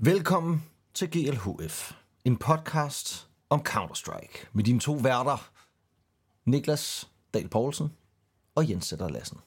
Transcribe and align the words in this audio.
Velkommen 0.00 0.64
til 0.94 1.10
GLHF, 1.10 1.92
en 2.24 2.36
podcast 2.36 3.28
om 3.50 3.62
Counter-Strike 3.68 4.46
med 4.52 4.64
dine 4.64 4.80
to 4.80 4.92
værter, 4.92 5.50
Niklas 6.44 7.10
Dahl 7.34 7.48
Poulsen 7.48 7.92
og 8.54 8.70
Jens 8.70 8.86
Sætter 8.86 9.08
Lassen. 9.08 9.38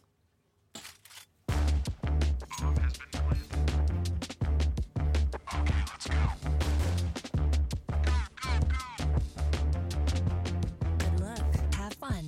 Good 10.99 11.19
luck. 11.19 11.75
Have 11.75 11.91
fun. 11.99 12.25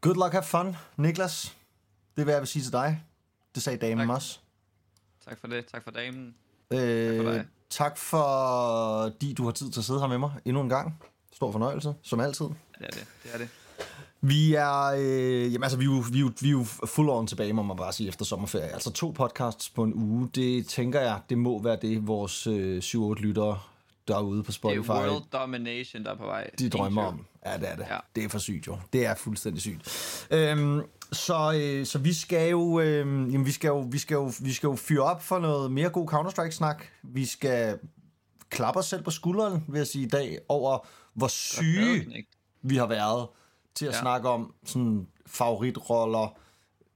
Good 0.00 0.16
luck, 0.16 0.32
have 0.32 0.42
fun, 0.44 0.76
Niklas. 0.96 1.56
Det 2.16 2.26
vil 2.26 2.32
jeg 2.32 2.40
vil 2.40 2.48
sige 2.48 2.62
til 2.62 2.72
dig. 2.72 3.04
Det 3.54 3.62
sagde 3.62 3.78
damen 3.78 4.06
Tak. 4.08 4.16
også. 4.16 4.38
Tak 5.24 5.38
for 5.38 5.46
det. 5.48 5.66
Tak 5.66 5.84
for 5.84 5.90
damen. 5.90 6.34
Øh, 6.72 7.16
for 7.16 7.32
dig. 7.32 7.44
tak 7.70 7.98
fordi 7.98 9.32
du 9.32 9.44
har 9.44 9.50
tid 9.50 9.70
til 9.70 9.80
at 9.80 9.84
sidde 9.84 10.00
her 10.00 10.06
med 10.06 10.18
mig 10.18 10.30
endnu 10.44 10.62
en 10.62 10.68
gang. 10.68 11.02
Stor 11.32 11.52
fornøjelse, 11.52 11.94
som 12.02 12.20
altid. 12.20 12.46
Ja, 12.80 12.86
det 12.86 12.86
er 12.86 12.90
det. 12.90 13.06
Det 13.22 13.34
er 13.34 13.38
det. 13.38 13.48
Vi 14.22 14.54
er, 14.54 14.82
øh, 14.98 15.52
jamen 15.52 15.62
altså, 15.62 15.78
vi 15.78 15.84
er, 15.84 15.88
jo, 15.88 16.04
vi, 16.12 16.18
er 16.18 16.20
jo, 16.20 16.32
vi 16.40 16.48
er 16.48 16.52
jo 16.52 16.64
full 16.64 17.08
on 17.08 17.26
tilbage, 17.26 17.52
må 17.52 17.62
man 17.62 17.76
bare 17.76 17.92
sige, 17.92 18.08
efter 18.08 18.24
sommerferie. 18.24 18.72
Altså 18.72 18.92
to 18.92 19.10
podcasts 19.10 19.70
på 19.70 19.82
en 19.82 19.94
uge, 19.94 20.30
det 20.34 20.66
tænker 20.66 21.00
jeg, 21.00 21.20
det 21.28 21.38
må 21.38 21.62
være 21.62 21.78
det, 21.82 22.06
vores 22.06 22.46
øh, 22.46 22.78
7-8 22.78 23.14
lyttere 23.14 23.58
derude 24.08 24.42
på 24.42 24.46
Det 24.46 24.48
er 24.48 24.52
Spotify, 24.52 24.90
world 24.90 25.24
domination, 25.32 26.04
der 26.04 26.10
er 26.10 26.16
på 26.16 26.24
vej. 26.26 26.50
de 26.58 26.68
drømmer 26.68 27.02
om. 27.02 27.26
Ja, 27.46 27.56
det 27.58 27.70
er 27.70 27.76
det. 27.76 27.86
Ja. 27.90 27.98
Det 28.16 28.24
er 28.24 28.28
for 28.28 28.38
sygt 28.38 28.66
jo. 28.66 28.78
Det 28.92 29.06
er 29.06 29.14
fuldstændig 29.14 29.62
sygt. 29.62 30.26
Øhm, 30.30 30.82
så, 31.12 31.52
øh, 31.62 31.86
så 31.86 31.98
vi 31.98 32.12
skal 32.12 32.50
jo, 32.50 32.80
øh, 32.80 32.98
jamen, 33.32 33.46
vi 33.46 33.50
skal 33.52 33.68
jo, 33.68 33.78
vi 33.90 33.98
skal 33.98 34.14
jo, 34.14 34.32
vi 34.40 34.52
skal 34.52 34.66
jo 34.66 34.76
fyre 34.76 35.02
op 35.02 35.22
for 35.22 35.38
noget 35.38 35.72
mere 35.72 35.88
god 35.90 36.08
Counter-Strike-snak. 36.08 36.84
Vi 37.02 37.24
skal 37.24 37.78
klappe 38.50 38.78
os 38.78 38.86
selv 38.86 39.02
på 39.02 39.10
skulderen, 39.10 39.64
vil 39.68 39.78
jeg 39.78 39.86
sige 39.86 40.04
i 40.06 40.08
dag, 40.08 40.38
over 40.48 40.86
hvor 41.14 41.28
syge 41.28 42.24
vi 42.62 42.76
har 42.76 42.86
været 42.86 43.28
til 43.74 43.86
at. 43.86 43.92
Ja. 43.94 44.00
snakke 44.00 44.28
om 44.28 44.54
sådan 44.64 45.06
favoritroller, 45.26 46.38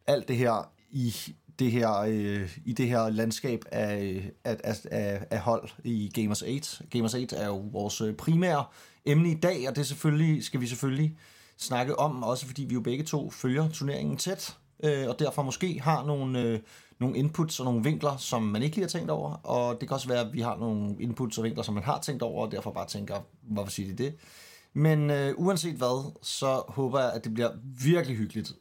alt 0.06 0.28
det 0.28 0.36
her 0.36 0.70
i 0.90 1.14
det 1.58 1.72
her, 1.72 1.98
øh, 1.98 2.58
i 2.64 2.72
det 2.72 2.88
her 2.88 3.08
landskab 3.08 3.64
af, 3.72 4.30
af, 4.44 4.56
af, 4.90 5.26
af, 5.30 5.40
hold 5.40 5.68
i 5.84 6.10
Gamers 6.14 6.42
8. 6.42 6.84
Gamers 6.90 7.14
8 7.14 7.36
er 7.36 7.46
jo 7.46 7.56
vores 7.56 8.00
øh, 8.00 8.14
primære 8.14 8.64
emne 9.04 9.30
i 9.30 9.34
dag, 9.34 9.68
og 9.68 9.76
det 9.76 9.86
selvfølgelig, 9.86 10.44
skal 10.44 10.60
vi 10.60 10.66
selvfølgelig 10.66 11.16
snakke 11.58 11.98
om, 11.98 12.22
også 12.22 12.46
fordi 12.46 12.64
vi 12.64 12.74
jo 12.74 12.80
begge 12.80 13.04
to 13.04 13.30
følger 13.30 13.68
turneringen 13.68 14.16
tæt, 14.16 14.56
øh, 14.84 15.08
og 15.08 15.18
derfor 15.18 15.42
måske 15.42 15.80
har 15.80 16.04
nogle, 16.04 16.40
øh, 16.42 16.60
nogle 16.98 17.16
inputs 17.16 17.60
og 17.60 17.64
nogle 17.64 17.84
vinkler, 17.84 18.16
som 18.16 18.42
man 18.42 18.62
ikke 18.62 18.76
lige 18.76 18.84
har 18.84 18.88
tænkt 18.88 19.10
over, 19.10 19.32
og 19.32 19.80
det 19.80 19.88
kan 19.88 19.94
også 19.94 20.08
være, 20.08 20.20
at 20.20 20.32
vi 20.32 20.40
har 20.40 20.56
nogle 20.56 20.96
inputs 21.00 21.38
og 21.38 21.44
vinkler, 21.44 21.62
som 21.62 21.74
man 21.74 21.82
har 21.82 22.00
tænkt 22.00 22.22
over, 22.22 22.46
og 22.46 22.52
derfor 22.52 22.70
bare 22.70 22.86
tænker, 22.86 23.16
hvorfor 23.42 23.70
siger 23.70 23.88
de 23.96 24.04
det? 24.04 24.14
Men 24.72 25.10
øh, 25.10 25.34
uanset 25.36 25.74
hvad, 25.74 26.12
så 26.22 26.62
håber 26.68 27.00
jeg, 27.00 27.12
at 27.12 27.24
det 27.24 27.34
bliver 27.34 27.50
virkelig 27.84 28.16
hyggeligt. 28.16 28.52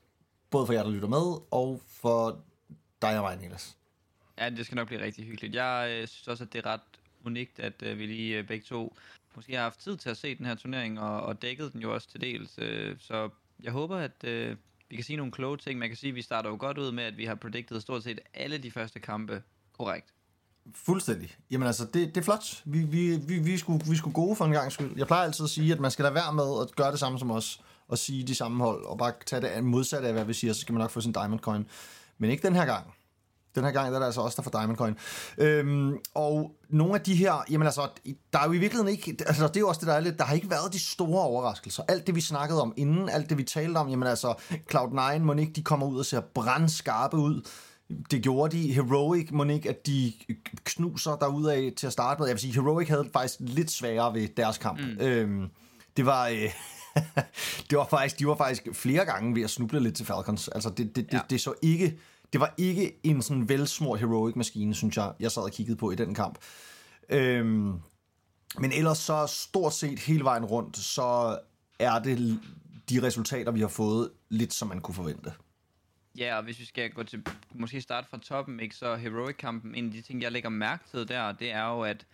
Både 0.49 0.65
for 0.65 0.73
jer, 0.73 0.83
der 0.83 0.89
lytter 0.89 1.07
med, 1.07 1.41
og 1.51 1.81
for 1.87 2.37
dig 3.07 3.17
og 3.17 3.23
mig, 3.23 3.37
Niklas. 3.37 3.77
Ja, 4.37 4.49
det 4.49 4.65
skal 4.65 4.75
nok 4.75 4.87
blive 4.87 5.01
rigtig 5.01 5.25
hyggeligt. 5.25 5.55
Jeg 5.55 5.87
øh, 5.91 6.07
synes 6.07 6.27
også, 6.27 6.43
at 6.43 6.53
det 6.53 6.65
er 6.65 6.69
ret 6.69 6.81
unikt, 7.25 7.59
at 7.59 7.83
øh, 7.83 7.99
vi 7.99 8.05
lige 8.05 8.37
øh, 8.37 8.47
begge 8.47 8.65
to 8.65 8.97
måske 9.35 9.53
har 9.53 9.61
haft 9.61 9.79
tid 9.79 9.97
til 9.97 10.09
at 10.09 10.17
se 10.17 10.35
den 10.35 10.45
her 10.45 10.55
turnering, 10.55 10.99
og, 10.99 11.21
og 11.21 11.41
dækket 11.41 11.73
den 11.73 11.81
jo 11.81 11.93
også 11.93 12.09
til 12.09 12.21
dels. 12.21 12.51
Øh, 12.57 12.95
så 12.99 13.29
jeg 13.63 13.71
håber, 13.71 13.97
at 13.97 14.23
øh, 14.23 14.57
vi 14.89 14.95
kan 14.95 15.05
sige 15.05 15.17
nogle 15.17 15.31
kloge 15.31 15.57
ting. 15.57 15.79
Man 15.79 15.89
kan 15.89 15.97
sige, 15.97 16.09
at 16.09 16.15
vi 16.15 16.21
starter 16.21 16.49
jo 16.49 16.57
godt 16.59 16.77
ud 16.77 16.91
med, 16.91 17.03
at 17.03 17.17
vi 17.17 17.25
har 17.25 17.35
predicted 17.35 17.81
stort 17.81 18.03
set 18.03 18.19
alle 18.33 18.57
de 18.57 18.71
første 18.71 18.99
kampe 18.99 19.43
korrekt. 19.77 20.13
Fuldstændig. 20.75 21.35
Jamen 21.51 21.67
altså, 21.67 21.85
det, 21.85 22.15
det 22.15 22.17
er 22.17 22.21
flot. 22.21 22.61
Vi, 22.65 22.79
vi, 22.83 23.17
vi, 23.27 23.39
vi, 23.39 23.57
skulle, 23.57 23.85
vi 23.89 23.95
skulle 23.95 24.13
gode 24.13 24.35
for 24.35 24.45
en 24.45 24.51
gang 24.51 24.71
skyld. 24.71 24.91
Jeg 24.97 25.07
plejer 25.07 25.23
altid 25.23 25.43
at 25.43 25.49
sige, 25.49 25.73
at 25.73 25.79
man 25.79 25.91
skal 25.91 26.03
lade 26.03 26.15
være 26.15 26.33
med 26.33 26.61
at 26.61 26.75
gøre 26.75 26.91
det 26.91 26.99
samme 26.99 27.19
som 27.19 27.31
os, 27.31 27.61
og 27.87 27.97
sige 27.97 28.27
de 28.27 28.35
samme 28.35 28.63
hold, 28.63 28.85
og 28.85 28.97
bare 28.97 29.13
tage 29.25 29.41
det 29.41 29.63
modsatte 29.63 30.07
af, 30.07 30.13
hvad 30.13 30.25
vi 30.25 30.33
siger, 30.33 30.53
så 30.53 30.61
skal 30.61 30.73
man 30.73 30.79
nok 30.79 30.91
få 30.91 31.01
sin 31.01 31.11
Diamond 31.11 31.39
Coin. 31.39 31.67
Men 32.17 32.29
ikke 32.29 32.47
den 32.47 32.55
her 32.55 32.65
gang. 32.65 32.93
Den 33.55 33.63
her 33.63 33.71
gang 33.71 33.87
der 33.89 33.95
er 33.95 33.99
det 33.99 34.05
altså 34.05 34.21
også 34.21 34.35
der 34.35 34.41
får 34.41 34.51
Diamond 34.59 34.77
Coin. 34.77 34.95
Øhm, 35.37 35.97
og 36.13 36.51
nogle 36.69 36.93
af 36.95 37.01
de 37.01 37.15
her, 37.15 37.43
jamen 37.49 37.65
altså, 37.65 37.87
der 38.33 38.39
er 38.39 38.45
jo 38.45 38.51
i 38.51 38.57
virkeligheden 38.57 38.91
ikke, 38.91 39.15
altså 39.27 39.47
det 39.47 39.55
er 39.55 39.59
jo 39.59 39.67
også 39.67 39.79
det, 39.79 39.87
der 39.87 39.93
er 39.93 39.99
lidt, 39.99 40.19
der 40.19 40.25
har 40.25 40.35
ikke 40.35 40.49
været 40.49 40.73
de 40.73 40.79
store 40.79 41.21
overraskelser. 41.21 41.83
Alt 41.87 42.07
det, 42.07 42.15
vi 42.15 42.21
snakkede 42.21 42.61
om 42.61 42.73
inden, 42.77 43.09
alt 43.09 43.29
det, 43.29 43.37
vi 43.37 43.43
talte 43.43 43.77
om, 43.77 43.89
jamen 43.89 44.07
altså, 44.07 44.33
Cloud9, 44.73 45.19
må 45.19 45.33
ikke 45.33 45.53
de 45.53 45.63
kommer 45.63 45.87
ud 45.87 45.99
og 45.99 46.05
ser 46.05 46.21
brandskarpe 46.21 47.17
ud. 47.17 47.47
Det 48.11 48.23
gjorde 48.23 48.57
de. 48.57 48.73
Heroic, 48.73 49.29
må 49.31 49.43
ikke, 49.43 49.69
at 49.69 49.87
de 49.87 50.13
knuser 50.63 51.15
derudad 51.15 51.75
til 51.75 51.87
at 51.87 51.93
starte 51.93 52.19
med. 52.19 52.27
Jeg 52.27 52.33
vil 52.33 52.41
sige, 52.41 52.53
Heroic 52.53 52.87
havde 52.87 53.09
faktisk 53.13 53.35
lidt 53.39 53.71
sværere 53.71 54.13
ved 54.13 54.27
deres 54.37 54.57
kamp. 54.57 54.79
Mm. 54.79 55.05
Øhm, 55.05 55.49
det 55.97 56.05
var... 56.05 56.27
Øh, 56.27 56.37
det 57.69 57.77
var 57.77 57.87
faktisk, 57.89 58.19
de 58.19 58.27
var 58.27 58.35
faktisk 58.35 58.67
flere 58.73 59.05
gange 59.05 59.35
ved 59.35 59.43
at 59.43 59.49
snuble 59.49 59.79
lidt 59.79 59.95
til 59.95 60.05
Falcons. 60.05 60.47
Altså, 60.47 60.69
det, 60.69 60.77
det, 60.77 60.95
det, 60.95 61.13
Ja. 61.13 61.19
det 61.29 61.41
så 61.41 61.53
ikke... 61.61 61.99
Det 62.33 62.39
var 62.39 62.53
ikke 62.57 62.99
en 63.03 63.21
sådan 63.21 63.49
velsmurt 63.49 63.99
heroic 63.99 64.35
maskine, 64.35 64.75
synes 64.75 64.97
jeg, 64.97 65.13
jeg 65.19 65.31
sad 65.31 65.43
og 65.43 65.51
kiggede 65.51 65.77
på 65.77 65.91
i 65.91 65.95
den 65.95 66.15
kamp. 66.15 66.37
Øhm, 67.09 67.79
men 68.59 68.71
ellers 68.71 68.97
så 68.97 69.27
stort 69.27 69.73
set 69.73 69.99
hele 69.99 70.23
vejen 70.23 70.45
rundt, 70.45 70.77
så 70.77 71.39
er 71.79 71.99
det 71.99 72.39
de 72.89 73.03
resultater, 73.03 73.51
vi 73.51 73.59
har 73.59 73.67
fået, 73.67 74.11
lidt 74.29 74.53
som 74.53 74.67
man 74.67 74.81
kunne 74.81 74.95
forvente. 74.95 75.33
Ja, 76.17 76.37
og 76.37 76.43
hvis 76.43 76.59
vi 76.59 76.65
skal 76.65 76.91
gå 76.91 77.03
til, 77.03 77.23
måske 77.53 77.81
starte 77.81 78.07
fra 78.09 78.17
toppen, 78.17 78.59
ikke, 78.59 78.75
så 78.75 78.95
Heroic-kampen, 78.95 79.75
en 79.75 79.85
af 79.85 79.91
de 79.91 80.01
ting, 80.01 80.21
jeg 80.21 80.31
lægger 80.31 80.49
mærke 80.49 80.83
til 80.91 81.07
der, 81.07 81.31
det 81.31 81.51
er 81.51 81.67
jo, 81.67 81.81
at 81.81 82.05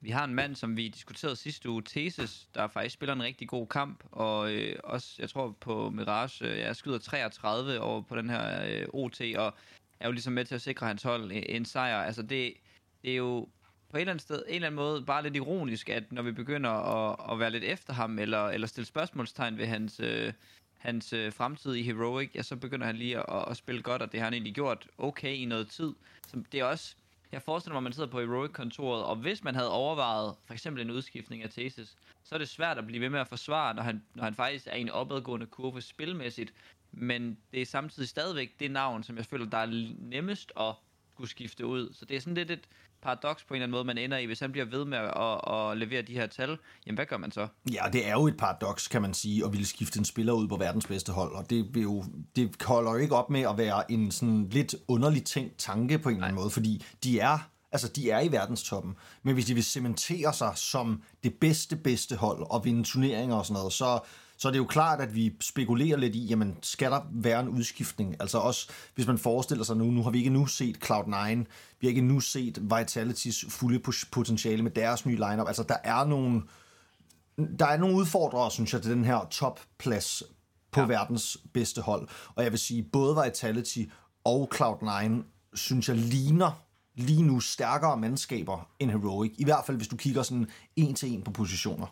vi 0.00 0.10
har 0.10 0.24
en 0.24 0.34
mand, 0.34 0.56
som 0.56 0.76
vi 0.76 0.88
diskuterede 0.88 1.36
sidste 1.36 1.70
uge, 1.70 1.82
Thesis, 1.86 2.48
der 2.54 2.68
faktisk 2.68 2.94
spiller 2.94 3.12
en 3.12 3.22
rigtig 3.22 3.48
god 3.48 3.66
kamp, 3.66 4.04
og 4.12 4.52
øh, 4.52 4.76
også, 4.84 5.14
jeg 5.18 5.30
tror 5.30 5.56
på 5.60 5.90
Mirage, 5.90 6.44
øh, 6.44 6.58
jeg 6.58 6.76
skyder 6.76 6.98
33 6.98 7.80
over 7.80 8.02
på 8.02 8.16
den 8.16 8.30
her 8.30 8.64
øh, 8.66 8.86
OT, 8.88 9.20
og 9.36 9.54
er 10.00 10.06
jo 10.06 10.12
ligesom 10.12 10.32
med 10.32 10.44
til 10.44 10.54
at 10.54 10.62
sikre 10.62 10.86
hans 10.86 11.02
hold 11.02 11.32
en, 11.32 11.44
en 11.48 11.64
sejr. 11.64 12.02
Altså 12.02 12.22
det, 12.22 12.54
det 13.02 13.12
er 13.12 13.16
jo 13.16 13.48
på 13.90 13.96
et 13.96 14.00
eller 14.00 14.12
andet 14.12 14.22
sted, 14.22 14.42
en 14.48 14.54
eller 14.54 14.66
anden 14.66 14.76
måde, 14.76 15.04
bare 15.04 15.22
lidt 15.22 15.36
ironisk, 15.36 15.88
at 15.88 16.12
når 16.12 16.22
vi 16.22 16.32
begynder 16.32 16.70
at, 16.70 17.32
at 17.32 17.38
være 17.38 17.50
lidt 17.50 17.64
efter 17.64 17.92
ham, 17.92 18.18
eller, 18.18 18.46
eller 18.46 18.66
stille 18.66 18.86
spørgsmålstegn 18.86 19.58
ved 19.58 19.66
hans, 19.66 20.00
øh, 20.00 20.32
hans 20.78 21.12
øh, 21.12 21.32
fremtid 21.32 21.74
i 21.74 21.82
Heroic, 21.82 22.30
ja, 22.34 22.42
så 22.42 22.56
begynder 22.56 22.86
han 22.86 22.96
lige 22.96 23.18
at, 23.18 23.44
at 23.50 23.56
spille 23.56 23.82
godt, 23.82 24.02
og 24.02 24.12
det 24.12 24.20
har 24.20 24.26
han 24.26 24.34
egentlig 24.34 24.54
gjort 24.54 24.88
okay 24.98 25.34
i 25.34 25.44
noget 25.44 25.68
tid. 25.68 25.92
Så 26.26 26.42
det 26.52 26.60
er 26.60 26.64
også, 26.64 26.96
jeg 27.32 27.42
forestiller 27.42 27.72
mig, 27.72 27.78
at 27.78 27.82
man 27.82 27.92
sidder 27.92 28.10
på 28.10 28.20
Heroic-kontoret, 28.20 29.04
og 29.04 29.16
hvis 29.16 29.44
man 29.44 29.54
havde 29.54 29.70
overvejet 29.70 30.34
for 30.44 30.54
eksempel 30.54 30.82
en 30.82 30.90
udskiftning 30.90 31.42
af 31.42 31.50
Thesis, 31.50 31.96
så 32.24 32.34
er 32.34 32.38
det 32.38 32.48
svært 32.48 32.78
at 32.78 32.86
blive 32.86 33.00
ved 33.00 33.08
med 33.08 33.20
at 33.20 33.28
forsvare, 33.28 33.74
når 33.74 33.82
han, 33.82 34.02
når 34.14 34.24
han 34.24 34.34
faktisk 34.34 34.66
er 34.66 34.76
i 34.76 34.80
en 34.80 34.90
opadgående 34.90 35.46
kurve 35.46 35.80
spilmæssigt, 35.80 36.54
men 36.92 37.38
det 37.52 37.62
er 37.62 37.66
samtidig 37.66 38.08
stadigvæk 38.08 38.60
det 38.60 38.70
navn, 38.70 39.02
som 39.02 39.16
jeg 39.16 39.26
føler, 39.26 39.46
der 39.46 39.58
er 39.58 39.94
nemmest 39.98 40.52
at 40.60 40.74
skulle 41.12 41.30
skifte 41.30 41.66
ud. 41.66 41.92
Så 41.92 42.04
det 42.04 42.16
er 42.16 42.20
sådan 42.20 42.34
lidt 42.34 42.50
et 42.50 42.68
paradoks 43.02 43.44
på 43.44 43.54
en 43.54 43.56
eller 43.56 43.64
anden 43.64 43.72
måde, 43.72 43.84
man 43.84 43.98
ender 43.98 44.18
i. 44.18 44.24
Hvis 44.24 44.40
han 44.40 44.52
bliver 44.52 44.64
ved 44.64 44.84
med 44.84 44.98
at, 44.98 45.54
at, 45.54 45.78
levere 45.78 46.02
de 46.02 46.12
her 46.12 46.26
tal, 46.26 46.58
jamen 46.86 46.96
hvad 46.96 47.06
gør 47.06 47.16
man 47.16 47.32
så? 47.32 47.48
Ja, 47.72 47.82
det 47.92 48.08
er 48.08 48.12
jo 48.12 48.26
et 48.26 48.36
paradoks, 48.36 48.88
kan 48.88 49.02
man 49.02 49.14
sige, 49.14 49.44
at 49.44 49.52
ville 49.52 49.66
skifte 49.66 49.98
en 49.98 50.04
spiller 50.04 50.32
ud 50.32 50.48
på 50.48 50.56
verdens 50.56 50.86
bedste 50.86 51.12
hold, 51.12 51.32
og 51.32 51.50
det, 51.50 51.74
vil 51.74 51.82
jo, 51.82 52.04
det 52.36 52.62
holder 52.62 52.90
jo 52.90 52.96
ikke 52.96 53.16
op 53.16 53.30
med 53.30 53.40
at 53.40 53.58
være 53.58 53.92
en 53.92 54.10
sådan 54.10 54.48
lidt 54.48 54.74
underlig 54.88 55.24
tænkt 55.24 55.58
tanke 55.58 55.98
på 55.98 56.08
en 56.08 56.14
eller 56.14 56.26
anden 56.26 56.40
måde, 56.40 56.50
fordi 56.50 56.84
de 57.04 57.20
er, 57.20 57.38
altså 57.72 57.88
de 57.88 58.10
er 58.10 58.20
i 58.20 58.32
verdenstoppen, 58.32 58.94
men 59.22 59.34
hvis 59.34 59.46
de 59.46 59.54
vil 59.54 59.64
cementere 59.64 60.34
sig 60.34 60.52
som 60.56 61.02
det 61.24 61.34
bedste, 61.34 61.76
bedste 61.76 62.16
hold 62.16 62.46
og 62.50 62.64
vinde 62.64 62.84
turneringer 62.84 63.36
og 63.36 63.46
sådan 63.46 63.58
noget, 63.58 63.72
så, 63.72 64.00
så 64.38 64.48
er 64.48 64.52
det 64.52 64.58
jo 64.58 64.64
klart, 64.64 65.00
at 65.00 65.14
vi 65.14 65.34
spekulerer 65.40 65.96
lidt 65.96 66.14
i, 66.14 66.26
jamen 66.26 66.56
skal 66.62 66.90
der 66.90 67.00
være 67.12 67.40
en 67.40 67.48
udskiftning? 67.48 68.16
Altså 68.20 68.38
også, 68.38 68.68
hvis 68.94 69.06
man 69.06 69.18
forestiller 69.18 69.64
sig 69.64 69.76
nu, 69.76 69.84
nu 69.84 70.02
har 70.02 70.10
vi 70.10 70.18
ikke 70.18 70.30
nu 70.30 70.46
set 70.46 70.84
Cloud9, 70.84 71.34
vi 71.80 71.86
har 71.86 71.88
ikke 71.88 72.00
nu 72.00 72.20
set 72.20 72.58
Vitality's 72.58 73.50
fulde 73.50 73.80
potentiale 74.12 74.62
med 74.62 74.70
deres 74.70 75.06
nye 75.06 75.16
lineup, 75.16 75.48
altså 75.48 75.62
der 75.62 75.76
er 75.84 76.04
nogle 76.04 76.42
der 77.58 77.66
er 77.66 77.76
nogle 77.76 77.96
udfordrere, 77.96 78.50
synes 78.50 78.72
jeg, 78.72 78.82
til 78.82 78.90
den 78.90 79.04
her 79.04 79.26
topplads 79.30 80.22
på 80.70 80.80
ja. 80.80 80.86
verdens 80.86 81.38
bedste 81.52 81.80
hold. 81.80 82.08
Og 82.34 82.42
jeg 82.42 82.52
vil 82.52 82.58
sige, 82.58 82.82
både 82.82 83.22
Vitality 83.24 83.84
og 84.24 84.50
Cloud9, 84.54 85.22
synes 85.54 85.88
jeg, 85.88 85.96
ligner 85.96 86.50
lige 86.94 87.22
nu 87.22 87.40
stærkere 87.40 87.96
mandskaber 87.96 88.68
end 88.78 88.90
Heroic. 88.90 89.34
I 89.38 89.44
hvert 89.44 89.64
fald, 89.66 89.76
hvis 89.76 89.88
du 89.88 89.96
kigger 89.96 90.22
sådan 90.22 90.46
en 90.76 90.94
til 90.94 91.12
en 91.12 91.22
på 91.22 91.30
positioner. 91.30 91.86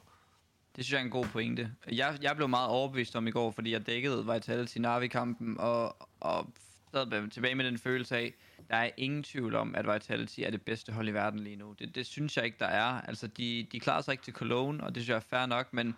Det 0.76 0.84
synes 0.84 0.92
jeg 0.92 1.00
er 1.00 1.04
en 1.04 1.10
god 1.10 1.24
pointe. 1.24 1.72
Jeg, 1.92 2.18
jeg 2.22 2.36
blev 2.36 2.48
meget 2.48 2.68
overbevist 2.68 3.16
om 3.16 3.26
i 3.26 3.30
går, 3.30 3.50
fordi 3.50 3.72
jeg 3.72 3.86
dækkede 3.86 4.32
Vitality 4.32 4.78
Navi-kampen, 4.78 5.60
og, 5.60 5.96
og 6.20 6.52
sad 6.92 7.30
tilbage 7.30 7.54
med 7.54 7.64
den 7.64 7.78
følelse 7.78 8.16
af, 8.16 8.34
der 8.70 8.76
er 8.76 8.90
ingen 8.96 9.22
tvivl 9.22 9.54
om, 9.54 9.74
at 9.74 9.94
Vitality 9.94 10.40
er 10.40 10.50
det 10.50 10.62
bedste 10.62 10.92
hold 10.92 11.08
i 11.08 11.12
verden 11.12 11.40
lige 11.40 11.56
nu. 11.56 11.74
Det, 11.78 11.94
det 11.94 12.06
synes 12.06 12.36
jeg 12.36 12.44
ikke, 12.44 12.56
der 12.60 12.66
er. 12.66 13.00
Altså, 13.00 13.26
de, 13.26 13.66
de 13.72 13.80
klarer 13.80 14.00
sig 14.00 14.12
ikke 14.12 14.24
til 14.24 14.32
Cologne, 14.32 14.84
og 14.84 14.94
det 14.94 15.02
synes 15.02 15.08
jeg 15.08 15.16
er 15.16 15.20
fair 15.20 15.46
nok, 15.46 15.72
men 15.72 15.94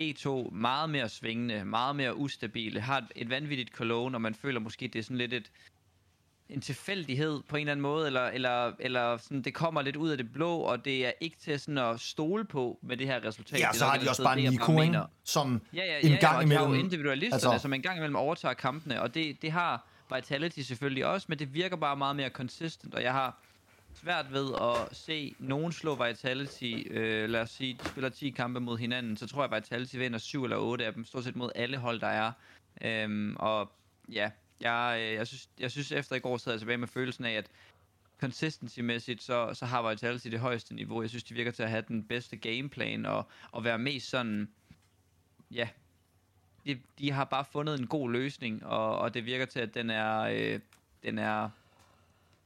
G2 0.00 0.50
meget 0.50 0.90
mere 0.90 1.08
svingende, 1.08 1.64
meget 1.64 1.96
mere 1.96 2.16
ustabile, 2.16 2.80
har 2.80 2.98
et, 2.98 3.12
et 3.16 3.30
vanvittigt 3.30 3.70
Cologne, 3.70 4.16
og 4.16 4.20
man 4.20 4.34
føler 4.34 4.60
måske, 4.60 4.88
det 4.88 4.98
er 4.98 5.02
sådan 5.02 5.18
lidt 5.18 5.32
et, 5.32 5.50
en 6.48 6.60
tilfældighed 6.60 7.42
på 7.48 7.56
en 7.56 7.60
eller 7.60 7.72
anden 7.72 7.82
måde, 7.82 8.06
eller, 8.06 8.26
eller, 8.26 8.72
eller 8.78 9.16
sådan, 9.16 9.42
det 9.42 9.54
kommer 9.54 9.82
lidt 9.82 9.96
ud 9.96 10.10
af 10.10 10.16
det 10.16 10.32
blå, 10.32 10.56
og 10.58 10.84
det 10.84 11.06
er 11.06 11.12
ikke 11.20 11.36
til 11.36 11.60
sådan 11.60 11.78
at 11.78 12.00
stole 12.00 12.44
på 12.44 12.78
med 12.82 12.96
det 12.96 13.06
her 13.06 13.24
resultat. 13.24 13.60
Ja, 13.60 13.72
så 13.72 13.84
har 13.84 13.98
de 13.98 14.08
også 14.08 14.22
bare 14.22 14.36
Nico, 14.36 14.82
ikke? 14.82 15.00
som 15.24 15.62
Ja, 15.74 15.84
ja, 15.84 15.98
en 15.98 16.08
ja, 16.08 16.16
gang 16.16 16.20
de 16.20 16.26
har 16.26 16.62
jo 16.62 16.66
imellem... 16.66 16.84
individualisterne, 16.84 17.52
altså, 17.52 17.62
som 17.62 17.72
en 17.72 17.82
gang 17.82 17.96
imellem 17.96 18.16
overtager 18.16 18.54
kampene, 18.54 19.02
og 19.02 19.14
det, 19.14 19.42
det 19.42 19.52
har 19.52 19.86
Vitality 20.14 20.60
selvfølgelig 20.60 21.06
også, 21.06 21.26
men 21.28 21.38
det 21.38 21.54
virker 21.54 21.76
bare 21.76 21.96
meget 21.96 22.16
mere 22.16 22.28
consistent, 22.28 22.94
og 22.94 23.02
jeg 23.02 23.12
har 23.12 23.38
svært 23.94 24.32
ved 24.32 24.48
at 24.62 24.96
se 24.96 25.34
nogen 25.38 25.72
slå 25.72 26.04
Vitality, 26.06 26.72
øh, 26.90 27.28
lad 27.30 27.40
os 27.40 27.50
sige, 27.50 27.78
de 27.84 27.88
spiller 27.88 28.10
10 28.10 28.30
kampe 28.30 28.60
mod 28.60 28.78
hinanden, 28.78 29.16
så 29.16 29.26
tror 29.26 29.42
jeg, 29.42 29.52
Vitality 29.56 29.96
vinder 29.96 30.18
7 30.18 30.44
eller 30.44 30.56
8 30.56 30.86
af 30.86 30.92
dem, 30.92 31.04
stort 31.04 31.24
set 31.24 31.36
mod 31.36 31.50
alle 31.54 31.76
hold, 31.76 32.00
der 32.00 32.06
er. 32.06 32.32
Øhm, 32.82 33.36
og 33.38 33.72
ja, 34.12 34.30
jeg, 34.60 34.98
øh, 35.00 35.14
jeg, 35.14 35.26
synes, 35.26 35.48
jeg 35.60 35.70
synes 35.70 35.92
efter 35.92 36.16
i 36.16 36.18
går 36.18 36.36
sad 36.36 36.52
jeg 36.52 36.60
tilbage 36.60 36.78
med 36.78 36.88
følelsen 36.88 37.24
af, 37.24 37.32
at 37.32 37.50
consistency-mæssigt, 38.24 39.22
så, 39.22 39.54
så 39.54 39.66
har 39.66 39.90
Vitality 39.90 40.28
det 40.28 40.40
højeste 40.40 40.74
niveau. 40.74 41.02
Jeg 41.02 41.10
synes, 41.10 41.24
de 41.24 41.34
virker 41.34 41.50
til 41.50 41.62
at 41.62 41.70
have 41.70 41.84
den 41.88 42.04
bedste 42.04 42.36
gameplan, 42.36 43.06
og, 43.06 43.28
og 43.50 43.64
være 43.64 43.78
mest 43.78 44.08
sådan, 44.08 44.48
ja, 45.50 45.68
de, 46.66 46.80
de 46.98 47.10
har 47.10 47.24
bare 47.24 47.44
fundet 47.44 47.80
en 47.80 47.86
god 47.86 48.10
løsning, 48.10 48.66
og, 48.66 48.98
og 48.98 49.14
det 49.14 49.24
virker 49.24 49.46
til, 49.46 49.60
at 49.60 49.74
den 49.74 49.90
er, 49.90 50.20
øh, 50.20 50.60
den 51.02 51.18
er 51.18 51.50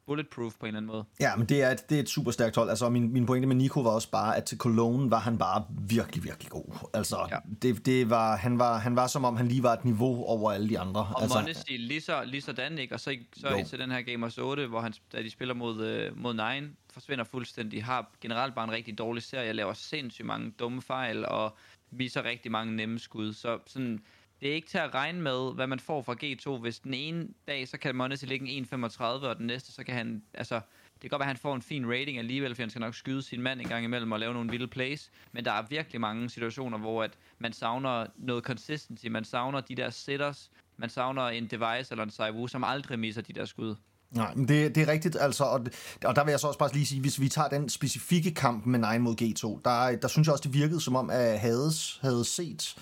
bulletproof 0.09 0.55
på 0.61 0.67
en 0.67 0.69
eller 0.69 0.79
anden 0.79 0.93
måde. 0.93 1.05
Ja, 1.21 1.37
men 1.37 1.47
det 1.47 1.63
er 1.63 1.71
et, 1.71 1.91
det 1.91 1.97
er 1.97 2.01
et 2.01 2.09
super 2.09 2.31
stærkt 2.31 2.57
hold. 2.57 2.71
Altså, 2.71 2.89
min, 2.89 3.13
min 3.13 3.27
pointe 3.27 3.47
med 3.49 3.57
Nico 3.57 3.81
var 3.81 3.91
også 3.91 4.11
bare, 4.11 4.37
at 4.37 4.45
til 4.45 4.59
Cologne 4.59 5.11
var 5.11 5.19
han 5.19 5.39
bare 5.39 5.65
virkelig, 5.89 6.25
virkelig 6.25 6.51
god. 6.51 6.89
Altså, 6.95 7.27
ja. 7.31 7.37
Det, 7.63 7.87
det 7.87 8.11
var, 8.11 8.37
han, 8.37 8.59
var, 8.59 8.79
han 8.79 8.97
var 8.97 9.07
som 9.07 9.25
om, 9.25 9.37
han 9.37 9.49
lige 9.49 9.63
var 9.63 9.73
et 9.73 9.85
niveau 9.85 10.25
over 10.25 10.53
alle 10.53 10.69
de 10.69 10.79
andre. 10.79 11.01
Og 11.01 11.23
altså, 11.23 11.41
Monesty 11.41 11.73
lige, 11.79 12.01
så, 12.01 12.25
lige 12.25 12.41
sådan, 12.41 12.79
ikke? 12.79 12.95
Og 12.95 13.01
så, 13.01 13.17
så 13.37 13.49
Jo. 13.49 13.65
til 13.65 13.79
den 13.79 13.91
her 13.91 14.03
Gamers 14.03 14.39
8, 14.39 14.67
hvor 14.67 14.81
han, 14.81 14.93
da 15.13 15.23
de 15.23 15.31
spiller 15.31 15.55
mod, 15.55 15.85
øh, 15.87 16.19
mod 16.19 16.35
Nine, 16.35 16.71
forsvinder 16.93 17.25
fuldstændig. 17.25 17.85
Har 17.85 18.11
generelt 18.21 18.55
bare 18.55 18.65
en 18.65 18.73
rigtig 18.73 18.99
dårlig 18.99 19.23
serie, 19.23 19.53
laver 19.53 19.73
sindssygt 19.73 20.27
mange 20.27 20.51
dumme 20.59 20.83
fejl, 20.83 21.27
og 21.27 21.57
viser 21.91 22.25
rigtig 22.25 22.51
mange 22.53 22.77
nemme 22.77 22.99
skud. 22.99 23.33
Så 23.33 23.59
sådan, 23.67 24.01
det 24.41 24.51
er 24.51 24.55
ikke 24.55 24.69
til 24.69 24.79
at 24.79 24.95
regne 24.95 25.21
med, 25.21 25.55
hvad 25.55 25.67
man 25.67 25.81
får 25.81 26.03
fra 26.03 26.17
G2. 26.25 26.61
Hvis 26.61 26.79
den 26.79 26.95
ene 26.95 27.29
dag, 27.49 27.69
så 27.69 27.79
kan 27.79 27.97
Monesty 27.97 28.27
ligge 28.27 28.49
en 28.49 28.65
1.35, 28.75 29.03
og 29.03 29.37
den 29.37 29.47
næste, 29.47 29.73
så 29.73 29.85
kan 29.85 29.95
han, 29.95 30.23
altså, 30.35 30.55
det 30.95 31.01
kan 31.01 31.11
godt 31.11 31.21
være, 31.21 31.27
at 31.27 31.37
han 31.37 31.37
får 31.37 31.55
en 31.55 31.63
fin 31.63 31.87
rating 31.87 32.19
alligevel, 32.19 32.55
for 32.55 32.63
han 32.63 32.71
skal 32.71 32.81
nok 32.81 32.95
skyde 32.95 33.23
sin 33.23 33.43
mand 33.43 33.61
en 33.61 33.69
gang 33.69 33.85
imellem 33.85 34.13
og 34.13 34.21
lave 34.21 34.33
nogle 34.33 34.51
vilde 34.51 34.69
plays. 34.69 35.11
Men 35.33 35.45
der 35.45 35.53
er 35.53 35.63
virkelig 35.69 36.01
mange 36.01 36.31
situationer, 36.31 36.79
hvor 36.79 37.03
at 37.03 37.11
man 37.39 37.53
savner 37.53 38.07
noget 38.17 38.45
consistency. 38.45 39.07
Man 39.07 39.25
savner 39.25 39.61
de 39.61 39.75
der 39.75 39.91
sitters. 39.91 40.51
Man 40.77 40.91
savner 40.91 41.23
en 41.23 41.47
device 41.47 41.91
eller 41.91 42.05
en 42.05 42.11
Saivu, 42.11 42.47
som 42.47 42.65
aldrig 42.65 42.99
misser 42.99 43.23
de 43.23 43.33
der 43.33 43.45
skud. 43.45 43.77
Nej, 44.11 44.35
men 44.35 44.49
det, 44.49 44.75
det 44.75 44.83
er 44.83 44.89
rigtigt, 44.89 45.17
altså, 45.21 45.45
og, 45.45 45.67
og 46.05 46.17
der 46.17 46.25
vil 46.25 46.31
jeg 46.31 46.41
så 46.41 46.47
også 46.47 46.59
bare 46.59 46.73
lige 46.73 46.87
sige, 46.87 47.01
hvis 47.01 47.21
vi 47.21 47.29
tager 47.29 47.49
den 47.49 47.69
specifikke 47.69 48.35
kamp 48.35 48.67
med 48.67 48.93
9 48.93 48.99
mod 48.99 49.23
G2, 49.23 49.61
der, 49.65 49.97
der 49.97 50.09
synes 50.09 50.27
jeg 50.27 50.33
også, 50.33 50.43
det 50.43 50.55
virkede 50.55 50.81
som 50.81 50.97
om, 50.97 51.11
at 51.11 51.41
Hades 51.41 51.99
havde 52.03 52.25
set, 52.25 52.77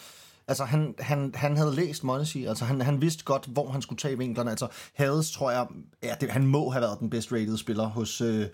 altså 0.48 0.64
han, 0.64 0.94
han, 0.98 1.32
han 1.34 1.56
havde 1.56 1.74
læst 1.74 2.04
Monacy, 2.04 2.36
altså 2.36 2.64
han, 2.64 2.80
han 2.80 3.00
vidste 3.00 3.24
godt, 3.24 3.46
hvor 3.46 3.70
han 3.70 3.82
skulle 3.82 3.98
tage 3.98 4.18
vinklerne, 4.18 4.50
altså 4.50 4.68
Hades, 4.94 5.30
tror 5.30 5.50
jeg, 5.50 5.66
ja, 6.02 6.14
det, 6.20 6.30
han 6.30 6.46
må 6.46 6.70
have 6.70 6.82
været 6.82 7.00
den 7.00 7.10
bedst 7.10 7.32
rated 7.32 7.56
spiller 7.56 7.86
hos, 7.86 8.20
øh, 8.20 8.46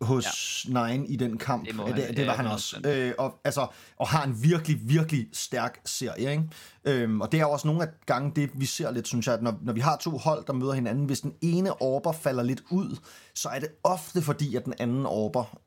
hos 0.00 0.66
ja. 0.68 0.88
Nine 0.88 1.06
i 1.06 1.16
den 1.16 1.38
kamp. 1.38 1.66
Det 1.66 1.74
han. 1.74 1.96
det, 1.96 2.16
Det 2.16 2.26
var 2.26 2.32
han 2.32 2.46
100%. 2.46 2.52
også. 2.52 2.80
Øh, 2.84 3.14
og, 3.18 3.40
altså, 3.44 3.66
og 3.96 4.08
har 4.08 4.24
en 4.24 4.42
virkelig, 4.42 4.80
virkelig 4.82 5.28
stærk 5.32 5.80
serie. 5.84 6.30
Ikke? 6.30 6.44
Øhm, 6.84 7.20
og 7.20 7.32
det 7.32 7.40
er 7.40 7.44
også 7.44 7.66
nogle 7.66 7.82
af 7.82 7.88
gange 8.06 8.32
det, 8.36 8.50
vi 8.54 8.66
ser 8.66 8.90
lidt, 8.90 9.08
synes 9.08 9.26
jeg, 9.26 9.34
at 9.34 9.42
når, 9.42 9.58
når 9.62 9.72
vi 9.72 9.80
har 9.80 9.96
to 9.96 10.10
hold, 10.10 10.44
der 10.46 10.52
møder 10.52 10.72
hinanden, 10.72 11.04
hvis 11.04 11.20
den 11.20 11.34
ene 11.40 11.82
orber 11.82 12.12
falder 12.12 12.42
lidt 12.42 12.62
ud, 12.70 12.96
så 13.34 13.48
er 13.48 13.58
det 13.58 13.68
ofte 13.84 14.22
fordi, 14.22 14.56
at 14.56 14.64
den 14.64 14.74
anden 14.78 15.06
orber 15.06 15.58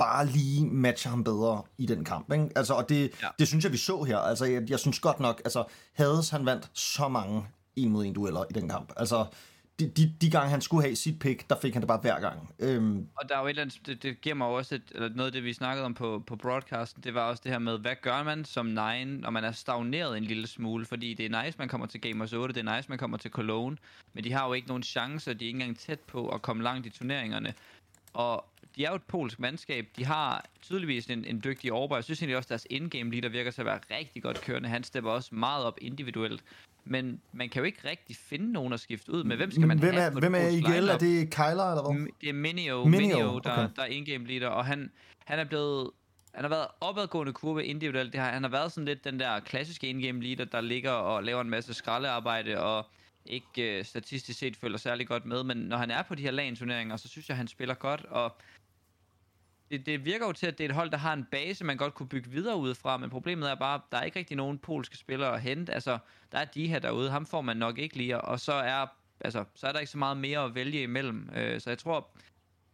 bare 0.00 0.26
lige 0.26 0.66
matcher 0.66 1.10
ham 1.10 1.24
bedre 1.24 1.62
i 1.78 1.86
den 1.86 2.04
kamp. 2.04 2.32
Ikke? 2.32 2.48
Altså, 2.56 2.74
og 2.74 2.88
det, 2.88 3.10
ja. 3.22 3.28
Det 3.38 3.48
synes 3.48 3.64
jeg, 3.64 3.72
vi 3.72 3.76
så 3.76 4.02
her. 4.02 4.18
Altså, 4.18 4.44
jeg, 4.44 4.70
jeg 4.70 4.78
synes 4.78 5.00
godt 5.00 5.20
nok, 5.20 5.40
altså, 5.44 5.64
Hades, 5.92 6.30
han 6.30 6.46
vandt 6.46 6.70
så 6.74 7.08
mange 7.08 7.46
en 7.76 7.90
mod 7.90 8.04
en 8.04 8.14
dueller 8.14 8.44
i 8.50 8.52
den 8.52 8.68
kamp. 8.68 8.92
Altså, 8.96 9.26
de, 9.80 9.88
de, 9.88 10.14
de 10.20 10.30
gange, 10.30 10.50
han 10.50 10.60
skulle 10.60 10.82
have 10.82 10.96
sit 10.96 11.18
pick, 11.18 11.50
der 11.50 11.56
fik 11.62 11.72
han 11.72 11.82
det 11.82 11.88
bare 11.88 12.00
hver 12.00 12.20
gang. 12.20 12.54
Øhm, 12.58 13.08
Og 13.16 13.28
der 13.28 13.36
er 13.36 13.40
jo 13.40 13.46
et 13.46 13.50
eller 13.50 13.62
andet, 13.62 13.80
det, 13.86 14.02
det 14.02 14.20
giver 14.20 14.34
mig 14.34 14.46
også 14.46 14.74
et, 14.74 14.82
eller 14.94 15.08
noget 15.08 15.26
af 15.26 15.32
det, 15.32 15.44
vi 15.44 15.52
snakkede 15.52 15.84
om 15.86 15.94
på, 15.94 16.22
på 16.26 16.36
broadcasten, 16.36 17.02
det 17.02 17.14
var 17.14 17.20
også 17.20 17.40
det 17.44 17.52
her 17.52 17.58
med, 17.58 17.78
hvad 17.78 17.94
gør 18.02 18.22
man 18.22 18.44
som 18.44 18.66
Nine, 18.66 19.16
når 19.20 19.30
man 19.30 19.44
er 19.44 19.52
stagneret 19.52 20.16
en 20.16 20.24
lille 20.24 20.46
smule? 20.46 20.86
Fordi 20.86 21.14
det 21.14 21.26
er 21.26 21.44
nice, 21.44 21.58
man 21.58 21.68
kommer 21.68 21.86
til 21.86 22.00
Gamers 22.00 22.32
8, 22.32 22.54
det 22.54 22.68
er 22.68 22.76
nice, 22.76 22.88
man 22.88 22.98
kommer 22.98 23.16
til 23.16 23.30
Cologne, 23.30 23.76
men 24.12 24.24
de 24.24 24.32
har 24.32 24.46
jo 24.46 24.52
ikke 24.52 24.68
nogen 24.68 24.82
chancer, 24.82 25.32
de 25.32 25.44
er 25.44 25.48
ikke 25.48 25.60
engang 25.60 25.78
tæt 25.78 26.00
på 26.00 26.28
at 26.28 26.42
komme 26.42 26.62
langt 26.62 26.86
i 26.86 26.90
turneringerne. 26.90 27.54
Og 28.12 28.44
de 28.80 28.84
er 28.84 28.90
jo 28.90 28.96
et 28.96 29.02
polsk 29.02 29.40
mandskab, 29.40 29.86
de 29.96 30.04
har 30.04 30.44
tydeligvis 30.62 31.06
en, 31.06 31.24
en 31.24 31.40
dygtig 31.44 31.72
overbær. 31.72 31.96
Jeg 31.96 32.04
synes 32.04 32.20
egentlig 32.20 32.36
også, 32.36 32.46
at 32.46 32.48
deres 32.48 32.66
in-game 32.70 33.10
leader 33.10 33.28
virker 33.28 33.50
til 33.50 33.62
at 33.62 33.66
være 33.66 33.80
rigtig 33.90 34.22
godt 34.22 34.40
kørende. 34.40 34.68
Han 34.68 34.84
stepper 34.84 35.10
også 35.10 35.34
meget 35.34 35.64
op 35.64 35.78
individuelt. 35.80 36.44
Men 36.84 37.20
man 37.32 37.48
kan 37.48 37.60
jo 37.60 37.66
ikke 37.66 37.88
rigtig 37.88 38.16
finde 38.16 38.52
nogen 38.52 38.72
at 38.72 38.80
skifte 38.80 39.12
ud 39.12 39.24
med. 39.24 39.36
Hvem 39.36 39.50
skal 39.50 39.66
man 39.66 39.78
hvem 39.78 39.94
have 39.94 40.06
er, 40.06 40.10
på 40.10 40.18
et 40.18 40.22
hvem 40.22 40.34
er 40.34 40.48
IGL? 40.48 40.88
Er 40.88 40.98
det 40.98 41.30
Kyler, 41.30 41.70
eller 41.70 41.92
hvad? 41.92 42.06
Det 42.20 42.28
er 42.28 42.32
Minio, 42.32 42.84
Minio, 42.84 43.00
Minio 43.00 43.38
der, 43.38 43.52
okay. 43.52 43.68
der 43.76 43.82
er 43.82 43.86
in-game 43.86 44.26
leader, 44.26 44.48
og 44.48 44.66
han, 44.66 44.90
han 45.24 45.38
er 45.38 45.44
blevet... 45.44 45.90
Han 46.34 46.44
har 46.44 46.48
været 46.48 46.66
opadgående 46.80 47.32
kurve 47.32 47.64
individuelt. 47.64 48.12
Det 48.12 48.20
har, 48.20 48.30
han 48.30 48.42
har 48.42 48.50
været 48.50 48.72
sådan 48.72 48.84
lidt 48.84 49.04
den 49.04 49.20
der 49.20 49.40
klassiske 49.40 49.86
in-game 49.86 50.22
leader, 50.22 50.44
der 50.44 50.60
ligger 50.60 50.90
og 50.90 51.24
laver 51.24 51.40
en 51.40 51.50
masse 51.50 51.74
skraldearbejde, 51.74 52.60
og 52.62 52.86
ikke 53.26 53.78
øh, 53.78 53.84
statistisk 53.84 54.38
set 54.38 54.56
følger 54.56 54.78
særlig 54.78 55.08
godt 55.08 55.26
med. 55.26 55.44
Men 55.44 55.56
når 55.56 55.76
han 55.76 55.90
er 55.90 56.02
på 56.02 56.14
de 56.14 56.22
her 56.22 56.30
LAN-turneringer, 56.30 56.96
så 56.96 57.08
synes 57.08 57.28
jeg, 57.28 57.36
han 57.36 57.48
spiller 57.48 57.74
godt, 57.74 58.04
og 58.04 58.36
det, 59.70 59.86
det 59.86 60.04
virker 60.04 60.26
jo 60.26 60.32
til, 60.32 60.46
at 60.46 60.58
det 60.58 60.64
er 60.64 60.68
et 60.68 60.74
hold, 60.74 60.90
der 60.90 60.96
har 60.96 61.12
en 61.12 61.24
base, 61.24 61.64
man 61.64 61.76
godt 61.76 61.94
kunne 61.94 62.08
bygge 62.08 62.30
videre 62.30 62.56
ud 62.56 62.74
fra, 62.74 62.96
men 62.96 63.10
problemet 63.10 63.50
er 63.50 63.54
bare, 63.54 63.74
at 63.74 63.80
der 63.92 63.98
er 63.98 64.02
ikke 64.02 64.18
rigtig 64.18 64.36
nogen 64.36 64.58
polske 64.58 64.96
spillere 64.96 65.34
at 65.34 65.40
hente. 65.40 65.74
Altså, 65.74 65.98
der 66.32 66.38
er 66.38 66.44
de 66.44 66.68
her 66.68 66.78
derude, 66.78 67.10
ham 67.10 67.26
får 67.26 67.40
man 67.40 67.56
nok 67.56 67.78
ikke 67.78 67.96
lige, 67.96 68.20
og 68.20 68.40
så 68.40 68.52
er, 68.52 68.86
altså, 69.20 69.44
så 69.54 69.66
er 69.66 69.72
der 69.72 69.78
ikke 69.78 69.92
så 69.92 69.98
meget 69.98 70.16
mere 70.16 70.44
at 70.44 70.54
vælge 70.54 70.82
imellem. 70.82 71.30
Øh, 71.36 71.60
så 71.60 71.70
jeg 71.70 71.78
tror, 71.78 72.08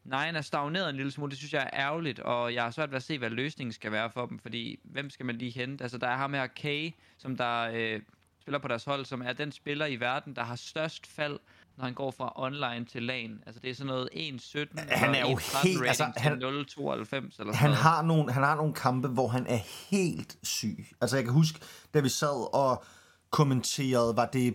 Nine 0.05 0.39
er 0.39 0.43
stagneret 0.43 0.91
en 0.91 0.97
lille 0.97 1.13
smule, 1.13 1.31
det 1.31 1.39
synes 1.39 1.53
jeg 1.53 1.71
er 1.73 1.81
ærgerligt, 1.81 2.21
og 2.21 2.55
jeg 2.55 2.63
har 2.63 2.71
svært 2.71 2.91
ved 2.91 2.97
at 2.97 3.03
se, 3.03 3.19
hvad 3.19 3.31
løsningen 3.31 3.73
skal 3.73 3.93
være 3.93 4.11
for 4.11 4.27
dem, 4.27 4.39
fordi 4.39 4.81
hvem 4.83 5.11
skal 5.11 5.27
man 5.27 5.37
lige 5.37 5.51
hente? 5.51 5.85
Altså, 5.85 5.99
der 5.99 6.09
er 6.09 6.17
ham 6.17 6.35
her 6.35 6.47
Kay, 6.47 6.91
som 7.19 7.37
der 7.37 7.71
øh, 7.75 8.01
spiller 8.41 8.59
på 8.59 8.69
deres 8.69 8.85
hold, 8.85 9.05
som 9.05 9.23
er 9.23 9.33
den 9.33 9.53
spiller 9.53 9.87
i 9.87 9.97
verden, 9.97 10.37
der 10.37 10.43
har 10.43 10.57
størst 10.57 11.07
fald, 11.07 11.39
når 11.79 11.85
han 11.85 11.95
går 11.95 12.11
fra 12.11 12.33
online 12.37 12.85
til 12.85 13.03
LAN. 13.03 13.31
Altså, 13.47 13.61
det 13.61 13.71
er 13.71 13.75
sådan 13.75 13.87
noget 13.87 14.09
1.17 14.13 14.81
Han 14.97 15.15
er 15.15 15.21
jo 15.21 15.37
1.13 15.37 15.69
helt- 15.69 15.87
altså, 15.87 16.13
han- 16.17 16.41
til 16.41 16.47
0.92 16.47 17.15
eller 17.15 17.33
sådan 17.33 17.55
Han 17.55 17.71
har, 17.73 18.03
nogle, 18.03 18.33
han 18.33 18.43
har 18.43 18.55
nogle 18.57 18.73
kampe, 18.75 19.09
hvor 19.09 19.29
han 19.29 19.47
er 19.47 19.59
helt 19.91 20.37
syg. 20.43 20.87
Altså, 21.01 21.17
jeg 21.17 21.25
kan 21.25 21.35
huske, 21.35 21.59
da 21.95 22.01
vi 22.01 22.09
sad 22.09 22.55
og 22.55 22.85
kommenterede, 23.31 24.17
var 24.17 24.27
det 24.27 24.55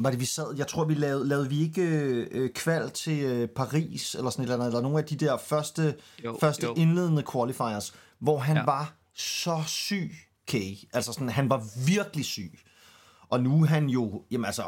var 0.00 0.10
det 0.10 0.20
vi 0.20 0.24
sad, 0.24 0.54
jeg 0.56 0.66
tror 0.66 0.84
vi 0.84 0.94
lavede, 0.94 1.28
lavede 1.28 1.48
vi 1.48 1.60
ikke 1.60 1.82
øh, 2.30 2.50
kval 2.54 2.90
til 2.90 3.18
øh, 3.24 3.48
Paris 3.48 4.14
eller 4.14 4.30
sådan 4.30 4.42
et 4.44 4.46
eller 4.46 4.54
andet, 4.54 4.66
eller 4.66 4.80
nogle 4.80 4.98
af 4.98 5.04
de 5.04 5.16
der 5.16 5.36
første, 5.36 5.94
Jo, 6.24 6.36
første 6.40 6.66
jo. 6.66 6.74
indledende 6.76 7.22
qualifiers, 7.32 7.94
hvor 8.18 8.38
han 8.38 8.56
ja. 8.56 8.60
Ja. 8.60 8.64
var 8.66 8.92
så 9.14 9.62
syg, 9.66 10.12
Kay. 10.48 10.74
Altså 10.92 11.12
sådan, 11.12 11.28
han 11.28 11.50
var 11.50 11.64
virkelig 11.86 12.24
syg. 12.24 12.58
Og 13.28 13.42
nu 13.42 13.62
er 13.62 13.66
han 13.66 13.88
jo, 13.88 14.22
jamen 14.30 14.44
altså, 14.44 14.62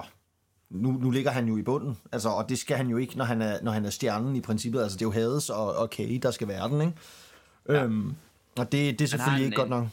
nu, 0.70 0.90
nu 0.92 1.10
ligger 1.10 1.30
han 1.30 1.48
jo 1.48 1.56
i 1.56 1.62
bunden, 1.62 1.98
altså, 2.12 2.28
og 2.28 2.48
det 2.48 2.58
skal 2.58 2.76
han 2.76 2.88
jo 2.88 2.96
ikke, 2.96 3.16
når 3.18 3.24
han 3.24 3.42
er, 3.42 3.58
når 3.62 3.72
han 3.72 3.84
er 3.84 3.90
stjernen 3.90 4.36
i 4.36 4.40
princippet. 4.40 4.82
Altså, 4.82 4.96
det 4.98 5.02
er 5.02 5.06
jo 5.06 5.12
Hades 5.12 5.50
og, 5.50 5.74
og 5.76 5.90
Kay, 5.90 6.18
der 6.22 6.30
skal 6.30 6.48
være 6.48 6.68
den, 6.68 6.80
ikke? 6.80 6.92
Ja. 7.68 7.84
Øhm, 7.84 8.14
og 8.58 8.72
det, 8.72 8.98
det 8.98 9.00
er 9.04 9.08
selvfølgelig 9.08 9.44
en- 9.44 9.52
ikke 9.52 9.56
godt 9.56 9.70
nok. 9.70 9.86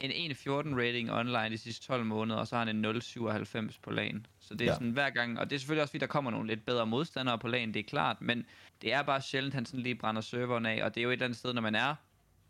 En 0.00 0.10
1.14 0.10 0.50
rating 0.78 1.12
online 1.12 1.50
de 1.50 1.58
sidste 1.58 1.86
12 1.86 2.04
måneder, 2.04 2.38
og 2.40 2.46
så 2.46 2.56
har 2.56 2.64
han 2.64 2.76
en 2.76 2.96
0.97 2.96 3.78
på 3.82 3.90
LAN. 3.90 4.26
Så 4.40 4.54
det 4.54 4.60
er 4.60 4.64
Ja. 4.66 4.74
sådan 4.74 4.90
hver 4.90 5.10
gang, 5.10 5.38
og 5.38 5.50
det 5.50 5.56
er 5.56 5.60
selvfølgelig 5.60 5.82
også 5.82 5.90
fordi, 5.92 6.00
der 6.00 6.06
kommer 6.06 6.30
nogle 6.30 6.46
lidt 6.46 6.66
bedre 6.66 6.86
modstandere 6.86 7.38
på 7.38 7.48
LAN, 7.48 7.68
det 7.74 7.80
er 7.80 7.88
klart, 7.88 8.16
men 8.20 8.44
det 8.82 8.92
er 8.92 9.02
bare 9.02 9.22
sjældent, 9.22 9.54
han 9.54 9.66
sådan 9.66 9.80
lige 9.80 9.94
brænder 9.94 10.20
serveren 10.22 10.66
af, 10.66 10.84
og 10.84 10.94
det 10.94 11.00
er 11.00 11.02
jo 11.04 11.08
et 11.08 11.12
eller 11.12 11.24
andet 11.24 11.38
sted, 11.38 11.52
når 11.54 11.62
man 11.62 11.74
er 11.74 11.94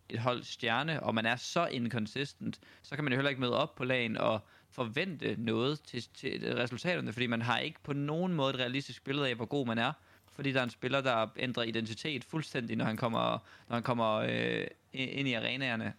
et 0.08 0.18
hold 0.20 0.42
stjerne, 0.42 1.02
og 1.02 1.14
man 1.14 1.26
er 1.26 1.37
så 1.37 1.66
inconsistent, 1.66 2.61
så 2.82 2.94
kan 2.94 3.04
man 3.04 3.12
jo 3.12 3.16
heller 3.16 3.28
ikke 3.30 3.40
møde 3.40 3.56
op 3.56 3.75
på 3.75 3.85
LAN 3.85 4.16
og 4.16 4.40
forvente 4.70 5.37
noget 5.38 5.80
til, 5.80 6.08
til 6.14 6.54
resultaterne, 6.54 7.12
fordi 7.12 7.26
man 7.26 7.42
har 7.42 7.58
ikke 7.58 7.78
på 7.82 7.92
nogen 7.92 8.34
måde 8.34 8.50
et 8.50 8.60
realistisk 8.60 9.04
billede 9.04 9.28
af, 9.28 9.34
hvor 9.34 9.44
god 9.44 9.66
man 9.66 9.78
er, 9.78 9.92
fordi 10.32 10.52
der 10.52 10.60
er 10.60 10.64
en 10.64 10.70
spiller, 10.70 11.00
der 11.00 11.26
ændrer 11.37 11.62
identitet 11.62 12.25
fuldstændig, 12.25 12.76
når 12.76 12.84
han 12.84 12.96
kommer, 12.96 13.38
når 13.68 13.76
han 13.76 13.82
kommer 13.82 14.14
øh, 14.14 14.66
ind 14.92 15.28
i 15.28 15.32
arenaerne. 15.32 15.92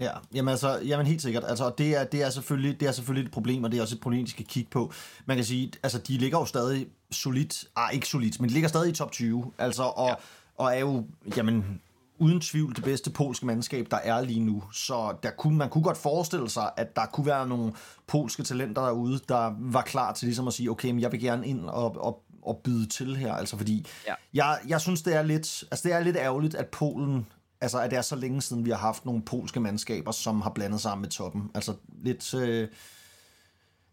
Ja, 0.00 0.10
jamen 0.34 0.48
altså, 0.48 0.78
jamen 0.78 1.06
helt 1.06 1.22
sikkert. 1.22 1.44
Altså, 1.46 1.64
og 1.64 1.78
det 1.78 1.96
er, 1.96 2.04
det, 2.04 2.22
er 2.22 2.30
selvfølgelig, 2.30 2.80
det 2.80 2.88
er 2.88 2.92
selvfølgelig 2.92 3.26
et 3.26 3.32
problem, 3.32 3.64
og 3.64 3.72
det 3.72 3.78
er 3.78 3.82
også 3.82 3.94
et 3.94 4.00
problem, 4.00 4.24
de 4.24 4.30
skal 4.30 4.44
kigge 4.44 4.70
på. 4.70 4.92
Man 5.26 5.36
kan 5.36 5.44
sige, 5.44 5.72
altså, 5.82 5.98
de 5.98 6.18
ligger 6.18 6.38
jo 6.38 6.44
stadig 6.44 6.86
solidt, 7.10 7.64
ah, 7.76 7.94
ikke 7.94 8.06
solidt, 8.08 8.40
men 8.40 8.48
de 8.48 8.54
ligger 8.54 8.68
stadig 8.68 8.90
i 8.90 8.94
top 8.94 9.12
20, 9.12 9.52
altså, 9.58 9.82
og, 9.82 10.06
ja. 10.06 10.10
Ja. 10.10 10.16
og 10.56 10.74
er 10.76 10.80
jo, 10.80 11.06
jamen, 11.36 11.80
uden 12.22 12.40
tvivl 12.40 12.76
det 12.76 12.84
bedste 12.84 13.10
polske 13.10 13.46
mandskab, 13.46 13.86
der 13.90 13.96
er 13.96 14.20
lige 14.20 14.40
nu. 14.40 14.62
Så 14.72 15.14
der 15.22 15.30
kunne, 15.30 15.56
man 15.58 15.68
kunne 15.68 15.84
godt 15.84 15.96
forestille 15.96 16.50
sig, 16.50 16.70
at 16.76 16.96
der 16.96 17.06
kunne 17.06 17.26
være 17.26 17.48
nogle 17.48 17.72
polske 18.06 18.42
talenter 18.42 18.82
derude, 18.82 19.20
der 19.28 19.54
var 19.58 19.82
klar 19.82 20.12
til 20.12 20.26
ligesom 20.26 20.46
at 20.48 20.52
sige, 20.54 20.70
okay, 20.70 20.90
men 20.90 21.00
jeg 21.00 21.12
vil 21.12 21.20
gerne 21.20 21.46
ind 21.46 21.64
og, 21.64 21.96
og, 22.04 22.22
at 22.48 22.56
byde 22.64 22.86
til 22.88 23.16
her, 23.16 23.34
altså 23.34 23.56
fordi 23.56 23.86
Ja. 24.06 24.14
jeg, 24.34 24.58
jeg 24.68 24.80
synes, 24.80 25.02
det 25.02 25.14
er 25.16 25.22
lidt, 25.22 25.64
altså 25.70 25.88
det 25.88 25.92
er 25.96 26.00
lidt 26.00 26.16
ærgerligt, 26.16 26.54
at 26.54 26.66
Polen, 26.68 27.26
altså 27.60 27.78
at 27.80 27.90
det 27.90 27.96
er 27.96 28.02
så 28.02 28.16
længe 28.16 28.42
siden, 28.42 28.64
vi 28.64 28.70
har 28.70 28.76
haft 28.76 29.04
nogle 29.04 29.22
polske 29.22 29.60
mandskaber, 29.60 30.10
som 30.12 30.40
har 30.40 30.50
blandet 30.50 30.80
sammen 30.80 31.00
med 31.02 31.10
toppen. 31.10 31.50
Altså 31.54 31.74
lidt, 32.02 32.34
øh, 32.34 32.68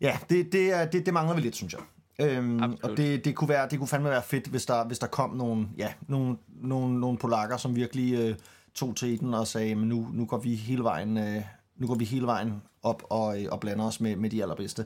ja, 0.01 0.17
det, 0.29 0.51
det, 0.51 0.73
er, 0.73 0.85
det, 0.85 1.05
det 1.05 1.13
mangler 1.13 1.35
vi 1.35 1.41
lidt, 1.41 1.55
synes 1.55 1.73
jeg. 1.73 1.81
Øhm, 2.19 2.63
Absolut. 2.63 2.83
og 2.83 2.97
det, 2.97 3.25
det, 3.25 3.35
kunne 3.35 3.49
være, 3.49 3.67
det 3.69 3.79
kunne 3.79 3.87
fandme 3.87 4.09
være 4.09 4.23
fedt, 4.23 4.47
hvis 4.47 4.65
der, 4.65 4.85
hvis 4.85 4.99
der 4.99 5.07
kom 5.07 5.29
nogle, 5.29 5.67
ja, 5.77 5.93
nogle, 6.07 6.37
nogle, 6.47 6.99
nogle 6.99 7.17
polakker, 7.17 7.57
som 7.57 7.75
virkelig 7.75 8.13
øh, 8.13 8.35
tog 8.75 8.95
til 8.95 9.19
den 9.19 9.33
og 9.33 9.47
sagde, 9.47 9.75
men 9.75 9.89
nu, 9.89 10.07
nu 10.13 10.25
går 10.25 10.37
vi 10.37 10.55
hele 10.55 10.83
vejen, 10.83 11.17
øh, 11.17 11.41
nu 11.77 11.87
går 11.87 11.95
vi 11.95 12.05
hele 12.05 12.25
vejen 12.25 12.61
op 12.83 13.03
og, 13.09 13.41
øh, 13.41 13.47
og 13.51 13.59
blander 13.59 13.85
os 13.85 14.01
med, 14.01 14.15
med 14.15 14.29
de 14.29 14.41
allerbedste. 14.41 14.85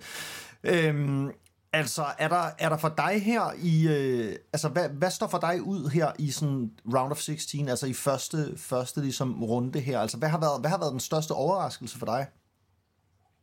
Øhm, 0.64 1.32
altså, 1.74 2.06
er 2.18 2.28
der, 2.28 2.50
er 2.60 2.70
der 2.70 2.78
for 2.78 2.94
dig 2.98 3.24
her 3.24 3.42
i, 3.62 3.88
øh, 3.88 4.36
altså, 4.54 4.70
hvad, 4.70 4.90
hvad 4.90 5.12
står 5.12 5.28
for 5.28 5.38
dig 5.38 5.62
ud 5.62 5.90
her 5.90 6.12
i 6.20 6.32
sådan 6.32 6.72
round 6.94 7.12
of 7.12 7.20
16, 7.20 7.70
altså 7.70 7.88
i 7.88 7.94
første, 7.94 8.54
første 8.58 9.02
ligesom 9.02 9.44
runde 9.44 9.80
her? 9.80 10.00
Altså, 10.00 10.18
hvad 10.18 10.30
har 10.30 10.40
været, 10.40 10.62
hvad 10.62 10.70
har 10.70 10.78
været 10.78 10.92
den 10.92 11.00
største 11.00 11.32
overraskelse 11.32 11.98
for 11.98 12.06
dig? 12.06 12.28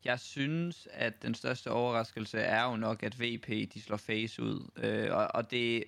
Jeg 0.04 0.20
synes, 0.20 0.88
at 0.92 1.22
den 1.22 1.34
største 1.34 1.70
overraskelse 1.70 2.38
er 2.38 2.64
jo 2.64 2.76
nok, 2.76 3.02
at 3.02 3.20
VP 3.20 3.48
de 3.74 3.82
slår 3.82 3.96
face 3.96 4.42
ud. 4.42 4.70
Øh, 4.76 5.16
og, 5.16 5.28
og 5.34 5.50
det... 5.50 5.84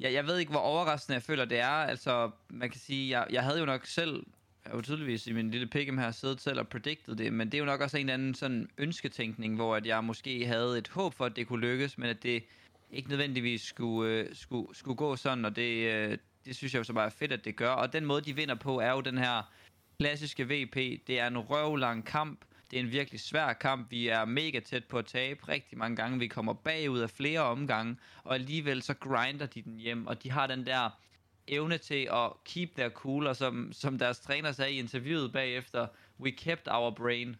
Jeg, 0.00 0.12
jeg 0.12 0.26
ved 0.26 0.38
ikke, 0.38 0.50
hvor 0.50 0.60
overraskende 0.60 1.14
jeg 1.14 1.22
føler, 1.22 1.44
det 1.44 1.58
er. 1.58 1.68
Altså, 1.68 2.30
man 2.48 2.70
kan 2.70 2.80
sige, 2.80 3.18
jeg, 3.18 3.26
jeg 3.30 3.42
havde 3.42 3.58
jo 3.58 3.64
nok 3.64 3.86
selv, 3.86 4.26
jeg 4.64 4.70
har 4.70 4.76
jo 4.76 4.82
tydeligvis 4.82 5.26
i 5.26 5.32
min 5.32 5.50
lille 5.50 5.68
pick'em 5.74 6.00
her 6.00 6.10
siddet 6.10 6.40
selv 6.40 6.58
og 6.60 6.68
predicted 6.68 7.16
det, 7.16 7.32
men 7.32 7.46
det 7.46 7.54
er 7.54 7.58
jo 7.58 7.64
nok 7.64 7.80
også 7.80 7.96
en 7.96 8.00
eller 8.00 8.14
anden 8.14 8.34
sådan 8.34 8.68
ønsketænkning, 8.78 9.54
hvor 9.54 9.76
at 9.76 9.86
jeg 9.86 10.04
måske 10.04 10.46
havde 10.46 10.78
et 10.78 10.88
håb 10.88 11.14
for, 11.14 11.24
at 11.24 11.36
det 11.36 11.46
kunne 11.46 11.60
lykkes, 11.60 11.98
men 11.98 12.08
at 12.08 12.22
det 12.22 12.44
ikke 12.90 13.08
nødvendigvis 13.08 13.62
skulle, 13.62 14.10
øh, 14.10 14.34
skulle, 14.34 14.76
skulle 14.76 14.96
gå 14.96 15.16
sådan, 15.16 15.44
og 15.44 15.56
det, 15.56 15.92
øh, 15.92 16.18
det 16.44 16.56
synes 16.56 16.74
jeg 16.74 16.78
jo 16.78 16.84
så 16.84 16.92
bare 16.92 17.06
er 17.06 17.10
fedt, 17.10 17.32
at 17.32 17.44
det 17.44 17.56
gør. 17.56 17.70
Og 17.70 17.92
den 17.92 18.04
måde, 18.04 18.20
de 18.20 18.36
vinder 18.36 18.54
på, 18.54 18.80
er 18.80 18.90
jo 18.90 19.00
den 19.00 19.18
her 19.18 19.52
klassiske 19.98 20.44
VP. 20.44 20.76
Det 21.06 21.20
er 21.20 21.26
en 21.26 21.38
røvlang 21.38 22.04
kamp. 22.04 22.44
Det 22.70 22.76
er 22.76 22.80
en 22.80 22.92
virkelig 22.92 23.20
svær 23.20 23.52
kamp. 23.52 23.90
Vi 23.90 24.08
er 24.08 24.24
mega 24.24 24.60
tæt 24.60 24.84
på 24.84 24.98
at 24.98 25.06
tabe 25.06 25.48
rigtig 25.48 25.78
mange 25.78 25.96
gange. 25.96 26.18
Vi 26.18 26.26
kommer 26.26 26.52
bagud 26.52 26.98
af 27.00 27.10
flere 27.10 27.40
omgange, 27.40 27.96
og 28.24 28.34
alligevel 28.34 28.82
så 28.82 28.94
grinder 28.94 29.46
de 29.46 29.62
den 29.62 29.76
hjem, 29.76 30.06
og 30.06 30.22
de 30.22 30.30
har 30.30 30.46
den 30.46 30.66
der 30.66 30.90
evne 31.48 31.78
til 31.78 32.08
at 32.12 32.32
keep 32.44 32.70
their 32.76 32.88
cool, 32.88 33.26
og 33.26 33.36
som, 33.36 33.72
som 33.72 33.98
deres 33.98 34.18
træner 34.18 34.52
sagde 34.52 34.72
i 34.72 34.78
interviewet 34.78 35.32
bagefter, 35.32 35.86
we 36.20 36.30
kept 36.30 36.68
our 36.70 36.90
brain. 36.90 37.36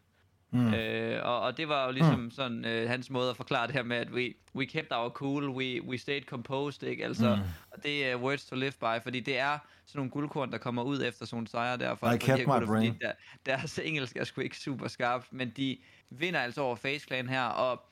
Mm. 0.54 0.74
Øh, 0.74 1.20
og, 1.24 1.40
og 1.40 1.56
det 1.56 1.68
var 1.68 1.86
jo 1.86 1.92
ligesom 1.92 2.20
mm. 2.20 2.30
sådan 2.30 2.64
øh, 2.64 2.88
hans 2.88 3.10
måde 3.10 3.30
at 3.30 3.36
forklare 3.36 3.66
det 3.66 3.74
her 3.74 3.82
med, 3.82 3.96
at 3.96 4.10
we, 4.10 4.34
we 4.54 4.66
kept 4.66 4.92
our 4.92 5.08
cool, 5.08 5.48
we, 5.48 5.84
we 5.84 5.98
stayed 5.98 6.22
composed, 6.22 6.88
ikke? 6.88 7.04
Altså, 7.04 7.34
mm. 7.36 7.42
og 7.70 7.82
det 7.82 8.06
er 8.06 8.16
words 8.16 8.44
to 8.44 8.56
live 8.56 8.72
by, 8.80 9.02
fordi 9.02 9.20
det 9.20 9.38
er 9.38 9.58
sådan 9.86 9.98
nogle 9.98 10.10
guldkorn, 10.10 10.52
der 10.52 10.58
kommer 10.58 10.82
ud 10.82 11.02
efter 11.02 11.26
sådan 11.26 11.36
nogle 11.36 11.48
sejre 11.48 11.76
der. 11.76 11.94
For, 11.94 12.10
I 12.10 12.16
kept 12.16 12.46
my 12.46 12.66
brain. 12.66 12.98
Der, 13.00 13.12
deres 13.46 13.78
engelsk 13.84 14.16
er 14.16 14.24
sgu 14.24 14.40
ikke 14.40 14.58
super 14.58 14.88
skarpt, 14.88 15.32
men 15.32 15.52
de 15.56 15.78
vinder 16.10 16.40
altså 16.40 16.60
over 16.60 16.76
Face 16.76 17.06
Clan 17.06 17.28
her, 17.28 17.44
og 17.44 17.82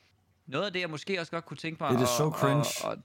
noget 0.47 0.67
af 0.67 0.73
det, 0.73 0.81
jeg 0.81 0.91
måske 0.91 1.21
også 1.21 1.33
godt 1.33 1.45
kunne 1.45 1.57
tænke 1.57 1.83
mig 1.83 1.95
It 1.95 2.01
is 2.01 2.09
so 2.09 2.31
cringe. 2.31 2.67
At, 2.85 2.93
at 2.93 2.99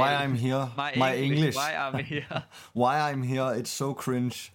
Why 0.00 0.24
I'm 0.24 0.36
here, 0.36 0.72
my, 0.76 0.90
my 0.96 1.12
English, 1.12 1.32
English. 1.32 1.58
Why 1.58 1.72
I'm 1.74 2.02
here. 2.02 2.42
Why 2.82 3.12
I'm 3.12 3.22
here, 3.22 3.60
it's 3.60 3.70
so 3.70 3.94
cringe. 3.94 4.53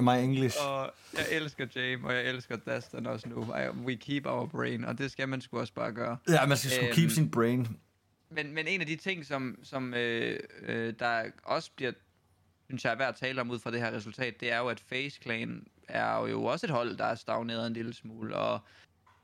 My 0.00 0.22
English. 0.24 0.56
og 0.68 0.92
jeg 1.14 1.26
elsker 1.30 1.66
James, 1.76 2.04
og 2.04 2.14
jeg 2.14 2.24
elsker 2.24 2.56
Dastan 2.56 3.06
også 3.06 3.28
nu. 3.28 3.42
I, 3.42 3.68
we 3.84 3.96
keep 3.96 4.26
our 4.26 4.46
brain, 4.46 4.84
og 4.84 4.98
det 4.98 5.10
skal 5.10 5.28
man 5.28 5.40
sgu 5.40 5.58
også 5.60 5.72
bare 5.74 5.92
gøre. 5.92 6.16
Ja, 6.28 6.46
man 6.46 6.56
skal 6.56 6.70
sgu 6.70 6.84
Øhm, 6.84 6.94
keep 6.94 7.10
sin 7.10 7.30
brain. 7.30 7.68
Men, 8.30 8.54
men 8.54 8.66
en 8.66 8.80
af 8.80 8.86
de 8.86 8.96
ting, 8.96 9.26
som, 9.26 9.58
som 9.62 9.94
øh, 9.94 10.40
øh, 10.62 10.94
der 10.98 11.24
også 11.44 11.70
bliver, 11.76 11.92
synes 12.66 12.84
jeg, 12.84 12.92
er 12.92 12.96
værd 12.96 13.08
at 13.08 13.14
tale 13.16 13.40
om 13.40 13.50
ud 13.50 13.58
fra 13.58 13.70
det 13.70 13.80
her 13.80 13.92
resultat, 13.92 14.40
det 14.40 14.52
er 14.52 14.58
jo, 14.58 14.68
at 14.68 14.80
Face 14.80 15.20
Clan 15.22 15.66
er 15.88 16.28
jo 16.28 16.44
også 16.44 16.66
et 16.66 16.70
hold, 16.70 16.96
der 16.96 17.04
er 17.04 17.14
stagneret 17.14 17.66
en 17.66 17.72
lille 17.72 17.94
smule, 17.94 18.36
og 18.36 18.60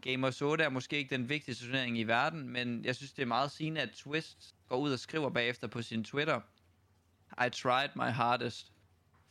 Gamers 0.02 0.42
8 0.42 0.64
er 0.64 0.68
måske 0.68 0.96
ikke 0.96 1.14
den 1.16 1.28
vigtigste 1.28 1.66
turnering 1.66 1.98
i 1.98 2.02
verden, 2.04 2.48
men 2.48 2.84
jeg 2.84 2.94
synes, 2.96 3.12
det 3.12 3.22
er 3.22 3.26
meget 3.26 3.50
sigende, 3.50 3.80
at 3.80 3.90
Twist 3.90 4.54
går 4.68 4.76
ud 4.76 4.92
og 4.92 4.98
skriver 4.98 5.30
bagefter 5.30 5.66
på 5.66 5.82
sin 5.82 6.04
Twitter, 6.04 6.40
I 7.46 7.50
tried 7.50 7.88
my 7.96 8.10
hardest. 8.10 8.72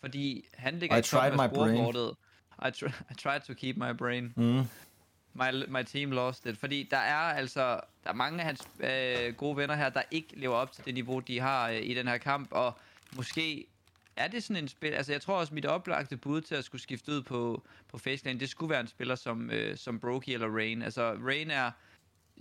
Fordi 0.01 0.46
han 0.54 0.80
ligger 0.80 0.96
I 0.96 1.00
i 1.00 1.01
toppen 1.01 1.32
tried 1.32 1.42
af 1.42 1.50
my 1.50 1.56
brain. 1.56 1.75
scorekortet. 1.75 2.16
I, 2.66 2.70
tr- 2.86 3.01
I 3.12 3.13
tried 3.13 3.42
to 3.42 3.54
keep 3.54 3.77
my 3.77 3.94
brain. 3.98 4.34
Mm. 4.36 4.62
My, 5.34 5.66
my 5.68 5.84
team 5.84 6.12
lost 6.12 6.46
it. 6.46 6.58
Fordi 6.58 6.88
der 6.92 6.98
er 6.98 7.16
altså 7.16 7.80
der 8.04 8.10
er 8.10 8.13
mange 8.13 8.39
af 8.39 8.46
hans 8.46 8.68
øh, 8.80 9.34
gode 9.34 9.58
venner 9.58 9.75
her, 9.75 9.89
der 9.89 10.01
ikke 10.12 10.27
lever 10.39 10.56
op 10.56 10.72
til 10.72 10.86
det 10.86 10.94
niveau, 10.94 11.20
de 11.20 11.39
har 11.39 11.70
øh, 11.70 11.80
i 11.84 11.94
den 11.94 12.08
her 12.08 12.18
kamp. 12.18 12.48
Og 12.51 12.77
måske 13.16 13.66
er 14.16 14.27
det 14.27 14.44
sådan 14.44 14.63
en 14.63 14.68
spil... 14.68 14.89
Altså 14.92 15.12
jeg 15.12 15.22
tror 15.22 15.36
også, 15.38 15.54
mit 15.54 15.66
oplagte 15.66 16.18
bud 16.18 16.42
til 16.42 16.56
at 16.56 16.63
skulle 16.63 16.82
skifte 16.82 17.12
ud 17.12 17.22
på, 17.22 17.63
på 17.92 17.98
Faceclan, 17.98 18.39
det 18.39 18.50
skulle 18.50 18.70
være 18.70 18.82
en 18.82 18.88
spiller 18.88 19.16
som, 19.16 19.51
øh, 19.51 19.77
som 19.77 20.00
Brokey 20.00 20.34
eller 20.34 20.48
Rain. 20.56 20.82
Altså 20.82 21.13
Rain 21.25 21.51
er... 21.51 21.72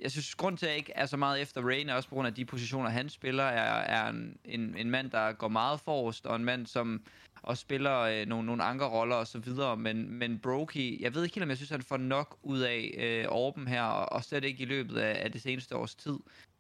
Jeg 0.03 0.11
synes, 0.11 0.35
grund 0.35 0.59
til, 0.59 0.67
at 0.67 0.71
jeg 0.71 0.79
ikke 0.79 0.93
er 0.95 1.07
så 1.07 1.17
meget 1.17 1.41
efter 1.41 1.63
Rain, 1.63 1.89
også 1.89 2.09
på 2.09 2.15
grund 2.15 2.29
af 2.29 2.35
de 2.35 2.45
positioner, 2.45 2.91
han 2.91 3.09
spiller, 3.09 3.45
er, 3.45 3.75
er 3.75 4.09
en, 4.09 4.37
en, 4.45 4.77
en 4.77 4.91
mand, 4.91 5.11
der 5.11 5.33
går 5.33 5.49
meget 5.49 5.81
forrest, 5.81 6.27
og 6.27 6.37
en 6.37 6.45
mand, 6.45 6.67
som 6.67 7.03
og 7.43 7.59
spiller 7.59 8.01
øh, 8.01 8.27
nogle, 8.27 8.47
nogle 8.47 8.63
ankerroller 8.65 9.17
og 9.17 9.27
så 9.27 9.39
videre, 9.39 9.77
men, 9.77 10.13
men 10.13 10.39
Brokey, 10.39 11.01
jeg 11.01 11.15
ved 11.15 11.23
ikke 11.25 11.35
helt, 11.35 11.43
om 11.43 11.49
jeg 11.49 11.57
synes, 11.57 11.71
han 11.71 11.83
får 11.83 11.97
nok 11.97 12.39
ud 12.43 12.61
af 12.61 12.95
øh, 12.99 13.25
Orben 13.29 13.69
her, 13.69 13.83
og, 13.83 14.13
og 14.13 14.25
slet 14.25 14.45
ikke 14.45 14.63
i 14.63 14.67
løbet 14.67 14.97
af, 14.97 15.25
af 15.25 15.33
det 15.33 15.43
seneste 15.43 15.77
års 15.77 15.95
tid. 15.95 16.19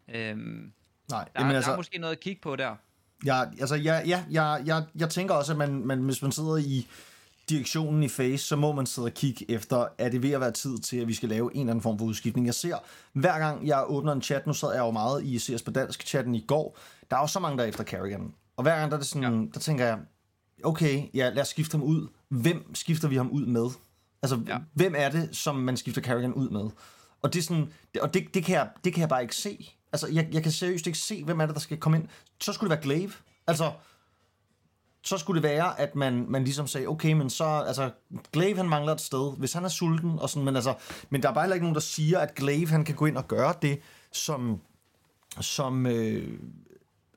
Øhm, 0.08 0.72
Nej, 1.10 1.24
der, 1.24 1.40
Jamen, 1.40 1.56
altså, 1.56 1.70
der 1.70 1.72
er 1.72 1.78
måske 1.78 1.98
noget 1.98 2.12
at 2.12 2.20
kigge 2.20 2.40
på 2.42 2.56
der. 2.56 2.76
Ja, 3.26 3.42
altså, 3.60 3.74
ja, 3.74 4.02
ja, 4.06 4.24
jeg, 4.30 4.62
jeg, 4.66 4.84
jeg 4.94 5.10
tænker 5.10 5.34
også, 5.34 5.52
at 5.52 5.58
man, 5.58 5.86
man, 5.86 6.02
hvis 6.02 6.22
man 6.22 6.32
sidder 6.32 6.56
i 6.56 6.88
direktionen 7.48 8.02
i 8.02 8.08
Face, 8.08 8.38
så 8.38 8.56
må 8.56 8.72
man 8.72 8.86
sidde 8.86 9.06
og 9.06 9.12
kigge 9.12 9.50
efter, 9.50 9.86
er 9.98 10.08
det 10.08 10.22
ved 10.22 10.30
at 10.30 10.40
være 10.40 10.52
tid 10.52 10.78
til, 10.78 10.96
at 10.96 11.08
vi 11.08 11.14
skal 11.14 11.28
lave 11.28 11.54
en 11.54 11.60
eller 11.60 11.70
anden 11.70 11.82
form 11.82 11.98
for 11.98 12.04
udskiftning. 12.04 12.46
Jeg 12.46 12.54
ser, 12.54 12.76
hver 13.12 13.38
gang 13.38 13.66
jeg 13.66 13.84
åbner 13.86 14.12
en 14.12 14.22
chat, 14.22 14.46
nu 14.46 14.52
sad 14.52 14.72
jeg 14.72 14.80
jo 14.80 14.90
meget 14.90 15.24
i 15.24 15.38
CS 15.38 15.62
på 15.62 15.70
dansk 15.70 16.06
chatten 16.06 16.34
i 16.34 16.44
går, 16.48 16.78
der 17.10 17.16
er 17.16 17.20
jo 17.20 17.26
så 17.26 17.40
mange, 17.40 17.58
der 17.58 17.64
er 17.64 17.68
efter 17.68 17.84
Carrigan. 17.84 18.34
Og 18.56 18.62
hver 18.62 18.78
gang, 18.78 18.90
der, 18.90 18.96
er 18.96 19.00
det 19.00 19.08
sådan, 19.08 19.42
ja. 19.42 19.46
der 19.54 19.60
tænker 19.60 19.84
jeg, 19.84 19.98
okay, 20.64 21.08
ja, 21.14 21.28
lad 21.28 21.42
os 21.42 21.48
skifte 21.48 21.72
ham 21.72 21.82
ud. 21.82 22.08
Hvem 22.28 22.74
skifter 22.74 23.08
vi 23.08 23.16
ham 23.16 23.30
ud 23.30 23.46
med? 23.46 23.70
Altså, 24.22 24.40
ja. 24.46 24.58
Hvem 24.74 24.94
er 24.96 25.08
det, 25.08 25.36
som 25.36 25.56
man 25.56 25.76
skifter 25.76 26.02
Carrigan 26.02 26.32
ud 26.32 26.50
med? 26.50 26.70
Og 27.22 27.32
det 27.32 27.38
er 27.38 27.42
sådan, 27.42 27.72
og 28.00 28.14
det, 28.14 28.34
det, 28.34 28.44
kan 28.44 28.54
jeg, 28.54 28.68
det 28.84 28.92
kan 28.92 29.00
jeg 29.00 29.08
bare 29.08 29.22
ikke 29.22 29.36
se. 29.36 29.74
Altså, 29.92 30.08
jeg, 30.12 30.28
jeg 30.32 30.42
kan 30.42 30.52
seriøst 30.52 30.86
ikke 30.86 30.98
se, 30.98 31.24
hvem 31.24 31.40
er 31.40 31.46
det, 31.46 31.54
der 31.54 31.60
skal 31.60 31.78
komme 31.78 31.98
ind. 31.98 32.08
Så 32.40 32.52
skulle 32.52 32.70
det 32.70 32.76
være 32.76 32.82
Glaive. 32.82 33.12
Altså, 33.46 33.72
så 35.06 35.18
skulle 35.18 35.42
det 35.42 35.48
være, 35.48 35.80
at 35.80 35.96
man, 35.96 36.26
man 36.28 36.44
ligesom 36.44 36.66
sagde, 36.66 36.86
okay, 36.86 37.12
men 37.12 37.30
så, 37.30 37.44
altså, 37.44 37.90
Glaive 38.32 38.56
han 38.56 38.68
mangler 38.68 38.92
et 38.92 39.00
sted, 39.00 39.36
hvis 39.38 39.52
han 39.52 39.64
er 39.64 39.68
sulten, 39.68 40.18
og 40.18 40.30
sådan, 40.30 40.44
men 40.44 40.56
altså, 40.56 40.75
men 41.10 41.22
der 41.22 41.28
er 41.28 41.34
bare 41.34 41.44
heller 41.44 41.54
ikke 41.54 41.64
nogen, 41.64 41.75
der 41.75 41.80
siger, 41.80 42.18
at 42.18 42.34
Glaive 42.34 42.68
han 42.68 42.84
kan 42.84 42.94
gå 42.94 43.06
ind 43.06 43.16
og 43.16 43.28
gøre 43.28 43.54
det, 43.62 43.80
som, 44.12 44.60
som, 45.40 45.86
øh, 45.86 46.38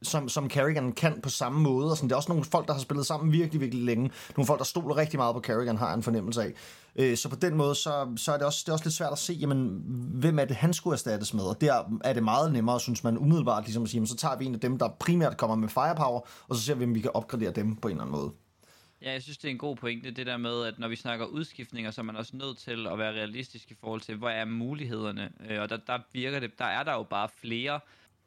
som, 0.01 0.29
som 0.29 0.49
Carrigan 0.49 0.91
kan 0.91 1.21
på 1.21 1.29
samme 1.29 1.61
måde. 1.61 1.91
Og 1.91 1.97
sådan. 1.97 2.09
Det 2.09 2.13
er 2.13 2.17
også 2.17 2.31
nogle 2.31 2.45
folk, 2.45 2.67
der 2.67 2.73
har 2.73 2.79
spillet 2.79 3.05
sammen 3.05 3.31
virkelig, 3.31 3.61
virkelig 3.61 3.83
længe. 3.85 4.11
Nogle 4.37 4.47
folk, 4.47 4.59
der 4.59 4.65
stoler 4.65 4.97
rigtig 4.97 5.19
meget 5.19 5.35
på 5.35 5.41
Carrigan, 5.41 5.77
har 5.77 5.93
en 5.93 6.03
fornemmelse 6.03 6.41
af. 6.41 6.53
Øh, 6.95 7.17
så 7.17 7.29
på 7.29 7.35
den 7.35 7.55
måde, 7.55 7.75
så, 7.75 8.13
så 8.17 8.31
er 8.31 8.37
det 8.37 8.45
også, 8.45 8.59
det 8.65 8.69
er 8.69 8.73
også 8.73 8.85
lidt 8.85 8.95
svært 8.95 9.11
at 9.11 9.17
se, 9.19 9.33
jamen, 9.33 9.81
hvem 10.13 10.39
er 10.39 10.45
det, 10.45 10.55
han 10.55 10.73
skulle 10.73 10.93
erstattes 10.93 11.33
med. 11.33 11.43
Og 11.43 11.61
der 11.61 11.99
er 12.03 12.13
det 12.13 12.23
meget 12.23 12.53
nemmere, 12.53 12.79
synes 12.79 13.03
man 13.03 13.17
umiddelbart, 13.17 13.63
ligesom 13.63 13.83
at 13.83 13.89
sige, 13.89 13.97
jamen, 13.97 14.07
så 14.07 14.15
tager 14.15 14.37
vi 14.37 14.45
en 14.45 14.53
af 14.53 14.59
dem, 14.59 14.77
der 14.77 14.87
primært 14.99 15.37
kommer 15.37 15.55
med 15.55 15.69
firepower, 15.69 16.21
og 16.47 16.55
så 16.55 16.61
ser 16.61 16.75
vi, 16.75 16.83
om 16.83 16.95
vi 16.95 16.99
kan 16.99 17.11
opgradere 17.13 17.51
dem 17.51 17.75
på 17.75 17.87
en 17.87 17.91
eller 17.91 18.03
anden 18.03 18.15
måde. 18.15 18.31
Ja, 19.01 19.11
jeg 19.11 19.23
synes, 19.23 19.37
det 19.37 19.47
er 19.47 19.51
en 19.51 19.57
god 19.57 19.75
pointe, 19.75 20.11
det 20.11 20.25
der 20.25 20.37
med, 20.37 20.65
at 20.65 20.79
når 20.79 20.87
vi 20.87 20.95
snakker 20.95 21.25
udskiftninger, 21.25 21.91
så 21.91 22.01
er 22.01 22.05
man 22.05 22.15
også 22.15 22.35
nødt 22.35 22.57
til 22.57 22.87
at 22.87 22.97
være 22.97 23.11
realistisk 23.11 23.71
i 23.71 23.75
forhold 23.79 24.01
til, 24.01 24.15
hvor 24.15 24.29
er 24.29 24.45
mulighederne. 24.45 25.29
Øh, 25.49 25.61
Og 25.61 25.69
der, 25.69 25.77
der 25.87 25.99
virker 26.13 26.39
det, 26.39 26.59
der 26.59 26.65
er 26.65 26.83
der 26.83 26.93
jo 26.93 27.03
bare 27.03 27.29
flere 27.41 27.79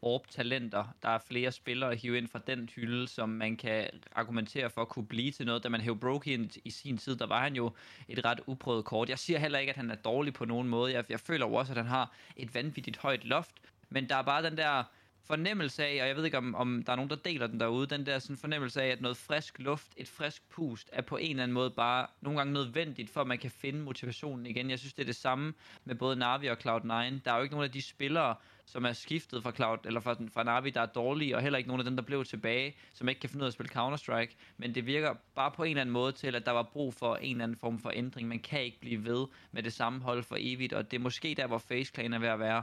Orb-talenter. 0.02 0.84
Der 1.02 1.08
er 1.08 1.18
flere 1.18 1.52
spillere 1.52 1.90
at 1.90 1.98
hive 1.98 2.18
ind 2.18 2.28
fra 2.28 2.40
den 2.46 2.70
hylde, 2.76 3.08
som 3.08 3.28
man 3.28 3.56
kan 3.56 3.88
argumentere 4.14 4.70
for 4.70 4.82
at 4.82 4.88
kunne 4.88 5.06
blive 5.06 5.30
til 5.30 5.46
noget. 5.46 5.64
Da 5.64 5.68
man 5.68 5.80
hævde 5.80 6.00
Brokey 6.00 6.30
ind 6.30 6.50
i 6.64 6.70
sin 6.70 6.98
tid, 6.98 7.16
der 7.16 7.26
var 7.26 7.42
han 7.42 7.56
jo 7.56 7.72
et 8.08 8.24
ret 8.24 8.40
uprøvet 8.46 8.84
kort. 8.84 9.08
Jeg 9.08 9.18
siger 9.18 9.38
heller 9.38 9.58
ikke, 9.58 9.70
at 9.70 9.76
han 9.76 9.90
er 9.90 9.94
dårlig 9.94 10.34
på 10.34 10.44
nogen 10.44 10.68
måde. 10.68 10.92
Jeg, 10.92 11.04
jeg 11.08 11.20
føler 11.20 11.46
jo 11.46 11.54
også, 11.54 11.72
at 11.72 11.76
han 11.76 11.86
har 11.86 12.12
et 12.36 12.54
vanvittigt 12.54 12.96
højt 12.96 13.24
loft. 13.24 13.54
Men 13.90 14.08
der 14.08 14.16
er 14.16 14.22
bare 14.22 14.42
den 14.42 14.56
der 14.56 14.84
fornemmelse 15.24 15.84
af, 15.84 16.02
og 16.02 16.08
jeg 16.08 16.16
ved 16.16 16.24
ikke, 16.24 16.38
om, 16.38 16.54
om 16.54 16.82
der 16.86 16.92
er 16.92 16.96
nogen, 16.96 17.10
der 17.10 17.16
deler 17.16 17.46
den 17.46 17.60
derude, 17.60 17.86
den 17.86 18.06
der 18.06 18.18
sådan 18.18 18.36
fornemmelse 18.36 18.82
af, 18.82 18.88
at 18.88 19.00
noget 19.00 19.16
frisk 19.16 19.58
luft, 19.58 19.86
et 19.96 20.08
frisk 20.08 20.42
pust, 20.50 20.90
er 20.92 21.02
på 21.02 21.16
en 21.16 21.30
eller 21.30 21.42
anden 21.42 21.54
måde 21.54 21.70
bare 21.70 22.06
nogle 22.20 22.38
gange 22.38 22.52
nødvendigt, 22.52 23.10
for 23.10 23.20
at 23.20 23.26
man 23.26 23.38
kan 23.38 23.50
finde 23.50 23.80
motivationen 23.80 24.46
igen. 24.46 24.70
Jeg 24.70 24.78
synes, 24.78 24.94
det 24.94 25.02
er 25.02 25.06
det 25.06 25.16
samme 25.16 25.54
med 25.84 25.94
både 25.94 26.16
Navi 26.16 26.46
og 26.46 26.56
Cloud9. 26.66 26.92
Der 27.24 27.32
er 27.32 27.36
jo 27.36 27.42
ikke 27.42 27.54
nogen 27.54 27.64
af 27.64 27.72
de 27.72 27.82
spillere, 27.82 28.34
som 28.66 28.84
er 28.84 28.92
skiftet 28.92 29.42
fra 29.42 29.52
Cloud, 29.52 29.78
eller 29.84 30.00
fra, 30.00 30.16
fra 30.34 30.42
Navi, 30.42 30.70
der 30.70 30.80
er 30.80 30.86
dårlige, 30.86 31.36
og 31.36 31.42
heller 31.42 31.58
ikke 31.58 31.68
nogen 31.68 31.80
af 31.80 31.84
dem, 31.84 31.96
der 31.96 32.02
blev 32.02 32.24
tilbage, 32.24 32.76
som 32.94 33.08
ikke 33.08 33.20
kan 33.20 33.30
finde 33.30 33.42
ud 33.42 33.46
af 33.46 33.50
at 33.50 33.52
spille 33.52 33.72
Counter-Strike. 33.76 34.36
Men 34.56 34.74
det 34.74 34.86
virker 34.86 35.14
bare 35.34 35.50
på 35.56 35.62
en 35.62 35.70
eller 35.70 35.80
anden 35.80 35.92
måde 35.92 36.12
til, 36.12 36.34
at 36.36 36.46
der 36.46 36.52
var 36.52 36.70
brug 36.72 36.94
for 36.94 37.16
en 37.16 37.30
eller 37.30 37.44
anden 37.44 37.58
form 37.58 37.78
for 37.78 37.90
ændring. 37.94 38.28
Man 38.28 38.38
kan 38.38 38.62
ikke 38.62 38.80
blive 38.80 39.04
ved 39.04 39.26
med 39.52 39.62
det 39.62 39.72
samme 39.72 40.00
hold 40.00 40.22
for 40.22 40.36
evigt, 40.38 40.72
og 40.72 40.90
det 40.90 40.96
er 40.96 41.00
måske 41.00 41.34
der, 41.36 41.46
hvor 41.46 41.58
Face 41.58 41.92
Clan 41.94 42.12
er 42.12 42.18
ved 42.18 42.28
at 42.28 42.38
være. 42.38 42.62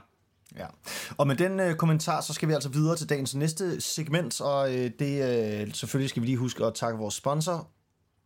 Ja. 0.58 0.66
Og 1.18 1.28
med 1.28 1.36
den 1.36 1.60
øh, 1.60 1.76
kommentar, 1.76 2.22
så 2.22 2.34
skal 2.34 2.48
vi 2.48 2.54
altså 2.54 2.70
videre 2.70 2.96
til 2.96 3.10
dagens 3.10 3.36
næste 3.36 3.82
segment, 3.82 4.42
og 4.42 4.76
øh, 4.76 4.92
det 5.00 5.62
øh, 5.62 5.74
selvfølgelig 5.74 6.10
skal 6.10 6.22
vi 6.22 6.28
lige 6.28 6.38
huske 6.38 6.66
at 6.66 6.74
takke 6.74 7.00
vores 7.00 7.16
sponsor. 7.16 7.70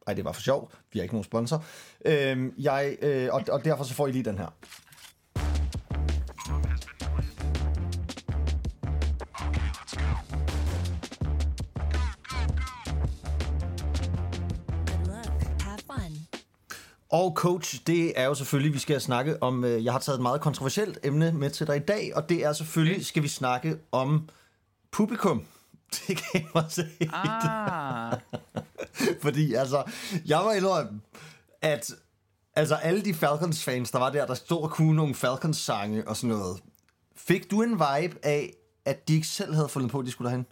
Ej, 0.07 0.13
det 0.13 0.25
var 0.25 0.31
for 0.31 0.41
sjov. 0.41 0.71
Vi 0.93 0.99
har 0.99 1.03
ikke 1.03 1.15
nogen 1.15 1.23
sponsor. 1.23 1.65
Øh, 2.05 2.51
jeg, 2.57 2.97
øh, 3.01 3.29
og, 3.31 3.43
og 3.51 3.65
derfor 3.65 3.83
så 3.83 3.93
får 3.93 4.07
I 4.07 4.11
lige 4.11 4.25
den 4.25 4.37
her. 4.37 4.47
Og 17.13 17.33
coach, 17.35 17.81
det 17.87 18.19
er 18.19 18.25
jo 18.25 18.33
selvfølgelig, 18.33 18.73
vi 18.73 18.79
skal 18.79 19.01
snakke 19.01 19.43
om, 19.43 19.63
øh, 19.63 19.85
jeg 19.85 19.93
har 19.93 19.99
taget 19.99 20.15
et 20.15 20.21
meget 20.21 20.41
kontroversielt 20.41 20.99
emne 21.03 21.31
med 21.31 21.49
til 21.49 21.67
dig 21.67 21.75
i 21.75 21.79
dag, 21.79 22.11
og 22.15 22.29
det 22.29 22.45
er 22.45 22.53
selvfølgelig, 22.53 23.05
skal 23.05 23.23
vi 23.23 23.27
snakke 23.27 23.77
om 23.91 24.29
publikum. 24.91 25.45
Det 26.07 26.17
kan 26.17 26.25
jeg 26.33 26.49
mig 26.55 26.65
se. 26.69 26.85
Ah, 27.13 28.19
Fordi 29.23 29.53
altså, 29.53 29.83
jeg 30.25 30.39
var 30.39 30.53
indrømme, 30.53 31.01
at 31.61 31.91
altså 32.55 32.75
alle 32.75 33.01
de 33.01 33.13
Falcons-fans, 33.13 33.91
der 33.91 33.99
var 33.99 34.09
der, 34.09 34.25
der 34.25 34.33
stod 34.33 34.61
og 34.61 34.71
kunne 34.71 34.95
nogle 34.95 35.15
Falcons-sange 35.15 36.07
og 36.07 36.17
sådan 36.17 36.37
noget. 36.37 36.61
Fik 37.15 37.51
du 37.51 37.61
en 37.61 37.71
vibe 37.71 38.17
af, 38.23 38.53
at 38.85 39.07
de 39.07 39.13
ikke 39.13 39.27
selv 39.27 39.53
havde 39.53 39.69
fundet 39.69 39.91
på, 39.91 39.99
at 39.99 40.05
de 40.05 40.11
skulle 40.11 40.29
derhen? 40.29 40.45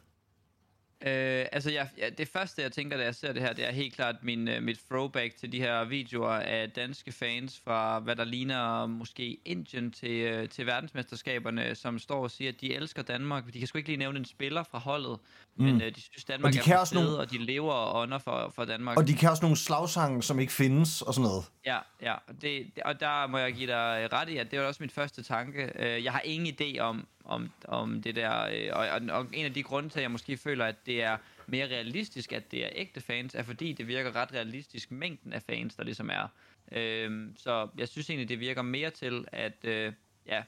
Øh, 1.05 1.45
altså, 1.51 1.71
jeg, 1.71 1.89
ja, 1.97 2.09
det 2.09 2.27
første, 2.27 2.61
jeg 2.61 2.71
tænker, 2.71 2.97
da 2.97 3.03
jeg 3.03 3.15
ser 3.15 3.33
det 3.33 3.41
her, 3.41 3.53
det 3.53 3.67
er 3.67 3.71
helt 3.71 3.95
klart 3.95 4.15
min, 4.23 4.47
uh, 4.47 4.63
mit 4.63 4.79
throwback 4.91 5.35
til 5.35 5.51
de 5.51 5.59
her 5.59 5.83
videoer 5.85 6.29
af 6.29 6.69
danske 6.71 7.11
fans 7.11 7.61
fra, 7.65 7.99
hvad 7.99 8.15
der 8.15 8.23
ligner 8.25 8.85
måske 8.85 9.37
Indien 9.45 9.91
til, 9.91 10.39
uh, 10.41 10.49
til 10.49 10.65
verdensmesterskaberne, 10.65 11.75
som 11.75 11.99
står 11.99 12.23
og 12.23 12.31
siger, 12.31 12.51
at 12.51 12.61
de 12.61 12.73
elsker 12.75 13.01
Danmark. 13.01 13.53
De 13.53 13.59
kan 13.59 13.67
sgu 13.67 13.77
ikke 13.77 13.89
lige 13.89 13.97
nævne 13.97 14.19
en 14.19 14.25
spiller 14.25 14.63
fra 14.63 14.79
holdet, 14.79 15.19
mm. 15.57 15.63
men 15.65 15.75
uh, 15.75 15.81
de 15.81 16.01
synes, 16.01 16.23
Danmark 16.25 16.49
Og 16.49 16.53
de 16.53 16.59
er 16.59 16.63
kan 16.63 16.79
også 16.79 16.95
nogle- 16.95 17.17
og 17.17 17.31
de 17.31 17.37
lever 17.37 17.73
og 17.73 18.01
ånder 18.01 18.17
for, 18.17 18.51
for 18.55 18.65
Danmark. 18.65 18.97
Og 18.97 19.07
de 19.07 19.13
kan 19.13 19.29
også 19.29 19.43
nogle 19.43 19.57
slagsange, 19.57 20.23
som 20.23 20.39
ikke 20.39 20.53
findes 20.53 21.01
og 21.01 21.13
sådan 21.13 21.27
noget. 21.29 21.45
Ja, 21.65 21.77
ja. 22.01 22.15
Det, 22.27 22.41
det- 22.75 22.83
og 22.85 22.99
der 22.99 23.27
må 23.27 23.37
jeg 23.37 23.53
give 23.53 23.67
dig 23.67 24.07
ret 24.13 24.29
i, 24.29 24.37
at 24.37 24.51
det 24.51 24.59
var 24.59 24.65
også 24.65 24.83
min 24.83 24.89
første 24.89 25.23
tanke. 25.23 25.71
Øh, 25.75 26.03
Jeg 26.03 26.11
har 26.11 26.21
ingen 26.25 26.55
idé 26.61 26.79
om, 26.79 27.07
om, 27.25 27.49
om 27.67 28.01
det 28.01 28.15
der, 28.15 28.41
øh, 28.53 28.69
og, 28.73 28.87
og, 28.87 29.01
og 29.19 29.25
en 29.33 29.45
af 29.45 29.53
de 29.53 29.63
grunde 29.63 29.89
til, 29.89 29.99
at 29.99 30.03
jeg 30.03 30.11
måske 30.11 30.37
føler, 30.37 30.65
at 30.65 30.75
det 30.85 31.03
er 31.03 31.17
mere 31.47 31.65
realistisk, 31.65 32.31
at 32.33 32.51
det 32.51 32.65
er 32.65 32.69
ægte 32.75 33.01
fans, 33.01 33.35
er 33.35 33.43
fordi 33.43 33.73
det 33.73 33.87
virker 33.87 34.15
ret 34.15 34.33
realistisk, 34.33 34.91
mængden 34.91 35.33
af 35.33 35.41
fans, 35.41 35.75
der 35.75 35.83
ligesom 35.83 36.09
er. 36.09 36.27
Øhm, 36.71 37.35
så 37.37 37.67
jeg 37.77 37.87
synes 37.87 38.09
egentlig, 38.09 38.29
det 38.29 38.39
virker 38.39 38.61
mere 38.61 38.89
til, 38.89 39.25
at 39.31 39.57
øh, 39.63 39.93
ja, 40.27 40.41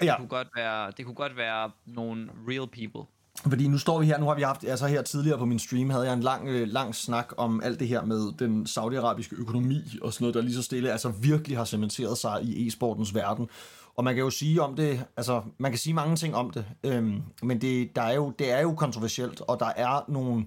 det, 0.00 0.06
Ja. 0.06 0.16
kunne 0.16 0.28
godt 0.28 0.48
være, 0.56 0.92
det 0.96 1.04
kunne 1.04 1.14
godt 1.14 1.36
være 1.36 1.70
nogle 1.86 2.30
real 2.48 2.66
people. 2.68 3.02
Fordi 3.48 3.68
nu 3.68 3.78
står 3.78 4.00
vi 4.00 4.06
her, 4.06 4.18
nu 4.18 4.26
har 4.26 4.34
vi 4.34 4.42
haft, 4.42 4.64
altså 4.64 4.86
her 4.86 5.02
tidligere 5.02 5.38
på 5.38 5.44
min 5.44 5.58
stream, 5.58 5.90
havde 5.90 6.04
jeg 6.04 6.14
en 6.14 6.20
lang, 6.22 6.48
øh, 6.48 6.68
lang 6.68 6.94
snak 6.94 7.32
om 7.36 7.60
alt 7.64 7.80
det 7.80 7.88
her 7.88 8.04
med 8.04 8.32
den 8.38 8.66
saudiarabiske 8.66 9.36
økonomi 9.38 9.82
og 10.02 10.12
sådan 10.12 10.22
noget, 10.24 10.34
der 10.34 10.40
lige 10.42 10.54
så 10.54 10.62
stille, 10.62 10.92
altså 10.92 11.08
virkelig 11.08 11.56
har 11.56 11.64
cementeret 11.64 12.18
sig 12.18 12.42
i 12.42 12.66
e-sportens 12.68 13.14
verden. 13.14 13.48
Og 13.96 14.04
man 14.04 14.14
kan 14.14 14.24
jo 14.24 14.30
sige 14.30 14.62
om 14.62 14.76
det, 14.76 15.04
altså 15.16 15.42
man 15.58 15.70
kan 15.70 15.78
sige 15.78 15.94
mange 15.94 16.16
ting 16.16 16.34
om 16.34 16.50
det, 16.50 16.64
øhm, 16.84 17.22
men 17.42 17.60
det, 17.60 17.96
der 17.96 18.02
er 18.02 18.14
jo, 18.14 18.32
det 18.38 18.50
er 18.50 18.60
jo 18.60 18.74
kontroversielt, 18.74 19.40
og 19.40 19.60
der 19.60 19.72
er 19.76 20.04
nogle 20.08 20.46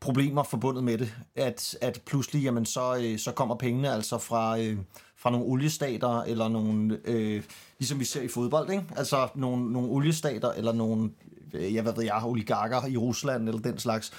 problemer 0.00 0.42
forbundet 0.42 0.84
med 0.84 0.98
det, 0.98 1.14
at, 1.34 1.76
at 1.80 2.02
pludselig, 2.06 2.42
jamen 2.42 2.66
så, 2.66 2.96
øh, 2.96 3.18
så 3.18 3.32
kommer 3.32 3.54
pengene 3.54 3.92
altså 3.92 4.18
fra, 4.18 4.58
øh, 4.58 4.78
fra 5.16 5.30
nogle 5.30 5.46
oliestater, 5.46 6.22
eller 6.22 6.48
nogle, 6.48 7.00
øh, 7.04 7.42
ligesom 7.78 8.00
vi 8.00 8.04
ser 8.04 8.22
i 8.22 8.28
fodbold, 8.28 8.70
ikke? 8.70 8.84
altså 8.96 9.28
nogle, 9.34 9.72
nogle 9.72 9.90
oliestater, 9.90 10.52
eller 10.52 10.72
nogle, 10.72 11.10
øh, 11.54 11.74
jeg 11.74 11.82
hvad 11.82 11.92
ved 11.92 12.04
jeg, 12.04 12.22
oligarker 12.24 12.86
i 12.86 12.96
Rusland, 12.96 13.48
eller 13.48 13.60
den 13.60 13.78
slags. 13.78 14.12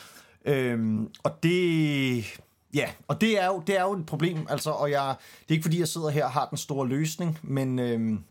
Øhm, 0.46 1.10
og 1.24 1.44
det, 1.44 2.40
ja, 2.74 2.90
og 3.08 3.22
det 3.22 3.42
er 3.42 3.46
jo, 3.46 3.64
det 3.68 3.78
er 3.78 3.84
jo 3.84 3.94
et 3.94 4.06
problem, 4.06 4.48
altså, 4.50 4.72
og 4.72 4.92
jeg, 4.92 5.16
det 5.42 5.50
er 5.50 5.54
ikke 5.54 5.64
fordi, 5.64 5.80
jeg 5.80 5.88
sidder 5.88 6.10
her 6.10 6.26
og 6.26 6.32
har 6.32 6.48
den 6.50 6.58
store 6.58 6.88
løsning, 6.88 7.40
men, 7.44 7.80
øhm, 7.80 8.24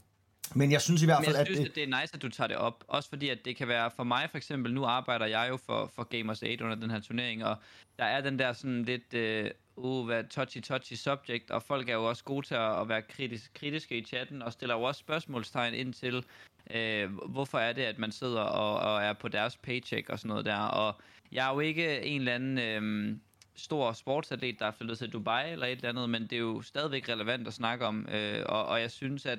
men 0.54 0.72
jeg 0.72 0.80
synes 0.80 1.02
i 1.02 1.04
hvert 1.04 1.18
Men 1.20 1.24
fald, 1.24 1.36
jeg 1.36 1.40
at... 1.40 1.46
synes, 1.46 1.60
det- 1.60 1.68
at 1.68 1.74
det 1.74 1.82
er 1.82 2.00
nice, 2.00 2.14
at 2.14 2.22
du 2.22 2.28
tager 2.28 2.48
det 2.48 2.56
op. 2.56 2.84
Også 2.88 3.08
fordi, 3.08 3.28
at 3.28 3.44
det 3.44 3.56
kan 3.56 3.68
være 3.68 3.90
for 3.96 4.04
mig 4.04 4.28
for 4.30 4.36
eksempel, 4.38 4.74
nu 4.74 4.84
arbejder 4.84 5.26
jeg 5.26 5.46
jo 5.50 5.56
for, 5.56 5.90
for 5.94 6.02
Gamers 6.04 6.42
8 6.42 6.64
under 6.64 6.76
den 6.76 6.90
her 6.90 7.00
turnering, 7.00 7.44
og 7.44 7.56
der 7.98 8.04
er 8.04 8.20
den 8.20 8.38
der 8.38 8.52
sådan 8.52 8.84
lidt, 8.84 9.14
øh, 9.14 9.50
uh, 9.76 10.06
hvad 10.06 10.24
touchy-touchy 10.38 10.96
subject, 10.96 11.50
og 11.50 11.62
folk 11.62 11.88
er 11.88 11.94
jo 11.94 12.04
også 12.08 12.24
gode 12.24 12.46
til 12.46 12.54
at, 12.54 12.80
at 12.80 12.88
være 12.88 13.02
kritisk, 13.02 13.50
kritiske 13.54 13.98
i 13.98 14.04
chatten, 14.04 14.42
og 14.42 14.52
stiller 14.52 14.74
jo 14.74 14.82
også 14.82 14.98
spørgsmålstegn 14.98 15.74
ind 15.74 15.94
til, 15.94 16.24
øh, 16.70 17.10
hvorfor 17.28 17.58
er 17.58 17.72
det, 17.72 17.82
at 17.82 17.98
man 17.98 18.12
sidder 18.12 18.40
og, 18.40 18.94
og 18.94 19.02
er 19.02 19.12
på 19.12 19.28
deres 19.28 19.56
paycheck 19.56 20.08
og 20.08 20.18
sådan 20.18 20.28
noget 20.28 20.44
der. 20.44 20.56
Og 20.58 21.00
jeg 21.32 21.48
er 21.50 21.54
jo 21.54 21.60
ikke 21.60 22.02
en 22.02 22.20
eller 22.20 22.34
anden... 22.34 22.58
Øh, 22.58 23.16
stor 23.56 23.92
sportsatlet, 23.92 24.58
der 24.58 24.66
er 24.66 24.70
flyttet 24.70 24.98
til 24.98 25.12
Dubai 25.12 25.52
eller 25.52 25.66
et 25.66 25.72
eller 25.72 25.88
andet, 25.88 26.10
men 26.10 26.22
det 26.22 26.32
er 26.32 26.38
jo 26.38 26.62
stadigvæk 26.62 27.08
relevant 27.08 27.46
at 27.46 27.52
snakke 27.54 27.86
om, 27.86 28.08
øh, 28.12 28.42
og, 28.46 28.66
og 28.66 28.80
jeg 28.80 28.90
synes, 28.90 29.26
at 29.26 29.38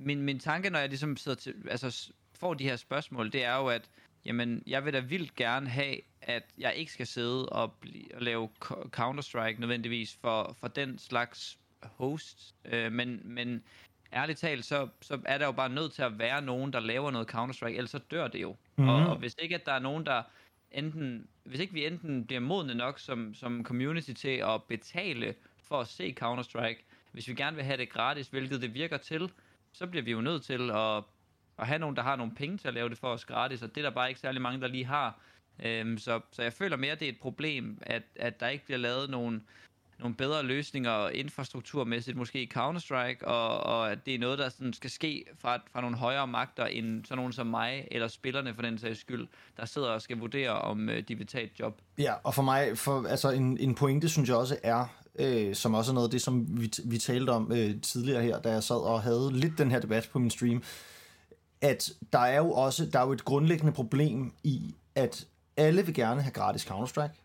min, 0.00 0.22
min 0.22 0.38
tanke, 0.38 0.70
når 0.70 0.78
jeg 0.78 0.88
ligesom 0.88 1.16
sidder 1.16 1.36
til, 1.38 1.54
altså, 1.70 2.12
får 2.34 2.54
de 2.54 2.64
her 2.64 2.76
spørgsmål, 2.76 3.32
det 3.32 3.44
er 3.44 3.56
jo, 3.56 3.66
at 3.66 3.88
jamen, 4.24 4.62
jeg 4.66 4.84
vil 4.84 4.92
da 4.92 5.00
vildt 5.00 5.34
gerne 5.34 5.68
have, 5.68 5.96
at 6.22 6.42
jeg 6.58 6.74
ikke 6.74 6.92
skal 6.92 7.06
sidde 7.06 7.48
og, 7.48 7.72
bli, 7.72 8.10
og 8.14 8.22
lave 8.22 8.48
co- 8.64 8.88
Counter-Strike 8.96 9.60
nødvendigvis 9.60 10.18
for, 10.20 10.56
for 10.60 10.68
den 10.68 10.98
slags 10.98 11.58
host. 11.82 12.54
Øh, 12.64 12.92
men, 12.92 13.20
men 13.24 13.62
ærligt 14.12 14.38
talt, 14.38 14.64
så, 14.64 14.88
så 15.00 15.20
er 15.24 15.38
der 15.38 15.46
jo 15.46 15.52
bare 15.52 15.68
nødt 15.68 15.92
til 15.92 16.02
at 16.02 16.18
være 16.18 16.42
nogen, 16.42 16.72
der 16.72 16.80
laver 16.80 17.10
noget 17.10 17.34
Counter-Strike, 17.34 17.76
ellers 17.76 17.90
så 17.90 17.98
dør 17.98 18.28
det 18.28 18.42
jo. 18.42 18.56
Mm-hmm. 18.76 18.88
Og, 18.88 19.06
og 19.06 19.16
hvis 19.16 19.36
ikke, 19.38 19.54
at 19.54 19.66
der 19.66 19.72
er 19.72 19.78
nogen, 19.78 20.06
der 20.06 20.22
enten, 20.72 21.28
hvis 21.44 21.60
ikke 21.60 21.72
vi 21.72 21.86
enten 21.86 22.26
bliver 22.26 22.40
modne 22.40 22.74
nok 22.74 22.98
som, 22.98 23.34
som 23.34 23.64
community 23.64 24.12
til 24.12 24.28
at 24.28 24.62
betale 24.62 25.34
for 25.62 25.80
at 25.80 25.88
se 25.88 26.16
Counter-Strike, 26.22 26.84
hvis 27.12 27.28
vi 27.28 27.34
gerne 27.34 27.56
vil 27.56 27.64
have 27.64 27.76
det 27.76 27.90
gratis, 27.90 28.28
hvilket 28.28 28.62
det 28.62 28.74
virker 28.74 28.96
til, 28.96 29.30
så 29.72 29.86
bliver 29.86 30.02
vi 30.04 30.10
jo 30.10 30.20
nødt 30.20 30.42
til 30.42 30.70
at, 30.70 31.04
at 31.58 31.66
have 31.66 31.78
nogen, 31.78 31.96
der 31.96 32.02
har 32.02 32.16
nogle 32.16 32.34
penge 32.34 32.58
til 32.58 32.68
at 32.68 32.74
lave 32.74 32.88
det 32.88 32.98
for 32.98 33.08
os 33.08 33.24
gratis, 33.24 33.62
og 33.62 33.68
det 33.68 33.76
er 33.76 33.82
der 33.82 33.94
bare 33.94 34.08
ikke 34.08 34.20
særlig 34.20 34.42
mange, 34.42 34.60
der 34.60 34.68
lige 34.68 34.84
har. 34.84 35.18
Øhm, 35.64 35.98
så, 35.98 36.20
så 36.32 36.42
jeg 36.42 36.52
føler 36.52 36.76
mere, 36.76 36.92
at 36.92 37.00
det 37.00 37.08
er 37.08 37.12
et 37.12 37.20
problem, 37.20 37.78
at, 37.82 38.02
at 38.16 38.40
der 38.40 38.48
ikke 38.48 38.64
bliver 38.64 38.78
lavet 38.78 39.10
nogle, 39.10 39.40
nogle 39.98 40.14
bedre 40.16 40.42
løsninger 40.42 41.08
infrastrukturmæssigt, 41.08 42.16
måske 42.16 42.42
i 42.42 42.50
Counter-Strike, 42.54 43.26
og, 43.26 43.60
og 43.60 43.92
at 43.92 44.06
det 44.06 44.14
er 44.14 44.18
noget, 44.18 44.38
der 44.38 44.48
sådan 44.48 44.72
skal 44.72 44.90
ske 44.90 45.24
fra, 45.38 45.58
fra 45.72 45.80
nogle 45.80 45.96
højere 45.96 46.26
magter, 46.26 46.66
end 46.66 47.04
sådan 47.04 47.16
nogen 47.16 47.32
som 47.32 47.46
mig, 47.46 47.88
eller 47.90 48.08
spillerne 48.08 48.54
for 48.54 48.62
den 48.62 48.78
sags 48.78 49.00
skyld, 49.00 49.28
der 49.56 49.64
sidder 49.64 49.88
og 49.88 50.02
skal 50.02 50.18
vurdere, 50.18 50.50
om 50.50 50.88
øh, 50.88 51.02
de 51.08 51.14
vil 51.14 51.26
tage 51.26 51.44
et 51.44 51.60
job. 51.60 51.80
Ja, 51.98 52.14
og 52.24 52.34
for 52.34 52.42
mig, 52.42 52.78
for, 52.78 53.06
altså 53.08 53.30
en, 53.30 53.58
en 53.58 53.74
pointe, 53.74 54.08
synes 54.08 54.28
jeg 54.28 54.36
også 54.36 54.58
er, 54.62 54.99
øh, 55.14 55.54
som 55.54 55.74
også 55.74 55.92
er 55.92 55.94
noget 55.94 56.08
af 56.08 56.10
det, 56.10 56.22
som 56.22 56.60
vi, 56.60 56.72
vi 56.84 56.98
talte 56.98 57.30
om 57.30 57.52
øh, 57.52 57.80
tidligere 57.80 58.22
her, 58.22 58.40
da 58.40 58.52
jeg 58.52 58.62
sad 58.62 58.76
og 58.76 59.02
havde 59.02 59.30
lidt 59.32 59.58
den 59.58 59.70
her 59.70 59.80
debat 59.80 60.08
på 60.12 60.18
min 60.18 60.30
stream, 60.30 60.62
at 61.60 61.92
der 62.12 62.18
er 62.18 62.38
jo 62.38 62.52
også 62.52 62.86
der 62.86 62.98
er 62.98 63.06
jo 63.06 63.12
et 63.12 63.24
grundlæggende 63.24 63.72
problem 63.72 64.32
i, 64.42 64.74
at 64.94 65.26
alle 65.56 65.86
vil 65.86 65.94
gerne 65.94 66.22
have 66.22 66.32
gratis 66.32 66.62
Counter-Strike, 66.62 67.22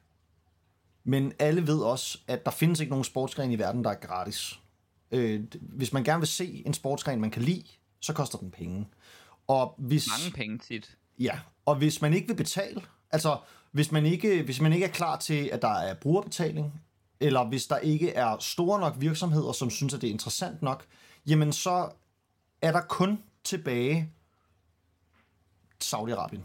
men 1.04 1.34
alle 1.40 1.68
ved 1.68 1.80
også, 1.80 2.20
at 2.28 2.46
der 2.46 2.52
findes 2.52 2.80
ikke 2.80 2.90
nogen 2.90 3.04
sportsgren 3.04 3.52
i 3.52 3.60
verden, 3.60 3.84
der 3.84 3.90
er 3.90 3.96
gratis. 3.96 4.60
Øh, 5.12 5.44
hvis 5.62 5.94
man 5.94 6.04
gerne 6.04 6.20
vil 6.20 6.28
se 6.28 6.64
en 6.66 6.74
sportsgren, 6.74 7.22
man 7.22 7.32
kan 7.32 7.42
lide, 7.42 7.64
så 8.00 8.14
koster 8.14 8.38
den 8.38 8.52
penge. 8.52 8.88
Og 9.48 9.76
hvis, 9.78 10.08
Mange 10.20 10.36
penge 10.36 10.58
tit. 10.58 10.98
Ja, 11.20 11.40
og 11.66 11.76
hvis 11.76 12.02
man 12.02 12.14
ikke 12.14 12.28
vil 12.28 12.36
betale, 12.36 12.82
altså 13.12 13.38
hvis 13.72 13.92
man 13.92 14.06
ikke, 14.06 14.44
hvis 14.44 14.62
man 14.62 14.74
ikke 14.74 14.86
er 14.86 14.92
klar 14.92 15.18
til, 15.18 15.50
at 15.54 15.62
der 15.62 15.74
er 15.74 15.94
brugerbetaling, 15.94 16.82
eller 17.20 17.46
hvis 17.46 17.66
der 17.66 17.78
ikke 17.78 18.14
er 18.14 18.38
store 18.40 18.80
nok 18.80 18.94
virksomheder, 18.98 19.52
som 19.52 19.70
synes, 19.70 19.94
at 19.94 20.02
det 20.02 20.08
er 20.08 20.12
interessant 20.12 20.62
nok, 20.62 20.86
jamen 21.28 21.54
så 21.54 21.90
er 22.62 22.72
der 22.72 22.82
kun 22.82 23.24
tilbage 23.44 24.10
Saudi-Arabien 25.84 26.42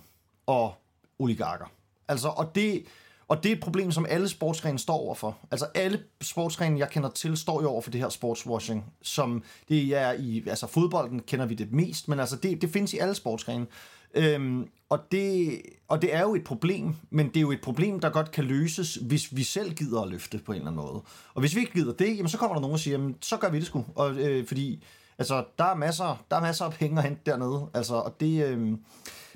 og 0.47 0.75
oligarker. 1.19 1.67
Altså, 2.09 2.29
og 2.29 2.55
det, 2.55 2.87
og 3.29 3.43
det 3.43 3.53
er 3.53 3.57
et 3.57 3.63
problem, 3.63 3.93
som 3.93 4.07
alle 4.09 4.29
sportsgrene 4.29 4.79
står 4.79 4.97
overfor. 4.97 5.39
Altså 5.51 5.67
alle 5.75 6.03
sportsgrene, 6.21 6.79
jeg 6.79 6.91
kender 6.91 7.11
til, 7.11 7.37
står 7.37 7.63
jo 7.63 7.71
over 7.71 7.81
for 7.83 7.91
det 7.91 8.01
her 8.01 8.09
sportswashing, 8.09 8.93
som 9.03 9.45
det 9.69 9.97
er 9.97 10.13
i, 10.13 10.43
altså 10.47 10.67
fodbolden 10.67 11.21
kender 11.23 11.47
vi 11.47 11.55
det 11.55 11.73
mest, 11.73 12.09
men 12.09 12.21
altså 12.21 12.37
det, 12.37 12.63
det 12.63 12.71
findes 12.71 12.95
i 12.95 12.99
alle 12.99 13.15
sportsgrene. 13.15 13.67
Øhm, 14.15 14.69
og, 14.89 15.01
det, 15.13 15.61
og 15.89 16.03
det 16.03 16.15
er 16.15 16.21
jo 16.21 16.35
et 16.35 16.45
problem, 16.45 16.95
men 17.11 17.29
det 17.29 17.37
er 17.37 17.41
jo 17.41 17.51
et 17.51 17.61
problem, 17.61 18.01
der 18.01 18.11
godt 18.11 18.31
kan 18.31 18.45
løses, 18.45 18.95
hvis 18.95 19.37
vi 19.37 19.43
selv 19.43 19.75
gider 19.75 20.03
at 20.03 20.09
løfte 20.09 20.39
på 20.39 20.53
en 20.53 20.59
eller 20.59 20.71
anden 20.71 20.85
måde. 20.85 21.03
Og 21.35 21.41
hvis 21.41 21.55
vi 21.55 21.61
ikke 21.61 21.73
gider 21.73 21.93
det, 21.93 22.17
jamen 22.17 22.29
så 22.29 22.39
kommer 22.39 22.55
der 22.55 22.61
nogen 22.61 22.75
og 22.75 22.81
siger, 22.81 22.99
jamen, 22.99 23.17
så 23.21 23.37
gør 23.37 23.51
vi 23.51 23.59
det 23.59 23.67
sgu. 23.67 23.85
Og, 23.95 24.17
øh, 24.17 24.47
fordi 24.47 24.85
altså, 25.19 25.45
der, 25.59 25.65
er 25.65 25.75
masser, 25.75 26.25
der 26.31 26.37
er 26.37 26.41
masser 26.41 26.65
af 26.65 26.73
penge 26.73 26.99
at 26.99 27.05
hente 27.05 27.21
dernede. 27.27 27.67
Altså, 27.75 27.95
og 27.95 28.21
det, 28.21 28.47
øh, 28.47 28.73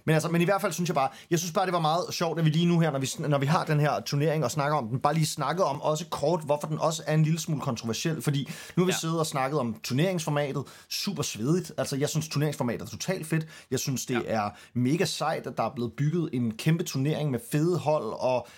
men, 0.06 0.14
altså, 0.14 0.28
men 0.28 0.40
i 0.40 0.44
hvert 0.44 0.60
fald 0.60 0.72
synes 0.72 0.88
jeg 0.88 0.94
bare, 0.94 1.08
jeg 1.30 1.38
synes 1.38 1.52
bare, 1.52 1.66
det 1.66 1.72
var 1.72 1.80
meget 1.80 2.04
sjovt, 2.10 2.38
at 2.38 2.44
vi 2.44 2.50
lige 2.50 2.66
nu 2.66 2.80
her, 2.80 2.90
når 2.90 2.98
vi, 2.98 3.10
når 3.18 3.38
vi 3.38 3.46
har 3.46 3.64
den 3.64 3.80
her 3.80 4.00
turnering 4.00 4.44
og 4.44 4.50
snakker 4.50 4.78
om 4.78 4.88
den, 4.88 5.00
bare 5.00 5.14
lige 5.14 5.26
snakke 5.26 5.64
om 5.64 5.80
også 5.82 6.04
kort, 6.10 6.40
hvorfor 6.44 6.68
den 6.68 6.78
også 6.78 7.02
er 7.06 7.14
en 7.14 7.22
lille 7.22 7.40
smule 7.40 7.60
kontroversiel. 7.60 8.22
Fordi 8.22 8.50
nu 8.76 8.82
har 8.82 8.86
vi 8.86 8.92
ja. 8.92 8.98
siddet 8.98 9.18
og 9.18 9.26
snakket 9.26 9.60
om 9.60 9.76
turneringsformatet, 9.82 10.64
super 10.88 11.22
svedigt. 11.22 11.72
Altså, 11.78 11.96
jeg 11.96 12.08
synes, 12.08 12.28
turneringsformatet 12.28 12.86
er 12.86 12.90
totalt 12.90 13.26
fedt. 13.26 13.46
Jeg 13.70 13.78
synes, 13.78 14.06
det 14.06 14.14
ja. 14.14 14.20
er 14.26 14.50
mega 14.74 15.04
sejt, 15.04 15.46
at 15.46 15.56
der 15.56 15.62
er 15.62 15.74
blevet 15.74 15.92
bygget 15.92 16.30
en 16.32 16.56
kæmpe 16.56 16.84
turnering 16.84 17.30
med 17.30 17.40
fede 17.52 17.78
hold 17.78 18.04
og 18.04 18.48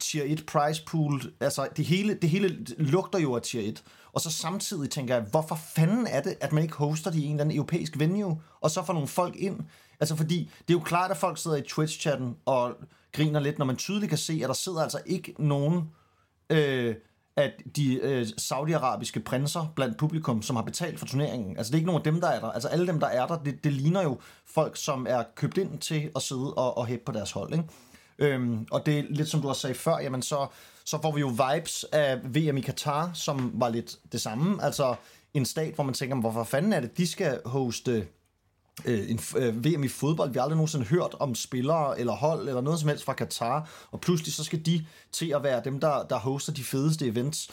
tier 0.00 0.24
1 0.26 0.44
prize 0.46 0.82
pool. 0.86 1.22
Altså, 1.40 1.68
det 1.76 1.84
hele, 1.84 2.14
det 2.22 2.30
hele 2.30 2.66
lugter 2.78 3.18
jo 3.18 3.36
af 3.36 3.42
tier 3.42 3.68
1. 3.68 3.82
Og 4.12 4.22
så 4.22 4.30
samtidig 4.30 4.90
tænker 4.90 5.14
jeg, 5.14 5.24
hvorfor 5.30 5.58
fanden 5.74 6.06
er 6.06 6.22
det, 6.22 6.34
at 6.40 6.52
man 6.52 6.62
ikke 6.62 6.74
hoster 6.74 7.10
det 7.10 7.18
i 7.18 7.24
en 7.24 7.30
eller 7.30 7.44
anden 7.44 7.56
europæisk 7.56 7.98
venue, 7.98 8.40
og 8.60 8.70
så 8.70 8.84
får 8.84 8.92
nogle 8.92 9.08
folk 9.08 9.36
ind? 9.36 9.60
Altså 10.00 10.16
fordi, 10.16 10.50
det 10.68 10.74
er 10.74 10.78
jo 10.78 10.84
klart, 10.84 11.10
at 11.10 11.16
folk 11.16 11.38
sidder 11.38 11.56
i 11.56 11.60
Twitch-chatten 11.60 12.36
og 12.44 12.74
griner 13.12 13.40
lidt, 13.40 13.58
når 13.58 13.66
man 13.66 13.76
tydeligt 13.76 14.08
kan 14.08 14.18
se, 14.18 14.40
at 14.42 14.48
der 14.48 14.54
sidder 14.54 14.82
altså 14.82 15.00
ikke 15.06 15.34
nogen 15.38 15.90
øh, 16.50 16.94
at 17.36 17.52
de 17.76 17.94
øh, 17.94 18.26
saudiarabiske 18.38 19.20
prinser 19.20 19.72
blandt 19.76 19.96
publikum, 19.96 20.42
som 20.42 20.56
har 20.56 20.62
betalt 20.62 20.98
for 20.98 21.06
turneringen. 21.06 21.56
Altså 21.56 21.70
det 21.70 21.74
er 21.74 21.78
ikke 21.78 21.86
nogen 21.86 22.00
af 22.00 22.04
dem, 22.04 22.20
der 22.20 22.28
er 22.28 22.40
der. 22.40 22.50
Altså 22.50 22.68
alle 22.68 22.86
dem, 22.86 23.00
der 23.00 23.06
er 23.06 23.26
der, 23.26 23.38
det, 23.38 23.64
det 23.64 23.72
ligner 23.72 24.02
jo 24.02 24.18
folk, 24.46 24.76
som 24.76 25.06
er 25.08 25.22
købt 25.34 25.58
ind 25.58 25.78
til 25.78 26.10
at 26.16 26.22
sidde 26.22 26.54
og, 26.54 26.78
og 26.78 26.86
hæppe 26.86 27.04
på 27.04 27.12
deres 27.12 27.30
hold. 27.30 27.52
Ikke? 27.52 27.64
Øhm, 28.18 28.66
og 28.70 28.86
det 28.86 28.98
er 28.98 29.02
lidt 29.10 29.28
som 29.28 29.40
du 29.40 29.46
har 29.46 29.54
sagt 29.54 29.76
før, 29.76 29.98
jamen 29.98 30.22
så, 30.22 30.46
så 30.84 31.02
får 31.02 31.12
vi 31.12 31.20
jo 31.20 31.28
vibes 31.28 31.84
af 31.92 32.20
VM 32.24 32.56
i 32.56 32.60
Katar, 32.60 33.10
som 33.14 33.52
var 33.54 33.68
lidt 33.68 33.96
det 34.12 34.20
samme. 34.20 34.64
Altså 34.64 34.94
en 35.34 35.44
stat, 35.44 35.74
hvor 35.74 35.84
man 35.84 35.94
tænker, 35.94 36.16
hvorfor 36.16 36.44
fanden 36.44 36.72
er 36.72 36.80
det, 36.80 36.98
de 36.98 37.06
skal 37.06 37.40
hoste 37.44 38.06
øh, 38.84 39.10
en 39.10 39.20
øh, 39.36 39.64
VM 39.64 39.84
i 39.84 39.88
fodbold. 39.88 40.30
Vi 40.30 40.38
har 40.38 40.42
aldrig 40.42 40.56
nogensinde 40.56 40.86
hørt 40.86 41.14
om 41.20 41.34
spillere 41.34 42.00
eller 42.00 42.12
hold 42.12 42.48
eller 42.48 42.60
noget 42.60 42.80
som 42.80 42.88
helst 42.88 43.04
fra 43.04 43.12
Katar, 43.12 43.70
og 43.90 44.00
pludselig 44.00 44.32
så 44.32 44.44
skal 44.44 44.66
de 44.66 44.86
til 45.12 45.30
at 45.30 45.42
være 45.42 45.62
dem, 45.64 45.80
der, 45.80 46.02
der 46.02 46.18
hoster 46.18 46.52
de 46.52 46.64
fedeste 46.64 47.06
events. 47.06 47.50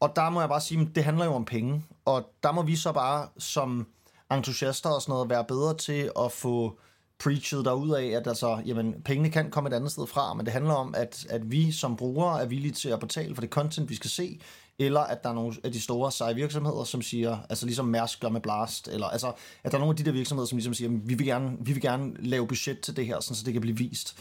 Og 0.00 0.12
der 0.16 0.30
må 0.30 0.40
jeg 0.40 0.48
bare 0.48 0.60
sige, 0.60 0.90
det 0.94 1.04
handler 1.04 1.24
jo 1.24 1.34
om 1.34 1.44
penge, 1.44 1.84
og 2.04 2.30
der 2.42 2.52
må 2.52 2.62
vi 2.62 2.76
så 2.76 2.92
bare 2.92 3.28
som 3.38 3.86
entusiaster 4.32 4.90
og 4.90 5.02
sådan 5.02 5.12
noget 5.12 5.30
være 5.30 5.44
bedre 5.44 5.76
til 5.76 6.10
at 6.20 6.32
få 6.32 6.78
preachet 7.18 7.64
derud 7.64 7.90
af, 7.90 8.04
at 8.04 8.26
altså, 8.26 8.62
jamen, 8.66 8.94
pengene 9.04 9.30
kan 9.30 9.50
komme 9.50 9.70
et 9.70 9.74
andet 9.74 9.92
sted 9.92 10.06
fra, 10.06 10.34
men 10.34 10.46
det 10.46 10.52
handler 10.52 10.74
om, 10.74 10.94
at, 10.94 11.26
at 11.30 11.50
vi 11.50 11.72
som 11.72 11.96
brugere 11.96 12.42
er 12.42 12.46
villige 12.46 12.72
til 12.72 12.88
at 12.88 13.00
betale 13.00 13.34
for 13.34 13.40
det 13.40 13.50
content, 13.50 13.90
vi 13.90 13.94
skal 13.94 14.10
se, 14.10 14.40
eller 14.78 15.00
at 15.00 15.22
der 15.22 15.30
er 15.30 15.34
nogle 15.34 15.54
af 15.64 15.72
de 15.72 15.80
store 15.80 16.12
seje 16.12 16.34
virksomheder, 16.34 16.84
som 16.84 17.02
siger, 17.02 17.38
altså 17.48 17.66
ligesom 17.66 17.86
Mærsk 17.86 18.20
gør 18.20 18.28
med 18.28 18.40
Blast, 18.40 18.88
eller 18.88 19.06
altså, 19.06 19.32
at 19.64 19.72
der 19.72 19.78
er 19.78 19.80
nogle 19.80 19.92
af 19.92 19.96
de 19.96 20.04
der 20.04 20.12
virksomheder, 20.12 20.46
som 20.46 20.56
ligesom 20.56 20.74
siger, 20.74 20.90
vi 21.04 21.14
vil 21.14 21.26
gerne, 21.26 21.56
vi 21.60 21.72
vil 21.72 21.82
gerne 21.82 22.12
lave 22.18 22.46
budget 22.46 22.80
til 22.80 22.96
det 22.96 23.06
her, 23.06 23.20
sådan, 23.20 23.36
så 23.36 23.44
det 23.44 23.52
kan 23.52 23.60
blive 23.60 23.76
vist. 23.76 24.16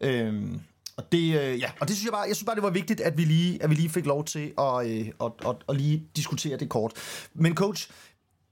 Øhm, 0.00 0.60
og 0.96 1.12
det, 1.12 1.40
øh, 1.40 1.60
ja, 1.60 1.70
og 1.80 1.88
det 1.88 1.96
synes 1.96 2.04
jeg 2.04 2.12
bare, 2.12 2.20
jeg 2.28 2.36
synes 2.36 2.46
bare, 2.46 2.54
det 2.54 2.62
var 2.62 2.70
vigtigt, 2.70 3.00
at 3.00 3.18
vi 3.18 3.24
lige, 3.24 3.62
at 3.62 3.70
vi 3.70 3.74
lige 3.74 3.88
fik 3.88 4.06
lov 4.06 4.24
til 4.24 4.52
at, 4.58 4.86
øh, 4.86 5.06
at, 5.20 5.32
at, 5.46 5.56
at 5.68 5.76
lige 5.76 6.06
diskutere 6.16 6.56
det 6.56 6.68
kort. 6.68 6.92
Men 7.34 7.54
coach, 7.54 7.90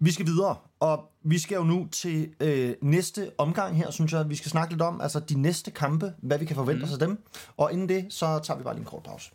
vi 0.00 0.12
skal 0.12 0.26
videre, 0.26 0.56
og 0.80 1.04
vi 1.24 1.38
skal 1.38 1.54
jo 1.54 1.64
nu 1.64 1.88
til 1.92 2.30
øh, 2.40 2.74
næste 2.82 3.30
omgang 3.38 3.76
her, 3.76 3.90
synes 3.90 4.12
jeg, 4.12 4.30
vi 4.30 4.36
skal 4.36 4.50
snakke 4.50 4.74
lidt 4.74 4.82
om, 4.82 5.00
altså 5.00 5.20
de 5.20 5.40
næste 5.40 5.70
kampe, 5.70 6.12
hvad 6.22 6.38
vi 6.38 6.44
kan 6.44 6.56
forvente 6.56 6.78
mm. 6.78 6.84
os 6.84 6.92
af 6.92 6.98
dem. 6.98 7.24
Og 7.56 7.72
inden 7.72 7.88
det, 7.88 8.06
så 8.10 8.40
tager 8.44 8.58
vi 8.58 8.64
bare 8.64 8.74
lige 8.74 8.80
en 8.80 8.86
kort 8.86 9.02
pause. 9.02 9.30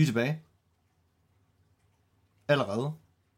Vi 0.00 0.04
er 0.04 0.06
tilbage. 0.06 0.42
Allerede. 2.48 2.92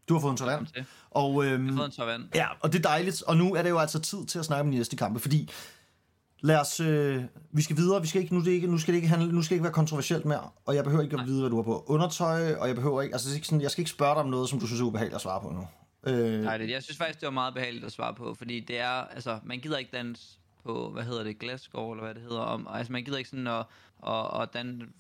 Du 0.09 0.15
har 0.15 0.21
fået 0.21 0.31
en 0.31 0.37
tår 0.37 0.47
vand. 0.47 0.67
Og, 1.11 1.45
øhm, 1.45 1.67
jeg 1.67 1.73
har 1.73 1.79
fået 1.79 1.87
en 1.87 1.93
tår 1.93 2.05
vand. 2.05 2.25
Ja, 2.35 2.47
og 2.61 2.73
det 2.73 2.79
er 2.79 2.83
dejligt. 2.83 3.23
Og 3.23 3.37
nu 3.37 3.55
er 3.55 3.63
det 3.63 3.71
jo 3.71 3.79
altså 3.79 3.99
tid 3.99 4.27
til 4.27 4.39
at 4.39 4.45
snakke 4.45 4.61
om 4.61 4.71
de 4.71 4.77
næste 4.77 4.97
kampe, 4.97 5.21
fordi 5.21 5.51
lad 6.41 6.61
os, 6.61 6.81
øh, 6.81 7.25
vi 7.51 7.63
skal 7.63 7.77
videre, 7.77 8.01
vi 8.01 8.07
skal 8.07 8.23
ikke, 8.23 8.35
nu, 8.35 8.45
det 8.45 8.51
ikke, 8.51 8.67
nu, 8.67 8.79
skal 8.79 8.95
det 8.95 8.97
ikke 8.97 9.09
handle, 9.09 9.33
nu 9.33 9.43
skal 9.43 9.55
det 9.55 9.57
ikke 9.57 9.65
være 9.65 9.73
kontroversielt 9.73 10.25
mere, 10.25 10.51
og 10.65 10.75
jeg 10.75 10.85
behøver 10.85 11.03
ikke 11.05 11.21
at 11.21 11.27
vide, 11.27 11.41
hvad 11.41 11.51
du 11.51 11.57
har 11.57 11.63
på 11.63 11.85
undertøj, 11.87 12.55
og 12.55 12.69
jeg 12.69 12.75
behøver 12.75 13.03
ikke, 13.03 13.15
altså 13.15 13.29
det 13.29 13.33
er 13.33 13.37
ikke 13.37 13.47
sådan, 13.47 13.61
jeg 13.61 13.71
skal 13.71 13.83
ikke 13.83 13.91
spørge 13.91 14.15
dig 14.15 14.23
om 14.23 14.29
noget, 14.29 14.49
som 14.49 14.61
du 14.61 14.67
synes 14.67 14.81
er 14.81 14.85
ubehageligt 14.85 15.15
at 15.15 15.21
svare 15.21 15.41
på 15.41 15.51
nu. 15.51 15.67
Øh, 16.13 16.41
Nej, 16.41 16.57
det, 16.57 16.71
jeg 16.71 16.83
synes 16.83 16.99
faktisk, 16.99 17.21
det 17.21 17.27
var 17.27 17.33
meget 17.33 17.55
behageligt 17.55 17.85
at 17.85 17.93
svare 17.93 18.15
på, 18.15 18.35
fordi 18.35 18.61
det 18.61 18.81
er, 18.81 18.91
altså, 18.91 19.39
man 19.45 19.59
gider 19.59 19.79
ikke 19.79 19.91
danse 19.97 20.39
på, 20.65 20.91
hvad 20.91 21.03
hedder 21.03 21.25
det, 21.25 21.39
Glasgow, 21.39 21.93
eller 21.93 22.05
hvad 22.05 22.15
det 22.15 22.23
hedder, 22.23 22.41
om, 22.41 22.69
altså 22.71 22.93
man 22.93 23.05
gider 23.05 23.19
ikke 23.19 23.31
sådan 23.31 23.47
at, 23.47 23.67
at, 24.07 24.43
at 24.43 24.55
dan, 24.55 24.93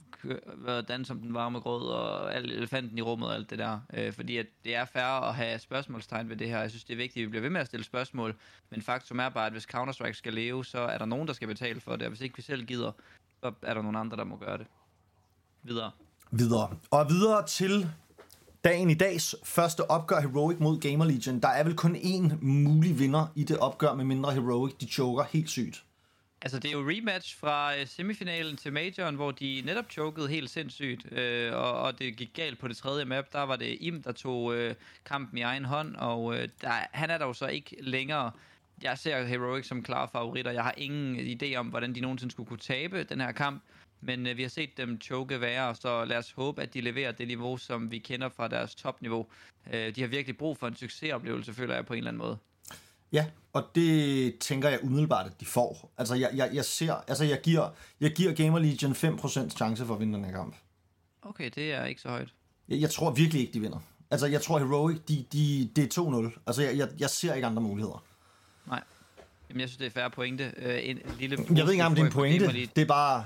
danse 0.89 1.09
som 1.09 1.21
den 1.21 1.35
varme 1.35 1.61
grød, 1.61 1.83
og 1.83 2.35
al 2.35 2.51
elefanten 2.51 2.99
i 2.99 3.03
rummet 3.03 3.29
og 3.29 3.35
alt 3.35 3.51
det 3.51 3.59
der, 3.59 3.81
øh, 3.95 4.13
fordi 4.13 4.37
at 4.37 4.47
det 4.65 4.75
er 4.75 4.85
færre 4.85 5.29
at 5.29 5.35
have 5.35 5.59
spørgsmålstegn 5.59 6.29
ved 6.29 6.37
det 6.37 6.49
her. 6.49 6.61
Jeg 6.61 6.71
synes, 6.71 6.85
det 6.85 6.93
er 6.93 6.97
vigtigt, 6.97 7.23
at 7.23 7.27
vi 7.27 7.31
bliver 7.31 7.43
ved 7.43 7.51
med 7.51 7.61
at 7.61 7.67
stille 7.67 7.85
spørgsmål, 7.85 8.37
men 8.71 8.83
faktum 8.83 9.19
er 9.19 9.29
bare, 9.29 9.47
at 9.47 9.53
hvis 9.53 9.67
Counter-Strike 9.75 10.13
skal 10.13 10.35
leve, 10.35 10.65
så 10.65 10.79
er 10.79 10.99
der 10.99 11.05
nogen, 11.05 11.29
der 11.29 11.35
skal 11.35 11.49
betale 11.49 11.81
for 11.81 11.97
det, 11.97 12.03
og 12.03 12.09
hvis 12.09 12.21
ikke 12.21 12.37
vi 12.37 12.43
selv 12.43 12.65
gider, 12.65 12.93
så 13.41 13.53
er 13.63 13.75
der 13.75 13.83
nogen 13.83 13.97
andre, 13.97 14.17
der 14.17 14.25
må 14.25 14.37
gøre 14.37 14.59
det. 14.59 14.67
Videre. 15.63 15.91
Videre. 16.31 16.77
Og 16.91 17.09
videre 17.09 17.47
til 17.47 17.91
Dagen 18.65 18.91
i 18.91 18.95
dags 18.95 19.37
første 19.45 19.91
opgør 19.91 20.21
Heroic 20.21 20.59
mod 20.61 20.81
Gamer 20.81 21.05
Legion. 21.05 21.41
Der 21.41 21.49
er 21.49 21.65
vel 21.65 21.77
kun 21.77 21.97
én 21.97 22.45
mulig 22.45 22.99
vinder 22.99 23.33
i 23.37 23.45
det 23.45 23.59
opgør, 23.59 23.95
med 23.95 24.05
mindre 24.05 24.33
Heroic 24.33 24.75
de 24.81 24.87
choker 24.87 25.23
helt 25.23 25.51
sygt. 25.51 25.85
Altså, 26.43 26.59
det 26.59 26.69
er 26.69 26.73
jo 26.73 26.91
rematch 26.91 27.39
fra 27.39 27.77
øh, 27.77 27.87
semifinalen 27.87 28.57
til 28.57 28.73
majoren, 28.73 29.15
hvor 29.15 29.31
de 29.31 29.63
netop 29.67 29.91
chokede 29.91 30.29
helt 30.29 30.51
sindssygt, 30.51 31.13
øh, 31.13 31.55
og, 31.55 31.73
og 31.73 31.99
det 31.99 32.17
gik 32.17 32.31
galt 32.35 32.59
på 32.59 32.69
det 32.69 32.77
tredje 32.77 33.05
map. 33.05 33.33
Der 33.33 33.43
var 33.43 33.57
det 33.57 33.77
Im, 33.81 34.03
der 34.03 34.13
tog 34.13 34.55
øh, 34.55 34.75
kampen 35.05 35.39
i 35.39 35.41
egen 35.41 35.65
hånd, 35.65 35.97
og 35.97 36.35
øh, 36.37 36.49
der, 36.61 36.73
han 36.93 37.11
er 37.11 37.19
dog 37.19 37.29
jo 37.29 37.33
så 37.33 37.47
ikke 37.47 37.77
længere. 37.81 38.31
Jeg 38.83 38.99
ser 38.99 39.25
Heroic 39.25 39.67
som 39.67 39.83
klar 39.83 40.07
favoritter. 40.13 40.51
Jeg 40.51 40.63
har 40.63 40.75
ingen 40.77 41.17
idé 41.17 41.55
om, 41.55 41.67
hvordan 41.67 41.95
de 41.95 42.01
nogensinde 42.01 42.33
skulle 42.33 42.49
kunne 42.49 42.59
tabe 42.59 43.05
den 43.05 43.21
her 43.21 43.33
kamp. 43.33 43.63
Men 44.03 44.27
øh, 44.27 44.37
vi 44.37 44.43
har 44.43 44.49
set 44.49 44.77
dem 44.77 45.01
choke 45.01 45.41
værre, 45.41 45.75
så 45.75 46.05
lad 46.05 46.17
os 46.17 46.31
håbe, 46.31 46.63
at 46.63 46.75
de 46.75 46.81
leverer 46.81 47.13
det 47.13 47.29
niveau, 47.29 47.57
som 47.57 47.91
vi 47.91 47.99
kender 47.99 48.29
fra 48.29 48.49
deres 48.49 48.75
topniveau. 48.75 49.27
Øh, 49.73 49.95
de 49.95 50.01
har 50.01 50.09
virkelig 50.09 50.37
brug 50.37 50.59
for 50.59 50.67
en 50.67 50.77
succesoplevelse, 50.77 51.55
føler 51.55 51.75
jeg 51.75 51.87
på 51.87 51.93
en 51.93 51.99
eller 51.99 52.11
anden 52.11 52.23
måde. 52.23 52.39
Ja, 53.13 53.27
og 53.53 53.71
det 53.75 54.39
tænker 54.39 54.69
jeg 54.69 54.85
umiddelbart, 54.85 55.27
at 55.27 55.41
de 55.41 55.47
får. 55.47 55.93
Altså, 55.99 56.15
jeg, 56.15 56.31
jeg, 56.35 56.51
jeg 56.53 56.65
ser, 56.65 56.93
altså, 56.93 57.25
jeg 57.25 57.41
giver, 57.43 57.69
jeg 58.01 58.13
giver 58.13 58.33
Gamer 58.33 58.59
Legion 58.59 58.93
5% 58.93 59.49
chance 59.49 59.87
for 59.87 59.95
at 59.95 60.01
vinde 60.01 60.15
den 60.15 60.25
her 60.25 60.33
kamp. 60.33 60.57
Okay, 61.23 61.51
det 61.55 61.73
er 61.73 61.85
ikke 61.85 62.01
så 62.01 62.09
højt. 62.09 62.29
Jeg, 62.69 62.81
jeg 62.81 62.91
tror 62.91 63.11
virkelig 63.11 63.41
ikke, 63.41 63.53
de 63.53 63.61
vinder. 63.61 63.79
Altså, 64.11 64.27
jeg 64.27 64.43
tror 64.43 64.59
Heroic, 64.59 64.99
de, 65.09 65.25
de, 65.33 65.71
det 65.77 65.99
er 65.99 66.31
2-0. 66.31 66.43
Altså, 66.47 66.63
jeg, 66.63 66.77
jeg, 66.77 66.89
jeg 66.99 67.11
ser 67.11 67.35
ikke 67.35 67.47
andre 67.47 67.63
muligheder. 67.63 68.05
Nej. 68.67 68.83
Jamen, 69.49 69.61
jeg 69.61 69.69
synes, 69.69 69.79
det 69.79 69.87
er 69.87 69.91
færre 69.91 70.11
pointe. 70.11 70.53
Uh, 70.57 70.89
en 70.89 70.99
lille 71.19 71.37
jeg 71.39 71.49
ved 71.49 71.59
ikke 71.59 71.73
engang, 71.73 71.87
om 71.87 71.95
det 71.95 72.03
er 72.03 72.07
en 72.07 72.13
pointe. 72.13 72.69
Det 72.77 72.83
er 72.83 72.87
bare, 72.87 73.25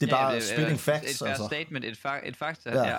det 0.00 0.06
er 0.06 0.10
bare 0.10 0.32
ja, 0.32 0.40
spitting 0.40 0.80
facts. 0.80 1.20
Et, 1.20 1.26
et 1.26 1.28
altså. 1.28 1.46
statement, 1.46 1.84
et, 1.84 1.98
fa- 2.06 2.28
et 2.28 2.36
fakta, 2.36 2.70
ja. 2.70 2.88
ja. 2.88 2.98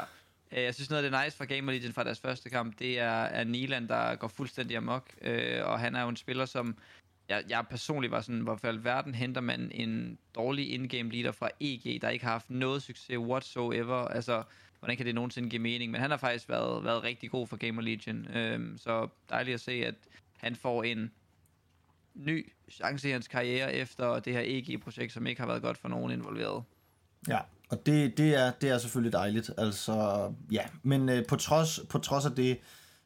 Øh, 0.52 0.64
jeg 0.64 0.76
synes 0.76 0.90
noget 0.90 1.04
af 1.04 1.12
det 1.12 1.24
nice 1.26 1.38
fra 1.38 1.46
Gamer 1.46 1.72
Legion 1.72 1.94
fra 1.94 2.04
deres 2.04 2.20
første 2.20 2.50
kamp, 2.50 2.80
det 2.80 3.00
er, 3.00 3.12
er 3.12 3.44
Nilan, 3.44 3.88
der 3.88 4.16
går 4.16 4.28
fuldstændig 4.28 4.78
amok. 4.78 5.10
Øh, 5.22 5.66
og 5.66 5.80
han 5.80 5.96
er 5.96 6.02
jo 6.02 6.10
en 6.10 6.16
spiller, 6.16 6.46
som 6.46 6.78
jeg, 7.30 7.44
jeg 7.50 7.66
personligt 7.70 8.12
var 8.12 8.22
sådan, 8.22 8.42
hvorfor 8.42 8.72
verden 8.72 9.16
henter 9.16 9.42
man 9.42 9.72
en 9.74 10.18
dårlig 10.36 10.74
in-game 10.74 11.12
leader 11.12 11.32
fra 11.32 11.50
EG, 11.60 12.02
der 12.02 12.10
ikke 12.10 12.26
har 12.26 12.32
haft 12.32 12.50
noget 12.50 12.84
succes 12.84 13.18
whatsoever. 13.18 13.96
Altså, 13.96 14.44
hvordan 14.80 14.98
kan 14.98 15.06
det 15.06 15.16
nogensinde 15.16 15.50
give 15.50 15.62
mening? 15.62 15.92
Men 15.92 16.02
han 16.02 16.10
har 16.10 16.18
faktisk 16.18 16.50
været, 16.50 16.84
været 16.84 17.04
rigtig 17.04 17.32
god 17.32 17.48
for 17.48 17.58
Gamer 17.58 17.82
Legion. 17.82 18.28
Øh, 18.36 18.78
så 18.78 19.08
dejligt 19.30 19.56
at 19.56 19.62
se, 19.62 19.72
at 19.72 19.96
han 20.38 20.56
får 20.56 20.84
en 20.84 21.12
ny 22.16 22.54
chance 22.70 23.10
i 23.10 23.12
hans 23.12 23.28
karriere 23.28 23.74
efter 23.74 24.20
det 24.20 24.34
her 24.34 24.42
EG-projekt, 24.46 25.14
som 25.14 25.28
ikke 25.28 25.42
har 25.42 25.48
været 25.48 25.62
godt 25.62 25.78
for 25.78 25.88
nogen 25.88 26.12
involveret. 26.12 26.64
Ja, 27.28 27.40
og 27.70 27.86
det, 27.86 28.18
det, 28.18 28.36
er, 28.36 28.52
det 28.62 28.70
er 28.70 28.78
selvfølgelig 28.78 29.14
dejligt. 29.14 29.52
Altså, 29.58 30.28
ja. 30.52 30.64
Men 30.84 31.10
øh, 31.10 31.26
på, 31.26 31.36
trods, 31.36 31.80
på 31.90 32.00
trods 32.00 32.26
af 32.26 32.32
det, 32.32 32.58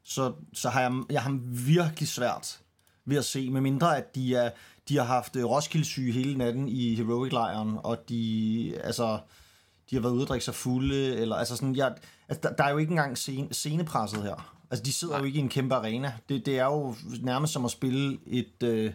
så, 0.04 0.34
så 0.54 0.70
har 0.70 0.82
jeg, 0.82 1.04
jeg 1.10 1.22
har 1.22 1.40
virkelig 1.66 2.08
svært 2.08 2.62
ved 3.06 3.18
at 3.18 3.26
se, 3.26 3.50
med 3.50 3.62
mindre 3.62 3.98
at 3.98 4.16
de, 4.16 4.36
er, 4.36 4.50
de 4.90 4.98
har 4.98 5.04
haft 5.04 5.36
øh, 5.36 5.46
Roskilde-syge 5.46 6.12
hele 6.12 6.38
natten 6.38 6.70
i 6.70 6.96
Heroic-lejren, 6.96 7.78
og 7.84 8.10
de, 8.10 8.74
altså, 8.84 9.20
de 9.90 9.96
har 9.96 10.02
været 10.02 10.14
ude 10.14 10.24
og 10.24 10.28
drikke 10.28 10.46
sig 10.46 10.56
fulde, 10.56 11.16
eller 11.16 11.36
altså 11.36 11.56
sådan, 11.56 11.76
jeg, 11.76 11.96
altså, 12.30 12.42
der, 12.44 12.56
der 12.56 12.64
er 12.64 12.70
jo 12.70 12.78
ikke 12.78 12.92
engang 12.92 13.18
scene, 13.18 13.54
scenepresset 13.54 14.24
her. 14.24 14.55
Altså, 14.72 14.84
de 14.84 14.94
sidder 14.94 15.14
Nej. 15.14 15.20
jo 15.20 15.26
ikke 15.26 15.38
i 15.38 15.42
en 15.42 15.50
kæmpe 15.50 15.76
arena. 15.76 16.14
Det, 16.30 16.46
det 16.46 16.60
er 16.60 16.66
jo 16.66 16.96
nærmest 17.22 17.54
som 17.54 17.66
at 17.66 17.72
spille 17.72 18.18
et, 18.28 18.64
øh, 18.64 18.94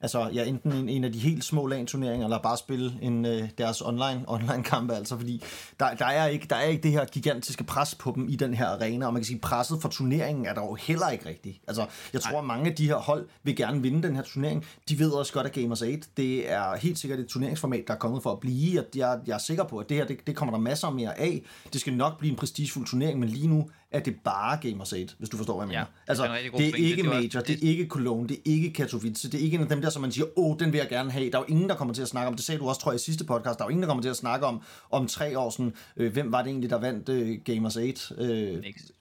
altså 0.00 0.30
ja, 0.34 0.44
enten 0.44 0.72
en, 0.72 0.88
en 0.88 1.04
af 1.04 1.12
de 1.12 1.18
helt 1.18 1.44
små 1.44 1.66
LAN-turneringer, 1.66 2.26
eller 2.26 2.42
bare 2.42 2.56
spille 2.56 2.98
en, 3.02 3.26
øh, 3.26 3.48
deres 3.58 3.80
online, 3.80 4.24
online 4.26 4.62
kampe, 4.64 4.94
altså 4.94 5.16
fordi 5.16 5.42
der, 5.80 5.94
der, 5.94 6.04
er 6.04 6.26
ikke, 6.26 6.46
der 6.50 6.56
er 6.56 6.62
ikke 6.62 6.82
det 6.82 6.90
her 6.90 7.04
gigantiske 7.04 7.64
pres 7.64 7.94
på 7.94 8.12
dem 8.16 8.28
i 8.28 8.36
den 8.36 8.54
her 8.54 8.66
arena, 8.66 9.06
og 9.06 9.12
man 9.12 9.22
kan 9.22 9.26
sige, 9.26 9.38
presset 9.38 9.82
for 9.82 9.88
turneringen 9.88 10.46
er 10.46 10.54
der 10.54 10.60
jo 10.60 10.74
heller 10.74 11.08
ikke 11.08 11.28
rigtigt. 11.28 11.60
Altså, 11.68 11.86
jeg 12.12 12.20
tror, 12.20 12.38
at 12.38 12.44
mange 12.44 12.70
af 12.70 12.76
de 12.76 12.86
her 12.86 12.96
hold 12.96 13.28
vil 13.42 13.56
gerne 13.56 13.82
vinde 13.82 14.08
den 14.08 14.16
her 14.16 14.22
turnering. 14.22 14.64
De 14.88 14.98
ved 14.98 15.10
også 15.10 15.32
godt, 15.32 15.46
at 15.46 15.52
Gamers 15.52 15.82
8, 15.82 16.00
det 16.16 16.52
er 16.52 16.76
helt 16.76 16.98
sikkert 16.98 17.20
et 17.20 17.26
turneringsformat, 17.26 17.84
der 17.86 17.94
er 17.94 17.98
kommet 17.98 18.22
for 18.22 18.32
at 18.32 18.40
blive, 18.40 18.80
og 18.80 18.86
jeg, 18.94 19.20
jeg 19.26 19.34
er 19.34 19.38
sikker 19.38 19.64
på, 19.64 19.78
at 19.78 19.88
det 19.88 19.96
her, 19.96 20.04
det, 20.04 20.26
det 20.26 20.36
kommer 20.36 20.54
der 20.54 20.60
masser 20.60 20.90
mere 20.90 21.18
af. 21.18 21.42
Det 21.72 21.80
skal 21.80 21.92
nok 21.92 22.18
blive 22.18 22.30
en 22.30 22.36
prestigefuld 22.36 22.86
turnering, 22.86 23.20
men 23.20 23.28
lige 23.28 23.48
nu 23.48 23.70
er 23.90 24.00
det 24.00 24.20
bare 24.24 24.58
Gamers 24.70 24.92
8, 24.92 25.14
hvis 25.18 25.28
du 25.28 25.36
forstår, 25.36 25.54
hvad 25.54 25.62
jeg 25.62 25.68
mener. 25.68 25.80
Ja, 25.80 25.84
altså, 26.06 26.24
det 26.24 26.30
er 26.30 26.36
det 26.36 26.46
er 26.46 26.50
pointe. 26.50 26.78
ikke 26.78 27.02
Det 27.02 27.10
var- 27.10 27.14
Major, 27.20 27.40
det 27.40 27.50
er 27.64 27.68
ikke 27.68 27.86
Cologne, 27.86 28.28
det 28.28 28.36
er 28.36 28.40
ikke 28.44 28.72
Katowice, 28.72 29.30
det 29.30 29.40
er 29.40 29.44
ikke 29.44 29.54
en 29.54 29.62
af 29.62 29.68
dem 29.68 29.80
der, 29.82 29.90
som 29.90 30.02
man 30.02 30.12
siger, 30.12 30.26
åh, 30.38 30.56
den 30.58 30.72
vil 30.72 30.78
jeg 30.78 30.88
gerne 30.88 31.10
have. 31.10 31.30
Der 31.30 31.38
er 31.38 31.42
jo 31.42 31.46
ingen, 31.54 31.68
der 31.68 31.74
kommer 31.76 31.94
til 31.94 32.02
at 32.02 32.08
snakke 32.08 32.28
om, 32.28 32.34
det 32.34 32.44
sagde 32.44 32.58
du 32.58 32.68
også, 32.68 32.80
tror 32.80 32.92
jeg, 32.92 32.96
i 33.00 33.02
sidste 33.04 33.24
podcast, 33.24 33.58
der 33.58 33.64
er 33.64 33.66
jo 33.66 33.70
ingen, 33.70 33.82
der 33.82 33.88
kommer 33.88 34.02
til 34.02 34.10
at 34.10 34.16
snakke 34.16 34.46
om, 34.46 34.62
om 34.90 35.06
tre 35.06 35.38
år 35.38 35.50
sådan, 35.50 35.74
øh, 35.96 36.12
hvem 36.12 36.32
var 36.32 36.42
det 36.42 36.48
egentlig, 36.50 36.70
der 36.70 36.78
vandt 36.78 37.08
øh, 37.08 37.38
Gamers 37.44 37.76
8? 37.76 38.14
Øh, 38.18 38.60
Niks. 38.62 38.92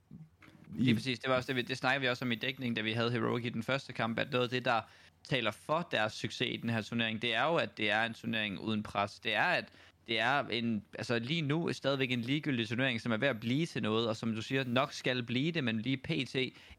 Lige 0.76 0.96
præcis, 0.96 1.20
det 1.20 1.30
var 1.30 1.36
også 1.36 1.48
det, 1.48 1.56
vi- 1.56 1.62
det 1.62 1.78
snakkede 1.78 2.02
vi 2.02 2.08
også 2.08 2.26
om 2.26 2.32
i 2.32 2.36
dækning, 2.36 2.76
da 2.76 2.82
vi 2.82 2.92
havde 2.92 3.12
Heroic 3.12 3.46
i 3.46 3.50
den 3.50 3.64
første 3.64 3.94
kamp, 3.94 4.20
at 4.20 4.28
noget 4.32 4.44
af 4.44 4.50
det, 4.50 4.66
der 4.66 4.82
taler 5.30 5.52
for 5.66 5.88
deres 5.92 6.14
succes 6.14 6.48
i 6.52 6.58
den 6.58 6.70
her 6.70 6.82
turnering, 6.82 7.22
det 7.22 7.36
er 7.36 7.44
jo, 7.44 7.56
at 7.56 7.78
det 7.78 7.92
er 7.92 8.04
en 8.04 8.14
turnering 8.14 8.60
uden 8.60 8.84
pres. 8.84 9.12
Det 9.24 9.36
er, 9.36 9.44
at 9.44 9.66
det 10.10 10.20
er 10.20 10.48
en, 10.48 10.84
altså 10.98 11.20
lige 11.20 11.42
nu 11.42 11.68
er 11.68 11.72
stadigvæk 11.74 12.12
en 12.12 12.22
ligegyldig 12.22 12.68
turnering, 12.70 13.02
som 13.02 13.12
er 13.12 13.18
ved 13.18 13.28
at 13.28 13.40
blive 13.40 13.66
til 13.66 13.82
noget, 13.82 14.08
og 14.08 14.16
som 14.16 14.36
du 14.36 14.42
siger, 14.42 14.64
nok 14.64 14.94
skal 14.94 15.24
blive 15.24 15.52
det, 15.52 15.64
men 15.64 15.82
lige 15.82 15.98
pt. 15.98 16.36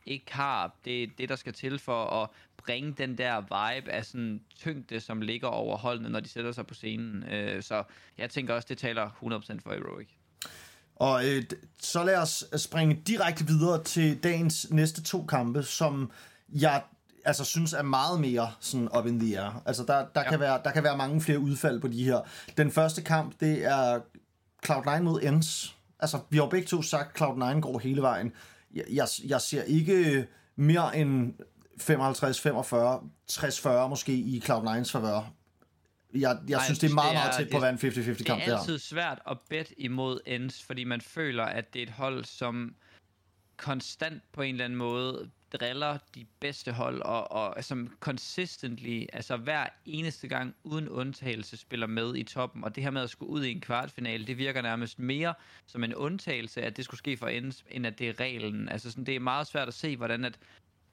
ikke 0.06 0.24
har 0.34 0.76
det, 0.84 1.18
det 1.18 1.28
der 1.28 1.36
skal 1.36 1.52
til 1.52 1.78
for 1.78 2.22
at 2.22 2.28
bringe 2.56 2.92
den 2.98 3.18
der 3.18 3.40
vibe 3.40 3.90
af 3.90 4.04
sådan 4.04 4.40
tyngde, 4.56 5.00
som 5.00 5.20
ligger 5.20 5.48
over 5.48 5.76
holdene, 5.76 6.08
når 6.08 6.20
de 6.20 6.28
sætter 6.28 6.52
sig 6.52 6.66
på 6.66 6.74
scenen. 6.74 7.22
Øh, 7.22 7.62
Så 7.62 7.82
jeg 8.18 8.30
tænker 8.30 8.54
også, 8.54 8.66
det 8.68 8.78
taler 8.78 9.10
100% 9.10 9.60
for 9.62 9.72
Heroic. 9.72 10.08
Og 10.96 11.28
øh, 11.28 11.42
så 11.80 12.04
lad 12.04 12.16
os 12.16 12.44
springe 12.56 13.02
direkte 13.06 13.46
videre 13.46 13.84
til 13.84 14.22
dagens 14.22 14.70
næste 14.70 15.02
to 15.02 15.24
kampe, 15.26 15.62
som 15.62 16.10
jeg 16.48 16.82
altså 17.24 17.44
synes 17.44 17.72
er 17.72 17.82
meget 17.82 18.20
mere 18.20 18.52
sådan 18.60 18.88
up 18.98 19.06
in 19.06 19.20
the 19.20 19.38
air. 19.40 19.62
Altså 19.66 19.84
der, 19.84 20.06
der, 20.14 20.20
ja. 20.20 20.30
kan 20.30 20.40
være, 20.40 20.60
der 20.64 20.70
kan 20.72 20.82
være 20.84 20.96
mange 20.96 21.20
flere 21.20 21.38
udfald 21.38 21.80
på 21.80 21.88
de 21.88 22.04
her. 22.04 22.20
Den 22.56 22.70
første 22.70 23.02
kamp, 23.02 23.40
det 23.40 23.64
er 23.64 24.00
Cloud9 24.66 25.00
mod 25.02 25.20
Ends. 25.22 25.76
Altså 26.00 26.18
vi 26.30 26.36
har 26.38 26.46
begge 26.46 26.66
to 26.66 26.82
sagt, 26.82 27.20
at 27.22 27.26
Cloud9 27.28 27.60
går 27.60 27.78
hele 27.78 28.02
vejen. 28.02 28.32
Jeg, 28.74 28.84
jeg, 28.92 29.06
jeg 29.26 29.40
ser 29.40 29.62
ikke 29.62 30.26
mere 30.56 30.96
end 30.98 31.34
55, 31.80 32.40
45, 32.40 33.02
60, 33.26 33.60
40 33.60 33.88
måske 33.88 34.12
i 34.12 34.42
Cloud9's 34.44 34.90
favør. 34.92 35.32
Jeg, 36.14 36.38
jeg 36.48 36.56
Ej, 36.58 36.64
synes, 36.64 36.78
det 36.78 36.90
er 36.90 36.94
meget, 36.94 37.10
det 37.10 37.16
er- 37.18 37.22
meget 37.24 37.36
tæt 37.36 37.50
på 37.50 37.56
at 37.56 37.62
være 37.62 37.70
en 37.72 37.78
50-50 37.78 38.18
Det 38.18 38.26
kamp. 38.26 38.42
er 38.46 38.58
altid 38.58 38.78
svært 38.78 39.18
at 39.30 39.36
bet 39.50 39.72
imod 39.78 40.20
ends, 40.26 40.62
fordi 40.62 40.84
man 40.84 41.00
føler, 41.00 41.44
at 41.44 41.74
det 41.74 41.78
er 41.78 41.86
et 41.86 41.90
hold, 41.92 42.24
som 42.24 42.74
konstant 43.56 44.22
på 44.32 44.42
en 44.42 44.54
eller 44.54 44.64
anden 44.64 44.76
måde 44.78 45.30
driller 45.52 45.98
de 46.14 46.26
bedste 46.40 46.72
hold, 46.72 47.02
og, 47.02 47.32
og 47.32 47.64
som 47.64 47.96
consistently, 48.00 49.06
altså 49.12 49.36
hver 49.36 49.66
eneste 49.86 50.28
gang 50.28 50.54
uden 50.64 50.88
undtagelse, 50.88 51.56
spiller 51.56 51.86
med 51.86 52.16
i 52.16 52.22
toppen. 52.22 52.64
Og 52.64 52.74
det 52.74 52.82
her 52.82 52.90
med 52.90 53.02
at 53.02 53.10
skulle 53.10 53.30
ud 53.30 53.44
i 53.44 53.50
en 53.50 53.60
kvartfinale, 53.60 54.26
det 54.26 54.38
virker 54.38 54.62
nærmest 54.62 54.98
mere 54.98 55.34
som 55.66 55.84
en 55.84 55.94
undtagelse, 55.94 56.62
at 56.62 56.76
det 56.76 56.84
skulle 56.84 56.98
ske 56.98 57.16
for 57.16 57.28
ends, 57.28 57.64
end 57.70 57.86
at 57.86 57.98
det 57.98 58.08
er 58.08 58.20
reglen. 58.20 58.68
Altså 58.68 58.90
sådan, 58.90 59.04
det 59.04 59.16
er 59.16 59.20
meget 59.20 59.46
svært 59.46 59.68
at 59.68 59.74
se, 59.74 59.96
hvordan 59.96 60.24
at 60.24 60.38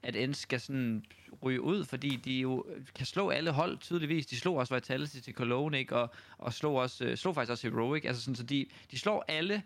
at 0.02 0.16
Ends 0.16 0.38
skal 0.38 0.60
sådan 0.60 1.04
ryge 1.42 1.60
ud, 1.60 1.84
fordi 1.84 2.16
de 2.16 2.32
jo 2.40 2.66
kan 2.94 3.06
slå 3.06 3.30
alle 3.30 3.50
hold 3.50 3.78
tydeligvis. 3.78 4.26
De 4.26 4.36
slog 4.36 4.56
også 4.56 4.74
Vitality 4.74 5.18
til 5.18 5.34
Cologne, 5.34 5.78
ikke? 5.78 5.96
Og, 5.96 6.10
og 6.38 6.52
slog, 6.52 6.74
også, 6.74 7.04
øh, 7.04 7.16
slog 7.16 7.34
faktisk 7.34 7.50
også 7.50 7.70
Heroic. 7.70 8.04
Altså 8.04 8.22
sådan, 8.22 8.34
så 8.36 8.42
de, 8.42 8.66
de 8.90 8.98
slår 8.98 9.24
alle, 9.28 9.62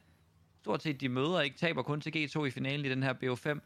stort 0.60 0.82
set 0.82 1.00
de 1.00 1.08
møder, 1.08 1.40
ikke? 1.40 1.56
Taber 1.56 1.82
kun 1.82 2.00
til 2.00 2.10
G2 2.10 2.44
i 2.44 2.50
finalen 2.50 2.86
i 2.86 2.88
den 2.88 3.02
her 3.02 3.14
BO5. 3.14 3.60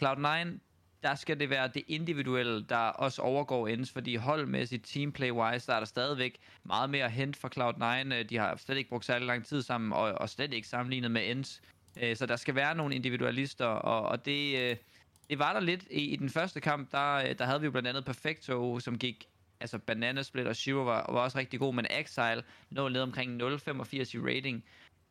Cloud9, 0.00 0.58
der 1.02 1.14
skal 1.14 1.40
det 1.40 1.50
være 1.50 1.68
det 1.68 1.82
individuelle, 1.88 2.64
der 2.68 2.76
også 2.76 3.22
overgår 3.22 3.68
Ends, 3.68 3.90
fordi 3.90 4.16
holdmæssigt, 4.16 4.86
teamplay-wise, 4.86 5.66
der 5.66 5.74
er 5.74 5.78
der 5.78 5.84
stadigvæk 5.84 6.38
meget 6.64 6.90
mere 6.90 7.04
at 7.04 7.12
hente 7.12 7.40
fra 7.40 7.48
Cloud9. 7.56 8.14
Øh, 8.14 8.28
de 8.28 8.36
har 8.36 8.56
slet 8.56 8.76
ikke 8.76 8.90
brugt 8.90 9.04
særlig 9.04 9.26
lang 9.26 9.46
tid 9.46 9.62
sammen, 9.62 9.92
og, 9.92 10.12
og 10.12 10.28
slet 10.28 10.54
ikke 10.54 10.68
sammenlignet 10.68 11.10
med 11.10 11.30
Ends. 11.30 11.62
Øh, 12.02 12.16
så 12.16 12.26
der 12.26 12.36
skal 12.36 12.54
være 12.54 12.74
nogle 12.74 12.94
individualister, 12.94 13.66
og, 13.66 14.02
og 14.08 14.26
det, 14.26 14.58
øh, 14.58 14.76
det 15.30 15.38
var 15.38 15.52
der 15.52 15.60
lidt 15.60 15.86
i, 15.90 16.00
i 16.00 16.16
den 16.16 16.30
første 16.30 16.60
kamp, 16.60 16.92
der, 16.92 17.32
der 17.34 17.44
havde 17.44 17.60
vi 17.60 17.64
jo 17.64 17.70
blandt 17.70 17.88
andet 17.88 18.04
Perfecto, 18.04 18.80
som 18.80 18.98
gik, 18.98 19.24
altså 19.60 19.78
Banana 19.78 20.22
Split 20.22 20.46
og 20.46 20.56
Shiro 20.56 20.82
var, 20.82 21.12
var 21.12 21.20
også 21.20 21.38
rigtig 21.38 21.60
god, 21.60 21.74
men 21.74 21.86
Exile 21.90 22.42
nåede 22.70 22.92
ned 22.92 23.00
omkring 23.00 23.42
0,85 23.42 23.46
i 23.46 24.18
rating. 24.18 24.64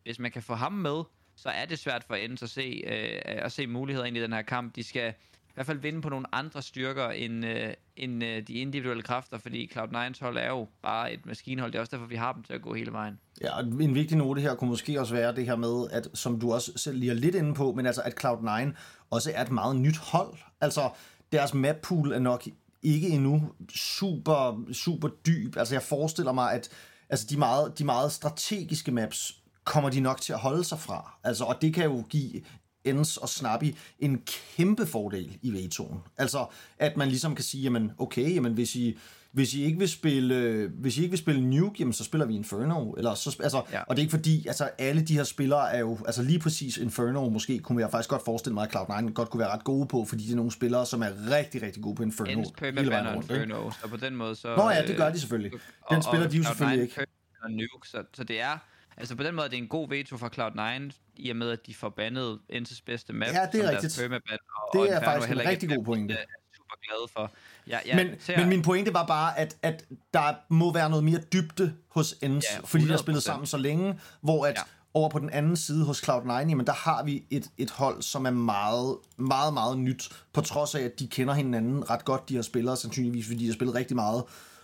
Hvis 0.03 0.19
man 0.19 0.31
kan 0.31 0.41
få 0.41 0.53
ham 0.53 0.73
med, 0.73 1.03
så 1.35 1.49
er 1.49 1.65
det 1.65 1.79
svært 1.79 2.03
for 2.03 2.15
Ends 2.15 2.43
at 2.43 2.49
se, 2.49 2.83
øh, 2.87 3.21
at 3.25 3.51
se 3.51 3.67
muligheder 3.67 4.05
ind 4.07 4.17
i 4.17 4.21
den 4.21 4.33
her 4.33 4.41
kamp. 4.41 4.75
De 4.75 4.83
skal 4.83 5.13
hvert 5.55 5.65
fald 5.65 5.79
vinde 5.79 6.01
på 6.01 6.09
nogle 6.09 6.35
andre 6.35 6.61
styrker 6.61 7.09
end, 7.09 7.45
øh, 7.45 7.73
end 7.97 8.23
øh, 8.23 8.47
de 8.47 8.53
individuelle 8.53 9.03
kræfter, 9.03 9.37
fordi 9.37 9.71
Cloud9's 9.75 10.19
hold 10.21 10.37
er 10.37 10.47
jo 10.47 10.67
bare 10.81 11.13
et 11.13 11.25
maskinhold. 11.25 11.71
Det 11.71 11.77
er 11.77 11.81
også 11.81 11.91
derfor, 11.91 12.07
vi 12.07 12.15
har 12.15 12.33
dem 12.33 12.43
til 12.43 12.53
at 12.53 12.61
gå 12.61 12.73
hele 12.73 12.91
vejen. 12.91 13.19
Ja, 13.41 13.57
og 13.57 13.63
en 13.63 13.95
vigtig 13.95 14.17
note 14.17 14.41
her 14.41 14.55
kunne 14.55 14.69
måske 14.69 14.99
også 14.99 15.13
være 15.13 15.35
det 15.35 15.45
her 15.45 15.55
med, 15.55 15.87
at 15.91 16.07
som 16.13 16.39
du 16.39 16.53
også 16.53 16.71
selv 16.75 16.97
lige 16.97 17.11
er 17.11 17.15
lidt 17.15 17.35
inde 17.35 17.53
på, 17.53 17.73
men 17.73 17.85
altså 17.85 18.01
at 18.01 18.25
Cloud9 18.25 18.73
også 19.09 19.31
er 19.35 19.41
et 19.41 19.51
meget 19.51 19.75
nyt 19.75 19.97
hold. 19.97 20.37
Altså 20.61 20.89
deres 21.31 21.53
map 21.53 21.75
pool 21.75 22.11
er 22.11 22.19
nok 22.19 22.47
ikke 22.83 23.09
endnu 23.09 23.51
super, 23.75 24.63
super 24.73 25.07
dyb. 25.07 25.57
Altså 25.57 25.75
jeg 25.75 25.81
forestiller 25.81 26.31
mig, 26.31 26.53
at 26.53 26.69
altså, 27.09 27.25
de, 27.29 27.37
meget, 27.37 27.79
de 27.79 27.85
meget 27.85 28.11
strategiske 28.11 28.91
maps 28.91 29.35
kommer 29.63 29.89
de 29.89 29.99
nok 29.99 30.21
til 30.21 30.33
at 30.33 30.39
holde 30.39 30.63
sig 30.63 30.79
fra. 30.79 31.17
Altså, 31.23 31.43
og 31.43 31.61
det 31.61 31.73
kan 31.73 31.83
jo 31.83 32.03
give 32.09 32.41
Ends 32.85 33.17
og 33.17 33.29
Snappy 33.29 33.75
en 33.99 34.21
kæmpe 34.57 34.85
fordel 34.85 35.37
i 35.41 35.51
V2'en. 35.51 35.95
Altså, 36.17 36.45
at 36.79 36.97
man 36.97 37.07
ligesom 37.07 37.35
kan 37.35 37.43
sige, 37.43 37.63
jamen, 37.63 37.91
okay, 37.97 38.35
jamen, 38.35 38.53
hvis 38.53 38.75
I, 38.75 38.97
hvis 39.31 39.53
I 39.53 39.63
ikke 39.63 39.79
vil 39.79 39.89
spille, 39.89 40.67
hvis 40.67 40.97
I 40.97 41.01
ikke 41.01 41.11
vil 41.11 41.19
spille 41.19 41.41
Nuke, 41.49 41.75
jamen, 41.79 41.93
så 41.93 42.03
spiller 42.03 42.25
vi 42.25 42.35
Inferno. 42.35 42.91
Eller 42.91 43.13
så, 43.13 43.37
altså, 43.43 43.61
Ja. 43.71 43.81
Og 43.81 43.95
det 43.95 44.01
er 44.01 44.03
ikke 44.03 44.11
fordi, 44.11 44.47
altså, 44.47 44.69
alle 44.77 45.01
de 45.01 45.13
her 45.13 45.23
spillere 45.23 45.73
er 45.73 45.79
jo, 45.79 45.97
altså 46.05 46.21
lige 46.23 46.39
præcis 46.39 46.77
Inferno, 46.77 47.29
måske 47.29 47.59
kunne 47.59 47.81
jeg 47.81 47.91
faktisk 47.91 48.09
godt 48.09 48.21
forestille 48.25 48.53
mig, 48.53 48.63
at 48.63 48.75
Cloud9 48.75 49.11
godt 49.13 49.29
kunne 49.29 49.39
være 49.39 49.49
ret 49.53 49.63
gode 49.63 49.87
på, 49.87 50.05
fordi 50.05 50.23
det 50.23 50.31
er 50.31 50.35
nogle 50.35 50.51
spillere, 50.51 50.85
som 50.85 51.01
er 51.01 51.09
rigtig, 51.31 51.61
rigtig 51.61 51.83
gode 51.83 51.95
på 51.95 52.03
Inferno. 52.03 52.31
Ends 52.31 52.49
hele 52.59 52.71
vejen 52.75 52.85
permaban 52.85 53.07
og 53.07 53.15
rundt, 53.15 53.31
ikke? 53.31 53.43
Inferno, 53.43 53.71
så 53.71 53.87
på 53.87 53.97
den 53.97 54.15
måde 54.15 54.35
så... 54.35 54.55
Nå 54.55 54.69
ja, 54.69 54.81
det 54.81 54.89
øh, 54.89 54.97
gør 54.97 55.09
de 55.11 55.19
selvfølgelig. 55.19 55.51
og- 55.81 55.95
Den 55.95 56.03
spiller 56.03 56.25
og 56.25 56.31
de 56.31 56.37
jo 56.37 56.43
Cloud9 56.43 56.47
selvfølgelig 56.47 56.81
ikke. 56.83 57.05
og 57.43 57.51
Nuke, 57.51 57.87
så, 57.89 58.03
så 58.13 58.23
det 58.23 58.41
er... 58.41 58.57
Altså 58.97 59.15
på 59.15 59.23
den 59.23 59.35
måde 59.35 59.45
er 59.45 59.49
det 59.49 59.57
en 59.57 59.67
god 59.67 59.89
veto 59.89 60.17
fra 60.17 60.27
Cloud9, 60.27 60.93
i 61.15 61.29
og 61.29 61.35
med 61.35 61.49
at 61.51 61.59
de 61.67 61.73
får 61.75 61.89
bandet 61.89 62.39
Intes 62.49 62.81
bedste 62.81 63.13
map. 63.13 63.27
Ja, 63.27 63.47
det 63.51 63.65
er 63.65 63.71
rigtigt. 63.71 63.97
permaban, 63.99 64.37
og, 64.55 64.69
Det 64.73 64.81
og 64.81 64.87
er 64.87 64.95
Inferno 64.95 65.11
faktisk 65.11 65.31
en 65.31 65.45
rigtig 65.49 65.69
god 65.69 65.85
pointe. 65.85 66.13
Jeg 66.13 66.21
er 66.21 66.55
super 66.55 66.75
glad 66.87 67.09
for. 67.13 67.31
Jeg, 67.67 67.81
jeg 67.85 67.95
Men, 67.95 68.15
ser, 68.19 68.37
men 68.39 68.49
min 68.49 68.61
pointe 68.61 68.93
var 68.93 69.05
bare, 69.05 69.39
at, 69.39 69.57
at 69.61 69.85
der 70.13 70.33
må 70.49 70.73
være 70.73 70.89
noget 70.89 71.03
mere 71.05 71.19
dybde 71.33 71.73
hos 71.87 72.15
Ends, 72.21 72.45
Ja, 72.55 72.59
fordi 72.65 72.83
de 72.83 72.89
har 72.89 72.97
100%. 72.97 73.01
spillet 73.01 73.23
sammen 73.23 73.47
så 73.47 73.57
længe, 73.57 73.99
hvor 74.21 74.45
at 74.45 74.53
Ja. 74.55 74.59
ja. 74.59 74.63
over 74.93 75.09
på 75.09 75.19
den 75.19 75.29
anden 75.29 75.55
side 75.57 75.85
hos 75.85 76.09
Cloud9, 76.09 76.31
jamen 76.31 76.65
der 76.67 76.73
har 76.73 77.03
vi 77.03 77.23
et, 77.29 77.47
et 77.57 77.71
hold, 77.71 78.01
som 78.01 78.25
er 78.25 78.31
meget, 78.31 78.97
meget, 79.17 79.53
meget 79.53 79.77
nyt, 79.77 80.09
på 80.33 80.41
trods 80.41 80.75
af, 80.75 80.81
at 80.81 80.99
de 80.99 81.07
kender 81.07 81.33
hinanden 81.33 81.89
ret 81.89 82.05
godt, 82.05 82.29
de 82.29 82.35
her 82.35 82.41
spillere, 82.41 82.77
sandsynligvis, 82.77 83.25
fordi 83.25 83.39
de 83.39 83.45
har 83.45 83.53
spillet 83.53 83.75
rigtig 83.75 83.95
meget 83.95 84.23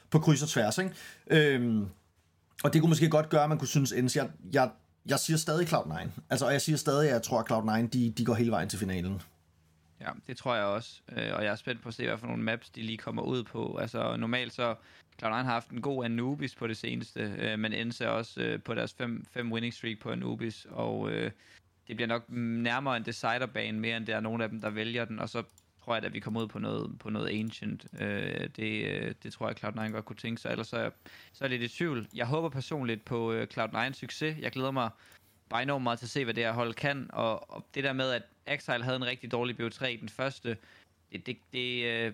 på 0.10 0.20
kryds 0.20 0.42
og 0.44 0.50
tværs. 0.50 0.78
Ikke? 0.78 0.92
Øhm, 1.28 1.86
og 2.64 2.74
det 2.74 2.82
kunne 2.82 2.90
måske 2.90 3.10
godt 3.10 3.30
gøre, 3.30 3.44
at 3.44 3.50
man 3.50 3.58
kunne 3.58 3.68
synes, 3.68 3.92
at 3.92 4.16
jeg, 4.16 4.30
jeg, 4.54 4.70
jeg 5.06 5.20
siger 5.20 5.38
stadig 5.38 5.74
Cloud9. 5.74 6.10
Altså, 6.30 6.46
og 6.46 6.54
jeg 6.54 6.62
siger 6.62 6.78
stadig, 6.78 7.08
at 7.08 7.14
jeg 7.14 7.24
tror, 7.24 7.40
at 7.40 7.52
Cloud9, 7.52 7.88
de, 7.88 8.12
de 8.12 8.26
går 8.26 8.34
hele 8.34 8.52
vejen 8.52 8.70
til 8.70 8.80
finalen. 8.80 9.22
Ja, 10.02 10.10
det 10.28 10.38
tror 10.38 10.56
jeg 10.56 10.66
også. 10.66 11.02
Øh, 11.12 11.34
og 11.34 11.44
jeg 11.44 11.52
er 11.52 11.56
spændt 11.56 11.82
på 11.82 11.90
at 11.90 11.96
se, 11.96 12.08
hvad 12.08 12.18
for 12.18 12.28
nogle 12.28 12.44
maps 12.44 12.70
de 12.70 12.82
lige 12.82 12.98
kommer 12.98 13.22
ud 13.22 13.44
på. 13.44 13.78
Altså 13.78 14.16
normalt 14.16 14.54
så... 14.54 14.76
Cloud9 15.22 15.30
har 15.30 15.44
haft 15.44 15.70
en 15.70 15.82
god 15.82 16.06
Anubis 16.06 16.56
på 16.56 16.68
det 16.68 16.78
seneste, 16.78 17.36
øh, 17.38 17.60
men 17.60 17.74
Ends 17.74 18.02
er 18.02 18.08
også 18.08 18.42
øh, 18.42 18.64
på 18.64 18.76
deres 18.76 18.96
5 19.32 19.52
winning 19.52 19.74
streak 19.74 20.00
på 20.00 20.12
Anubis, 20.12 20.68
og 20.70 21.12
det 21.88 21.96
bliver 21.96 22.08
nok 22.08 22.30
nærmere 22.30 22.98
en 22.98 23.06
deciderbane 23.06 23.80
mere, 23.80 23.98
end 23.98 24.06
det 24.06 24.16
er 24.16 24.20
nogen 24.20 24.42
af 24.42 24.50
dem, 24.50 24.62
der 24.62 24.70
vælger 24.70 25.06
den, 25.06 25.20
og 25.20 25.30
så 25.30 25.44
tror 25.86 25.96
jeg, 25.96 26.04
at 26.04 26.14
vi 26.14 26.20
kommer 26.20 26.42
ud 26.42 26.48
på 26.48 26.60
noget, 26.60 27.00
på 27.00 27.10
noget 27.10 27.40
ancient. 27.40 27.86
Øh, 28.00 28.50
det, 28.56 28.86
øh, 28.86 29.14
det 29.24 29.34
tror 29.34 29.48
jeg, 29.48 29.64
Cloud9 29.64 29.92
godt 29.92 30.06
kunne 30.06 30.16
tænke 30.16 30.42
sig. 30.42 30.52
Ellers 30.52 30.68
så 30.68 30.78
er, 30.78 30.82
jeg, 30.82 30.92
så 31.34 31.44
er 31.44 31.48
det 31.48 31.60
lidt 31.60 31.72
i 31.72 31.78
tvivl. 31.78 32.08
Jeg 32.16 32.26
håber 32.26 32.50
personligt 32.50 33.06
på 33.06 33.32
øh, 33.32 33.48
Cloud9's 33.54 33.94
succes. 33.94 34.38
Jeg 34.40 34.52
glæder 34.52 34.72
mig 34.72 34.90
bare 35.50 35.64
enormt 35.64 35.84
meget 35.84 36.00
til 36.00 36.06
at 36.06 36.10
se, 36.10 36.24
hvad 36.24 36.34
det 36.34 36.44
her 36.44 36.52
hold 36.52 36.74
kan. 36.74 37.10
Og, 37.14 37.52
og 37.52 37.66
det 37.76 37.84
der 37.84 37.94
med, 37.94 38.12
at 38.12 38.24
Exile 38.48 38.84
havde 38.84 38.96
en 38.96 39.06
rigtig 39.06 39.32
dårlig 39.32 39.60
BO3 39.60 39.86
i 39.86 39.96
den 39.96 40.10
første, 40.10 40.58
det, 41.12 41.26
det, 41.26 41.38
det, 41.54 41.86
øh, 41.86 42.14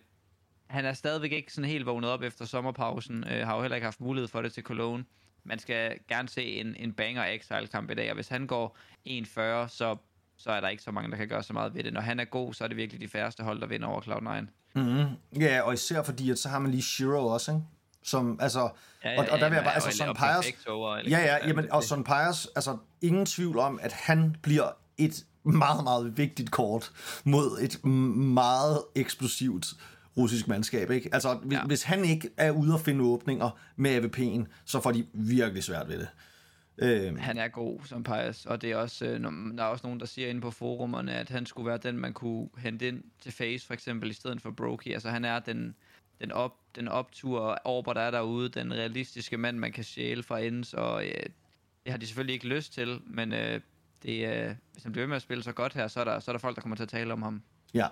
han 0.68 0.86
er 0.86 0.94
stadigvæk 0.94 1.32
ikke 1.32 1.54
sådan 1.54 1.70
helt 1.70 1.86
vågnet 1.86 2.10
op 2.10 2.22
efter 2.22 2.46
sommerpausen. 2.46 3.24
Øh, 3.32 3.48
har 3.48 3.56
jo 3.56 3.62
heller 3.62 3.76
ikke 3.76 3.86
haft 3.86 4.02
mulighed 4.02 4.28
for 4.28 4.42
det 4.42 4.54
til 4.54 4.64
Cologne. 4.64 5.06
Man 5.44 5.60
skal 5.60 6.00
gerne 6.08 6.30
se 6.30 6.44
en, 6.44 6.76
en 6.76 6.94
banger 6.94 7.26
Exile-kamp 7.26 7.92
i 7.92 7.94
dag, 7.94 8.10
og 8.10 8.16
hvis 8.16 8.28
han 8.28 8.48
går 8.48 8.78
1-40, 9.08 9.68
så 9.68 9.98
så 10.38 10.52
er 10.52 10.62
der 10.62 10.68
ikke 10.68 10.84
så 10.84 10.92
mange, 10.92 11.12
der 11.12 11.18
kan 11.18 11.28
gøre 11.28 11.44
så 11.44 11.54
meget 11.54 11.76
ved 11.76 11.84
det. 11.84 11.94
Når 11.94 12.02
han 12.02 12.20
er 12.20 12.26
god, 12.26 12.54
så 12.54 12.64
er 12.64 12.68
det 12.68 12.78
virkelig 12.78 13.02
de 13.02 13.08
færreste 13.08 13.44
hold, 13.44 13.62
der 13.62 13.68
vinder 13.68 13.88
over 13.88 14.02
Cloud9. 14.02 14.48
Mm-hmm. 14.76 15.42
Ja, 15.42 15.62
og 15.62 15.74
især 15.74 16.04
fordi, 16.04 16.32
at 16.32 16.40
så 16.40 16.50
har 16.50 16.60
man 16.60 16.72
lige 16.72 16.84
Shiro 16.84 17.28
også, 17.28 17.52
ikke? 17.52 17.64
Som, 18.04 18.40
altså, 18.42 18.70
ja, 19.04 19.12
ja, 19.12 19.20
og, 19.20 19.28
og 19.32 19.40
der 19.40 19.50
vil 19.50 19.56
jeg 19.56 19.64
bare, 19.64 19.74
altså, 19.74 19.92
Son 19.92 20.16
Pius, 20.16 20.68
ja, 21.12 21.20
ja, 21.20 21.48
jamen, 21.48 21.72
og 21.72 21.84
Son 21.84 22.04
Pius, 22.04 22.48
altså, 22.56 22.78
ingen 23.02 23.26
tvivl 23.26 23.60
om, 23.60 23.80
at 23.82 23.94
han 23.94 24.36
bliver 24.42 24.70
et 24.98 25.26
meget, 25.44 25.84
meget 25.84 26.18
vigtigt 26.18 26.52
kort 26.52 26.92
mod 27.24 27.60
et 27.62 27.86
meget 27.86 28.82
eksplosivt 28.96 29.68
russisk 30.18 30.48
mandskab. 30.48 30.92
Ikke? 30.92 31.10
Altså, 31.14 31.34
hvis, 31.34 31.58
ja. 31.58 31.64
hvis 31.64 31.84
han 31.84 32.06
ikke 32.06 32.30
er 32.38 32.52
ude 32.52 32.74
at 32.74 32.80
finde 32.80 33.04
åbninger 33.04 33.50
med 33.76 34.06
AVP'en, 34.06 34.52
så 34.66 34.82
får 34.82 34.92
de 34.92 35.06
virkelig 35.14 35.64
svært 35.64 35.88
ved 35.88 36.00
det. 36.00 36.08
Øh. 36.78 37.18
Han 37.18 37.38
er 37.38 37.48
god 37.48 37.80
som 37.86 38.04
Pajas, 38.04 38.46
og 38.46 38.62
det 38.62 38.72
er 38.72 38.76
også, 38.76 39.06
øh, 39.06 39.24
der 39.24 39.64
er 39.64 39.68
også 39.68 39.88
nogen, 39.88 40.00
der 40.00 40.06
siger 40.06 40.30
inde 40.30 40.42
på 40.42 40.52
forumerne, 40.52 41.14
at 41.14 41.30
han 41.30 41.46
skulle 41.46 41.68
være 41.70 41.78
den, 41.78 41.98
man 41.98 42.14
kunne 42.14 42.50
hente 42.58 42.88
ind 42.88 43.04
til 43.20 43.32
Face, 43.32 43.68
for 43.68 43.74
eksempel, 43.74 44.10
i 44.10 44.14
stedet 44.14 44.42
for 44.42 44.52
Brokey. 44.52 44.94
Altså, 44.94 45.10
han 45.10 45.26
er 45.26 45.40
den, 45.40 45.76
den, 46.22 46.32
op, 46.32 46.54
den 46.76 46.88
optur 46.88 47.58
Orber, 47.66 47.94
der 47.94 48.02
er 48.02 48.12
derude, 48.12 48.50
den 48.50 48.74
realistiske 48.74 49.38
mand, 49.38 49.58
man 49.58 49.72
kan 49.72 49.84
sjæle 49.84 50.24
fra 50.24 50.40
ends, 50.40 50.74
og 50.74 51.06
øh, 51.06 51.24
det 51.84 51.92
har 51.92 51.98
de 51.98 52.08
selvfølgelig 52.08 52.34
ikke 52.34 52.48
lyst 52.48 52.74
til, 52.74 53.02
men 53.06 53.34
øh, 53.34 53.62
det, 54.04 54.28
øh, 54.28 54.56
hvis 54.74 54.84
han 54.84 54.92
bliver 54.92 55.04
ved 55.04 55.08
med 55.08 55.16
at 55.16 55.22
spille 55.22 55.44
så 55.44 55.52
godt 55.52 55.74
her, 55.74 55.88
så 55.88 56.00
er, 56.00 56.04
der, 56.04 56.20
så 56.20 56.32
er 56.32 56.34
der 56.34 56.40
folk, 56.40 56.56
der 56.56 56.62
kommer 56.62 56.76
til 56.76 56.84
at 56.84 56.90
tale 56.90 57.14
om 57.14 57.22
ham. 57.22 57.44
Ja. 57.74 57.88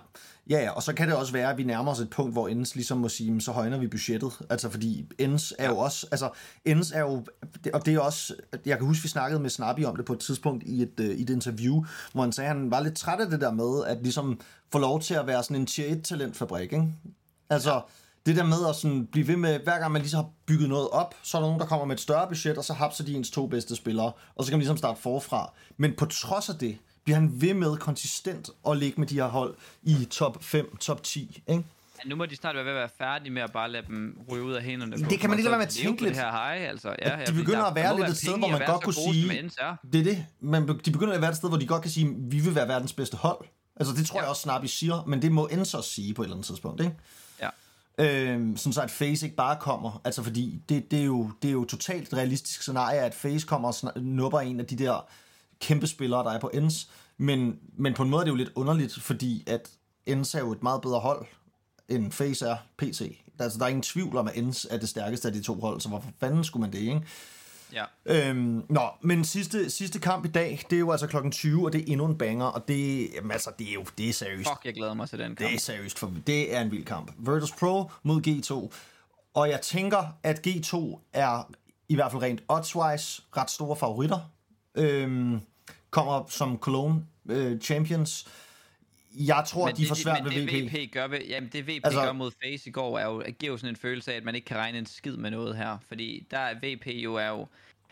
ja, 0.50 0.62
ja, 0.62 0.70
og 0.70 0.82
så 0.82 0.92
kan 0.92 1.08
det 1.08 1.16
også 1.16 1.32
være, 1.32 1.50
at 1.50 1.58
vi 1.58 1.62
nærmer 1.62 1.92
os 1.92 2.00
et 2.00 2.10
punkt, 2.10 2.32
hvor 2.32 2.48
Ends 2.48 2.74
ligesom 2.74 2.98
må 2.98 3.08
sige, 3.08 3.40
så 3.40 3.52
højner 3.52 3.78
vi 3.78 3.86
budgettet. 3.86 4.32
Altså, 4.50 4.70
fordi 4.70 5.06
Ends 5.18 5.52
er 5.58 5.68
jo 5.68 5.78
også, 5.78 6.06
altså, 6.10 6.30
Ends 6.64 6.90
er 6.90 7.00
jo, 7.00 7.24
og 7.72 7.86
det 7.86 7.94
er 7.94 8.00
også, 8.00 8.34
jeg 8.66 8.78
kan 8.78 8.86
huske, 8.86 9.02
vi 9.02 9.08
snakkede 9.08 9.40
med 9.40 9.50
Snappy 9.50 9.84
om 9.84 9.96
det 9.96 10.04
på 10.04 10.12
et 10.12 10.20
tidspunkt 10.20 10.64
i 10.66 10.82
et, 10.82 11.00
uh, 11.00 11.06
i 11.06 11.22
et 11.22 11.30
interview, 11.30 11.84
hvor 12.12 12.22
han 12.22 12.32
sagde, 12.32 12.50
at 12.50 12.56
han 12.56 12.70
var 12.70 12.80
lidt 12.80 12.96
træt 12.96 13.20
af 13.20 13.30
det 13.30 13.40
der 13.40 13.52
med, 13.52 13.84
at 13.86 13.98
ligesom 14.02 14.40
få 14.72 14.78
lov 14.78 15.00
til 15.00 15.14
at 15.14 15.26
være 15.26 15.42
sådan 15.42 15.56
en 15.56 15.66
tier 15.66 15.92
1 15.92 16.04
talentfabrik, 16.04 16.72
ikke? 16.72 16.92
Altså, 17.50 17.72
ja 17.72 17.80
det 18.26 18.36
der 18.36 18.44
med 18.44 18.68
at 18.68 18.76
sådan 18.76 19.06
blive 19.06 19.28
ved 19.28 19.36
med, 19.36 19.58
hver 19.58 19.78
gang 19.78 19.92
man 19.92 20.02
ligesom 20.02 20.24
har 20.24 20.30
bygget 20.46 20.68
noget 20.68 20.88
op, 20.88 21.14
så 21.22 21.36
er 21.36 21.40
der 21.40 21.48
nogen, 21.48 21.60
der 21.60 21.66
kommer 21.66 21.86
med 21.86 21.94
et 21.94 22.00
større 22.00 22.28
budget, 22.28 22.58
og 22.58 22.64
så 22.64 22.72
hapser 22.72 23.04
de 23.04 23.14
ens 23.14 23.30
to 23.30 23.46
bedste 23.46 23.76
spillere, 23.76 24.12
og 24.34 24.44
så 24.44 24.50
kan 24.50 24.56
man 24.56 24.60
ligesom 24.60 24.76
starte 24.76 25.00
forfra. 25.00 25.52
Men 25.76 25.94
på 25.98 26.06
trods 26.06 26.48
af 26.48 26.54
det, 26.54 26.78
bliver 27.06 27.18
han 27.18 27.40
ved 27.40 27.54
med 27.54 27.76
konsistent 27.76 28.50
at 28.68 28.76
ligge 28.76 29.00
med 29.00 29.08
de 29.08 29.14
her 29.14 29.26
hold 29.26 29.54
i 29.82 30.04
top 30.10 30.44
5, 30.44 30.76
top 30.76 31.02
10, 31.02 31.42
ikke? 31.46 31.64
Ja, 32.04 32.08
nu 32.08 32.16
må 32.16 32.26
de 32.26 32.36
snart 32.36 32.54
være 32.54 32.64
ved 32.64 32.72
at 32.72 32.76
være 32.76 32.88
færdige 32.98 33.30
med 33.30 33.42
at 33.42 33.52
bare 33.52 33.70
lade 33.70 33.86
dem 33.86 34.18
ryge 34.30 34.44
ud 34.44 34.52
af 34.52 34.62
hænderne. 34.62 34.96
Det 34.96 35.20
kan 35.20 35.30
man 35.30 35.36
lige 35.36 35.44
lade 35.44 35.50
være 35.50 35.58
med 35.58 35.66
at 35.66 35.72
tænke 35.72 36.02
lidt. 36.02 36.14
Det 36.14 36.22
her 36.22 36.30
hej, 36.30 36.56
altså. 36.56 36.96
Ja, 37.02 37.24
de 37.26 37.32
begynder 37.32 37.64
at 37.64 37.74
være 37.74 37.96
lidt 37.96 38.08
et 38.08 38.16
sted, 38.16 38.38
hvor 38.38 38.48
man 38.48 38.66
godt 38.66 38.84
kunne 38.84 38.94
sige... 38.94 39.50
Det 39.92 40.00
er 40.00 40.04
det. 40.04 40.26
Man, 40.40 40.80
de 40.84 40.90
begynder 40.90 41.14
at 41.14 41.20
være 41.20 41.30
et 41.30 41.36
sted, 41.36 41.48
hvor 41.48 41.58
de 41.58 41.66
godt 41.66 41.82
kan 41.82 41.90
sige, 41.90 42.14
vi 42.18 42.40
vil 42.40 42.54
være 42.54 42.68
verdens 42.68 42.92
bedste 42.92 43.16
hold. 43.16 43.46
Altså 43.76 43.94
det 43.94 44.06
tror 44.06 44.18
ja. 44.18 44.22
jeg 44.22 44.30
også 44.30 44.42
Snappy 44.42 44.66
siger, 44.66 45.04
men 45.06 45.22
det 45.22 45.32
må 45.32 45.46
Enzo 45.46 45.82
sige 45.82 46.14
på 46.14 46.22
et 46.22 46.26
eller 46.26 46.34
andet 46.34 46.46
tidspunkt, 46.46 46.80
ikke? 46.80 46.94
Ja. 47.40 47.48
Øhm, 47.98 48.56
sådan 48.56 48.72
så 48.72 48.80
at 48.80 48.90
Face 48.90 49.26
ikke 49.26 49.36
bare 49.36 49.56
kommer, 49.60 50.00
altså 50.04 50.22
fordi 50.22 50.62
det, 50.68 50.90
det, 50.90 51.00
er 51.00 51.04
jo, 51.04 51.30
det 51.42 51.48
er 51.48 51.52
jo 51.52 51.64
totalt 51.64 52.14
realistisk 52.14 52.62
scenarie, 52.62 52.98
at 52.98 53.14
Face 53.14 53.46
kommer 53.46 53.90
og 53.94 54.02
nupper 54.02 54.40
en 54.40 54.60
af 54.60 54.66
de 54.66 54.76
der 54.76 55.08
kæmpe 55.60 55.86
spillere, 55.86 56.24
der 56.24 56.30
er 56.30 56.40
på 56.40 56.50
Ends, 56.54 56.90
men, 57.18 57.58
men 57.78 57.94
på 57.94 58.02
en 58.02 58.10
måde 58.10 58.20
er 58.20 58.24
det 58.24 58.30
jo 58.30 58.36
lidt 58.36 58.52
underligt, 58.54 59.00
fordi 59.00 59.44
at 59.46 59.70
Ends 60.06 60.34
er 60.34 60.38
jo 60.38 60.52
et 60.52 60.62
meget 60.62 60.82
bedre 60.82 61.00
hold, 61.00 61.26
end 61.88 62.12
Face 62.12 62.46
er 62.46 62.56
PC. 62.78 63.18
Altså, 63.38 63.58
der 63.58 63.64
er 63.64 63.68
ingen 63.68 63.82
tvivl 63.82 64.16
om, 64.16 64.28
at 64.28 64.36
Ends 64.36 64.66
er 64.70 64.76
det 64.76 64.88
stærkeste 64.88 65.28
af 65.28 65.34
de 65.34 65.42
to 65.42 65.54
hold, 65.54 65.80
så 65.80 65.88
hvorfor 65.88 66.10
fanden 66.20 66.44
skulle 66.44 66.60
man 66.60 66.72
det, 66.72 66.78
ikke? 66.78 67.02
Ja. 67.72 67.84
Øhm, 68.06 68.62
nå, 68.68 68.88
men 69.00 69.24
sidste, 69.24 69.70
sidste 69.70 69.98
kamp 69.98 70.24
i 70.24 70.28
dag, 70.28 70.62
det 70.70 70.76
er 70.76 70.80
jo 70.80 70.90
altså 70.90 71.06
klokken 71.06 71.32
20, 71.32 71.66
og 71.66 71.72
det 71.72 71.80
er 71.80 71.84
endnu 71.92 72.06
en 72.06 72.18
banger, 72.18 72.46
og 72.46 72.68
det, 72.68 73.08
jamen, 73.14 73.30
altså, 73.30 73.50
det 73.58 73.68
er 73.68 73.72
jo 73.72 73.84
det 73.98 74.08
er 74.08 74.12
seriøst. 74.12 74.48
Fuck, 74.48 74.64
jeg 74.64 74.74
glæder 74.74 74.94
mig 74.94 75.08
til 75.08 75.18
den 75.18 75.36
kamp. 75.36 75.50
Det 75.50 75.54
er 75.54 75.60
seriøst, 75.60 75.98
for 75.98 76.12
det 76.26 76.54
er 76.54 76.60
en 76.60 76.70
vild 76.70 76.84
kamp. 76.84 77.12
Virtus 77.18 77.52
Pro 77.52 77.90
mod 78.02 78.26
G2, 78.26 78.74
og 79.34 79.48
jeg 79.48 79.60
tænker, 79.60 80.16
at 80.22 80.46
G2 80.46 80.98
er 81.12 81.52
i 81.88 81.94
hvert 81.94 82.12
fald 82.12 82.22
rent 82.22 82.42
oddswise 82.48 83.22
ret 83.36 83.50
store 83.50 83.76
favoritter. 83.76 84.30
Øhm, 84.76 85.40
kommer 85.90 86.24
som 86.28 86.58
Cologne 86.58 87.06
øh, 87.28 87.60
champions. 87.60 88.28
Jeg 89.12 89.44
tror, 89.46 89.68
at 89.68 89.76
de 89.76 89.86
får 89.86 89.94
svært 89.94 90.24
ved 90.24 90.30
VP. 90.30 90.50
Det 90.50 90.72
VP 90.72 90.92
gør, 90.92 91.06
ved, 91.06 91.18
jamen 91.28 91.50
det 91.52 91.66
VP 91.66 91.80
altså, 91.84 92.00
gør 92.00 92.12
mod 92.12 92.30
Face 92.30 92.68
i 92.68 92.72
går, 92.72 92.98
er 92.98 93.06
jo, 93.06 93.22
giver 93.38 93.52
jo 93.52 93.56
sådan 93.56 93.72
en 93.72 93.76
følelse 93.76 94.12
af, 94.12 94.16
at 94.16 94.24
man 94.24 94.34
ikke 94.34 94.44
kan 94.44 94.56
regne 94.56 94.78
en 94.78 94.86
skid 94.86 95.16
med 95.16 95.30
noget 95.30 95.56
her. 95.56 95.78
Fordi 95.88 96.26
der 96.30 96.38
er 96.38 96.54
VP 96.54 96.86
jo 96.86 97.14
er 97.14 97.28
jo 97.28 97.46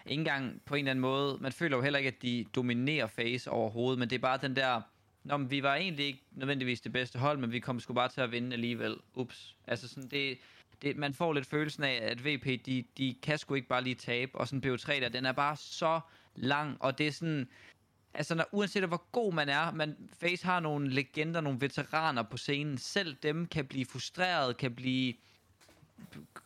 ikke 0.06 0.20
engang 0.20 0.60
på 0.64 0.74
en 0.74 0.78
eller 0.78 0.90
anden 0.90 1.00
måde, 1.00 1.38
man 1.40 1.52
føler 1.52 1.76
jo 1.76 1.82
heller 1.82 1.98
ikke, 1.98 2.08
at 2.08 2.22
de 2.22 2.44
dominerer 2.54 3.06
Face 3.06 3.50
overhovedet, 3.50 3.98
men 3.98 4.10
det 4.10 4.16
er 4.16 4.20
bare 4.20 4.38
den 4.42 4.56
der, 4.56 4.80
Nå, 5.24 5.36
men 5.36 5.50
vi 5.50 5.62
var 5.62 5.74
egentlig 5.74 6.06
ikke 6.06 6.22
nødvendigvis 6.32 6.80
det 6.80 6.92
bedste 6.92 7.18
hold, 7.18 7.38
men 7.38 7.52
vi 7.52 7.58
kom 7.60 7.80
sgu 7.80 7.92
bare 7.92 8.08
til 8.08 8.20
at 8.20 8.32
vinde 8.32 8.52
alligevel. 8.52 8.96
Ups. 9.14 9.56
Altså 9.66 9.88
sådan, 9.88 10.08
det, 10.08 10.38
det, 10.82 10.96
man 10.96 11.14
får 11.14 11.32
lidt 11.32 11.46
følelsen 11.46 11.84
af, 11.84 11.98
at 12.02 12.24
VP, 12.24 12.66
de, 12.66 12.84
de 12.98 13.16
kan 13.22 13.38
sgu 13.38 13.54
ikke 13.54 13.68
bare 13.68 13.82
lige 13.82 13.94
tabe, 13.94 14.34
og 14.34 14.48
sådan 14.48 14.74
BO3 14.74 15.00
der, 15.00 15.08
den 15.08 15.26
er 15.26 15.32
bare 15.32 15.56
så 15.56 16.00
lang, 16.36 16.76
og 16.80 16.98
det 16.98 17.06
er 17.06 17.12
sådan, 17.12 17.48
altså 18.14 18.34
når, 18.34 18.44
uanset 18.52 18.84
hvor 18.84 19.04
god 19.12 19.32
man 19.32 19.48
er, 19.48 19.70
man, 19.70 19.96
Face 20.20 20.46
har 20.46 20.60
nogle 20.60 20.90
legender, 20.90 21.40
nogle 21.40 21.60
veteraner 21.60 22.22
på 22.22 22.36
scenen, 22.36 22.78
selv 22.78 23.16
dem 23.22 23.46
kan 23.46 23.66
blive 23.66 23.86
frustreret, 23.86 24.56
kan 24.56 24.74
blive 24.74 25.14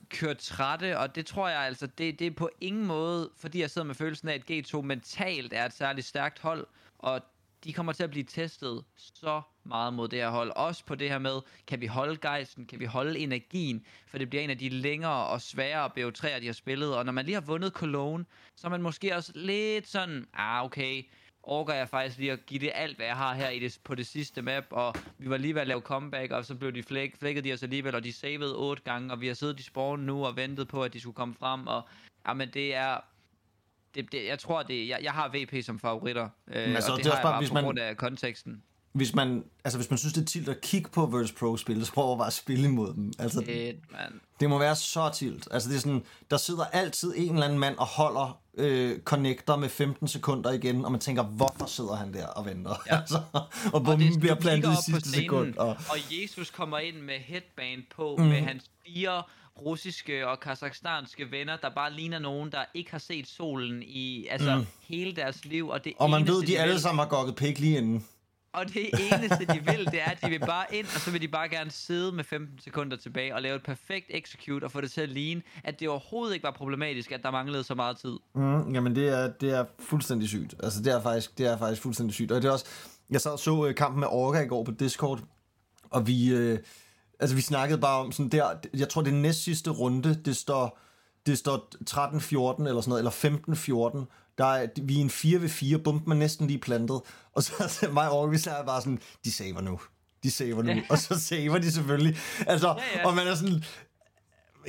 kørt 0.09 0.39
trætte, 0.39 0.99
og 0.99 1.15
det 1.15 1.27
tror 1.27 1.49
jeg 1.49 1.61
altså, 1.61 1.87
det, 1.87 2.19
det 2.19 2.27
er 2.27 2.31
på 2.31 2.51
ingen 2.61 2.87
måde, 2.87 3.31
fordi 3.37 3.61
jeg 3.61 3.71
sidder 3.71 3.87
med 3.87 3.95
følelsen 3.95 4.29
af, 4.29 4.35
at 4.35 4.51
G2 4.51 4.81
mentalt 4.81 5.53
er 5.53 5.67
et 5.67 5.73
særligt 5.73 6.07
stærkt 6.07 6.39
hold, 6.39 6.67
og 6.99 7.21
de 7.65 7.73
kommer 7.73 7.93
til 7.93 8.03
at 8.03 8.11
blive 8.11 8.25
testet 8.25 8.85
så 8.97 9.43
meget 9.65 9.95
mod 9.95 10.09
det 10.09 10.19
her 10.19 10.31
hold. 10.31 10.51
Også 10.57 10.85
på 10.85 10.95
det 10.95 11.09
her 11.09 11.19
med, 11.19 11.41
kan 11.67 11.81
vi 11.81 11.87
holde 11.87 12.17
gejsten, 12.17 12.67
kan 12.67 12.81
vi 12.81 12.85
holde 12.85 13.19
energien, 13.19 13.85
for 14.07 14.19
det 14.19 14.31
bliver 14.31 14.43
en 14.43 14.51
af 14.51 14.59
de 14.59 14.69
længere 14.69 15.27
og 15.27 15.41
sværere 15.41 15.91
BO3'er, 15.99 16.41
de 16.41 16.47
har 16.47 16.53
spillet. 16.53 16.97
Og 16.97 17.05
når 17.05 17.13
man 17.13 17.25
lige 17.25 17.35
har 17.35 17.41
vundet 17.41 17.73
Cologne, 17.73 18.25
så 18.57 18.67
er 18.67 18.71
man 18.71 18.83
måske 18.83 19.17
også 19.17 19.33
lidt 19.35 19.89
sådan, 19.89 20.27
ah 20.35 20.65
okay, 20.65 21.03
orker 21.43 21.75
jeg 21.75 21.89
faktisk 21.89 22.19
lige 22.19 22.33
at 22.33 22.47
give 22.47 22.61
det 22.61 22.73
alt, 22.75 22.97
hvad 22.97 23.07
jeg 23.07 23.17
har 23.17 23.35
her 23.35 23.49
i 23.49 23.59
det, 23.59 23.79
på 23.85 23.95
det 23.95 24.07
sidste 24.07 24.43
map, 24.43 24.65
og 24.71 24.95
vi 25.19 25.31
var 25.31 25.37
lige 25.37 25.55
ved 25.55 25.61
at 25.61 25.69
lave 25.69 25.81
comeback, 25.81 26.33
og 26.33 26.45
så 26.45 26.55
blev 26.55 26.73
de 26.73 26.83
flæk, 26.83 27.17
flækket 27.17 27.45
de 27.45 27.53
os 27.53 27.63
alligevel, 27.63 27.95
og 27.95 28.05
de 28.05 28.13
savede 28.13 28.57
otte 28.57 28.83
gange, 28.83 29.13
og 29.13 29.21
vi 29.21 29.27
har 29.27 29.35
siddet 29.35 29.61
i 29.61 29.63
spawn 29.63 30.01
nu 30.01 30.27
og 30.27 30.37
ventet 30.37 30.69
på, 30.69 30.83
at 30.83 30.93
de 30.93 31.01
skulle 31.01 31.15
komme 31.15 31.35
frem, 31.35 31.67
og 31.67 31.83
jamen 32.29 32.51
det 32.55 32.75
er, 32.75 33.01
det, 33.95 34.13
det, 34.13 34.27
jeg 34.27 34.39
tror, 34.39 34.63
det, 34.63 34.89
jeg, 34.89 34.99
jeg 35.03 35.13
har 35.13 35.29
VP 35.29 35.65
som 35.65 35.79
favoritter, 35.79 36.29
øh, 36.49 36.75
altså, 36.75 36.93
og 36.93 36.97
det, 36.97 37.05
det 37.05 37.13
har 37.13 37.19
jeg 37.19 37.23
bare, 37.23 37.39
hvis 37.39 37.49
på 37.49 37.55
man, 37.55 37.65
grund 37.65 37.79
af 37.79 37.97
konteksten. 37.97 38.63
Hvis 38.93 39.15
man, 39.15 39.45
altså 39.65 39.79
hvis 39.79 39.91
man 39.91 39.99
synes, 39.99 40.13
det 40.13 40.21
er 40.21 40.27
tilt 40.27 40.49
at 40.49 40.61
kigge 40.61 40.91
på 40.91 41.07
Virtus 41.07 41.33
Pro-spil, 41.33 41.87
så 41.87 41.93
prøv 41.93 42.19
bare 42.19 42.27
at 42.27 42.33
spille 42.33 42.65
imod 42.65 42.95
dem. 42.95 43.13
Altså, 43.19 43.41
det, 43.41 43.81
man. 43.91 44.21
det 44.41 44.51
må 44.51 44.59
være 44.59 44.77
så 44.77 45.11
tilt. 45.15 45.49
Altså 45.51 45.69
det 45.69 45.77
er 45.77 45.81
sådan, 45.81 46.05
der 46.31 46.37
sidder 46.37 46.65
altid 46.65 47.15
en 47.17 47.33
eller 47.33 47.45
anden 47.45 47.59
mand 47.59 47.77
og 47.77 47.87
holder 47.87 48.41
øh, 48.55 49.01
connector 49.01 49.57
med 49.57 49.69
15 49.69 50.09
sekunder 50.09 50.53
igen, 50.53 50.85
og 50.85 50.93
man 50.93 51.01
tænker, 51.01 51.23
hvorfor 51.23 51.67
sidder 51.67 51.97
han 51.97 52.13
der 52.13 52.27
og 52.27 52.47
venter? 52.47 52.83
Ja. 52.87 52.97
altså, 53.01 53.23
og 53.73 53.85
bomben 53.85 54.13
og 54.15 54.21
bliver 54.21 54.35
plantet 54.35 54.73
i 54.73 54.93
sidste 54.93 55.11
sekund. 55.11 55.57
Og... 55.57 55.69
og 55.69 55.97
Jesus 56.11 56.51
kommer 56.51 56.79
ind 56.79 56.97
med 56.97 57.19
headband 57.19 57.83
på, 57.97 58.17
mm. 58.19 58.25
med 58.25 58.41
hans 58.41 58.71
fire 58.87 59.23
russiske 59.61 60.29
og 60.29 60.41
kazakhstanske 60.41 61.31
venner, 61.31 61.57
der 61.57 61.71
bare 61.71 61.93
ligner 61.93 62.19
nogen, 62.19 62.53
der 62.53 62.65
ikke 62.75 62.91
har 62.91 62.99
set 62.99 63.27
solen 63.27 63.83
i 63.83 64.27
altså 64.31 64.57
mm. 64.57 64.67
hele 64.81 65.17
deres 65.17 65.45
liv. 65.45 65.69
Og, 65.69 65.85
det 65.85 65.93
og 65.99 66.11
man 66.11 66.27
ved, 66.27 66.41
de, 66.41 66.47
de 66.47 66.59
alle 66.59 66.81
sammen 66.81 66.99
har 66.99 67.09
gokket 67.09 67.37
pik 67.37 67.59
lige 67.59 67.79
inden. 67.79 68.05
Og 68.53 68.69
det 68.69 68.91
eneste, 69.13 69.47
de 69.47 69.65
vil, 69.65 69.85
det 69.85 70.01
er, 70.01 70.11
at 70.11 70.19
de 70.25 70.31
vil 70.31 70.41
bare 70.41 70.65
ind, 70.73 70.87
og 70.95 71.01
så 71.01 71.11
vil 71.11 71.23
de 71.23 71.29
bare 71.29 71.49
gerne 71.49 71.71
sidde 71.71 72.13
med 72.13 72.25
15 72.25 72.59
sekunder 72.59 72.97
tilbage 72.97 73.35
og 73.35 73.43
lave 73.43 73.57
et 73.57 73.63
perfekt 73.63 74.07
execute 74.09 74.65
og 74.65 74.73
få 74.73 74.81
det 74.81 74.91
til 74.91 75.01
at 75.01 75.09
ligne, 75.09 75.43
at 75.65 75.81
det 75.81 75.89
overhovedet 75.89 76.35
ikke 76.35 76.45
var 76.45 76.51
problematisk, 76.51 77.13
at 77.13 77.23
der 77.23 77.31
manglede 77.31 77.65
så 77.65 77.75
meget 77.75 77.99
tid. 77.99 78.17
Mm, 78.35 78.75
jamen, 78.75 78.97
det 78.97 79.09
er, 79.09 79.33
det 79.41 79.51
er 79.51 79.65
fuldstændig 79.79 80.29
sygt. 80.29 80.55
Altså, 80.63 80.83
det 80.83 80.93
er 80.93 81.03
faktisk, 81.03 81.39
det 81.39 81.47
er 81.47 81.59
faktisk 81.59 81.83
fuldstændig 81.83 82.15
sygt. 82.15 82.33
Og 82.33 82.43
det 82.43 82.49
er 82.49 82.53
også, 82.53 82.67
jeg 83.11 83.21
så, 83.21 83.37
så 83.37 83.67
øh, 83.67 83.75
kampen 83.75 84.01
med 84.01 84.09
Orga 84.11 84.41
i 84.41 84.47
går 84.47 84.65
på 84.65 84.71
Discord, 84.71 85.21
og 85.91 86.07
vi, 86.07 86.31
øh, 86.31 86.59
altså, 87.21 87.37
vi 87.37 87.43
snakkede 87.43 87.81
bare 87.81 88.01
om 88.01 88.13
sådan 88.13 88.29
der, 88.29 88.55
jeg 88.75 88.89
tror, 88.89 89.03
det 89.03 89.15
næst 89.15 89.43
sidste 89.43 89.71
runde, 89.71 90.15
det 90.25 90.37
står, 90.37 90.79
det 91.27 91.39
står 91.39 91.69
13-14 91.91 92.69
eller 92.69 92.81
sådan 92.81 92.89
noget, 92.89 93.01
eller 93.01 94.01
15-14, 94.01 94.35
der 94.39 94.45
er, 94.45 94.67
vi 94.83 94.97
er 94.97 95.01
en 95.01 95.11
4 95.11 95.41
ved 95.43 95.49
4 95.49 95.79
bomben 95.79 96.13
er 96.13 96.17
næsten 96.17 96.47
lige 96.47 96.59
plantet. 96.59 97.01
Og 97.33 97.43
så 97.43 97.53
er 97.87 97.93
mig 97.93 98.11
over, 98.11 98.27
vi 98.27 98.37
er 98.37 98.65
bare 98.67 98.81
sådan, 98.81 99.01
de 99.25 99.33
saver 99.33 99.61
nu. 99.61 99.81
De 100.23 100.31
saver 100.31 100.63
nu. 100.63 100.73
Og 100.91 100.99
så 100.99 101.21
saver 101.21 101.59
de 101.59 101.73
selvfølgelig. 101.73 102.19
Altså, 102.47 102.69
ja, 102.69 102.99
ja. 102.99 103.07
og 103.07 103.15
man 103.15 103.27
er 103.27 103.35
sådan, 103.35 103.65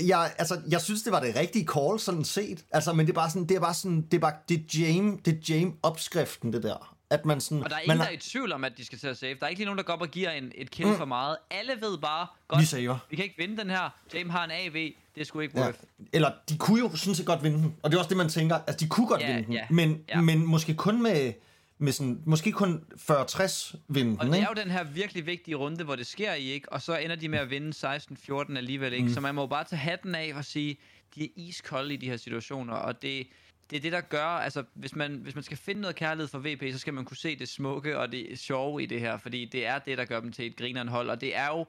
jeg, 0.07 0.33
altså, 0.38 0.62
jeg 0.69 0.81
synes, 0.81 1.03
det 1.03 1.12
var 1.12 1.19
det 1.19 1.35
rigtige 1.35 1.67
call, 1.67 1.99
sådan 1.99 2.23
set. 2.23 2.65
Altså, 2.71 2.93
men 2.93 3.05
det 3.05 3.12
er 3.12 3.15
bare 3.15 3.29
sådan, 3.29 3.47
det 3.47 3.55
er 3.55 3.59
bare 3.59 3.73
sådan, 3.73 4.01
det 4.01 4.13
er 4.13 4.19
bare, 4.19 4.33
det 4.49 4.57
er 4.57 4.79
James, 4.79 5.19
det 5.25 5.33
er 5.33 5.55
James 5.55 5.75
opskriften, 5.83 6.53
det 6.53 6.63
der. 6.63 6.95
At 7.12 7.26
man 7.26 7.41
sådan, 7.41 7.63
og 7.63 7.69
der 7.69 7.76
er 7.76 7.80
ingen, 7.80 7.98
man 7.98 8.06
der 8.06 8.12
er 8.12 8.15
i 8.15 8.17
tvivl 8.17 8.52
om, 8.52 8.63
at 8.63 8.78
de 8.78 8.86
skal 8.86 9.00
til 9.00 9.08
at 9.08 9.17
save. 9.17 9.36
Der 9.39 9.45
er 9.45 9.50
ikke 9.50 9.60
lige 9.60 9.65
nogen, 9.65 9.78
der 9.78 9.84
går 9.84 9.93
op 9.93 10.02
og 10.02 10.08
giver 10.08 10.32
en, 10.32 10.52
et 10.56 10.72
kill 10.72 10.88
mm. 10.88 10.98
for 10.98 11.06
meget. 11.06 11.38
Alle 11.50 11.74
ved 11.82 11.98
bare, 11.98 12.28
godt, 12.48 12.62
vi, 12.62 12.65
saver. 12.65 12.98
vi 13.10 13.15
kan 13.15 13.26
ikke 13.26 13.38
vinde 13.38 13.58
den 13.58 13.69
her. 13.69 13.89
James 14.13 14.32
har 14.32 14.45
en 14.45 14.52
AV, 14.52 14.74
det 14.74 15.22
er 15.22 15.24
sgu 15.24 15.39
ikke 15.39 15.56
worth. 15.56 15.80
Ja. 16.00 16.06
Eller 16.13 16.32
de 16.50 16.58
kunne 16.58 16.80
jo 16.80 16.95
sådan 16.95 17.15
set 17.15 17.26
godt 17.26 17.44
vinde 17.44 17.58
den. 17.58 17.75
Og 17.83 17.92
det 17.92 17.98
er 17.98 18.00
også 18.00 18.10
det, 18.10 18.17
man 18.17 18.29
tænker. 18.29 18.56
Altså, 18.56 18.86
de 18.86 18.90
kunne 18.90 19.08
godt 19.08 19.21
ja, 19.21 19.27
vinde 19.27 19.46
den. 19.46 19.54
Ja, 19.54 19.65
men, 19.69 20.04
ja. 20.10 20.21
men 20.21 20.46
måske 20.46 20.73
kun 20.73 21.04
med, 21.04 21.33
med 21.77 21.92
sådan, 21.92 22.21
måske 22.25 22.52
kun 22.52 22.83
40-60 23.12 23.75
vinden, 23.88 24.19
Og 24.19 24.25
det 24.25 24.36
er 24.36 24.48
jo 24.56 24.62
den 24.62 24.71
her 24.71 24.83
virkelig 24.83 25.25
vigtige 25.25 25.56
runde, 25.56 25.83
hvor 25.83 25.96
det 25.96 26.08
sker 26.08 26.33
i, 26.33 26.44
ikke? 26.44 26.71
Og 26.73 26.81
så 26.81 26.98
ender 26.98 27.15
de 27.15 27.27
med 27.29 27.40
at 27.40 27.50
vinde 27.50 27.96
16-14 27.96 28.58
alligevel, 28.58 28.94
ikke? 28.94 29.08
Mm. 29.08 29.13
Så 29.13 29.21
man 29.21 29.36
må 29.36 29.42
jo 29.42 29.48
bare 29.48 29.63
tage 29.63 29.79
hatten 29.79 30.15
af 30.15 30.31
og 30.36 30.46
sige, 30.46 30.77
de 31.15 31.23
er 31.23 31.27
iskolde 31.36 31.94
i 31.94 31.98
de 31.98 32.10
her 32.10 32.17
situationer, 32.17 32.73
og 32.73 33.02
det, 33.02 33.27
det 33.70 33.78
er 33.78 33.82
det, 33.82 33.92
der 33.92 34.02
gør, 34.02 34.26
altså 34.26 34.63
hvis 34.74 34.96
man, 34.96 35.15
hvis 35.15 35.36
man 35.36 35.44
skal 35.44 35.58
finde 35.58 35.82
noget 35.82 35.96
kærlighed 35.96 36.28
for 36.28 36.40
VP, 36.40 36.63
så 36.72 36.80
skal 36.80 36.94
man 36.94 37.06
kunne 37.06 37.17
se 37.17 37.40
det 37.40 37.50
smukke 37.50 37.98
og 37.98 38.12
det 38.12 38.40
sjove 38.40 38.84
i 38.84 38.86
det 38.86 39.00
her, 39.00 39.17
fordi 39.17 39.46
det 39.46 39.65
er 39.65 39.80
det, 39.80 39.98
der 39.98 40.06
gør 40.06 40.20
dem 40.20 40.32
til 40.32 40.48
et 40.48 40.56
grineren 40.56 40.88
hold, 40.88 41.10
og 41.10 41.22
det 41.22 41.36
er 41.36 41.48
jo 41.48 41.65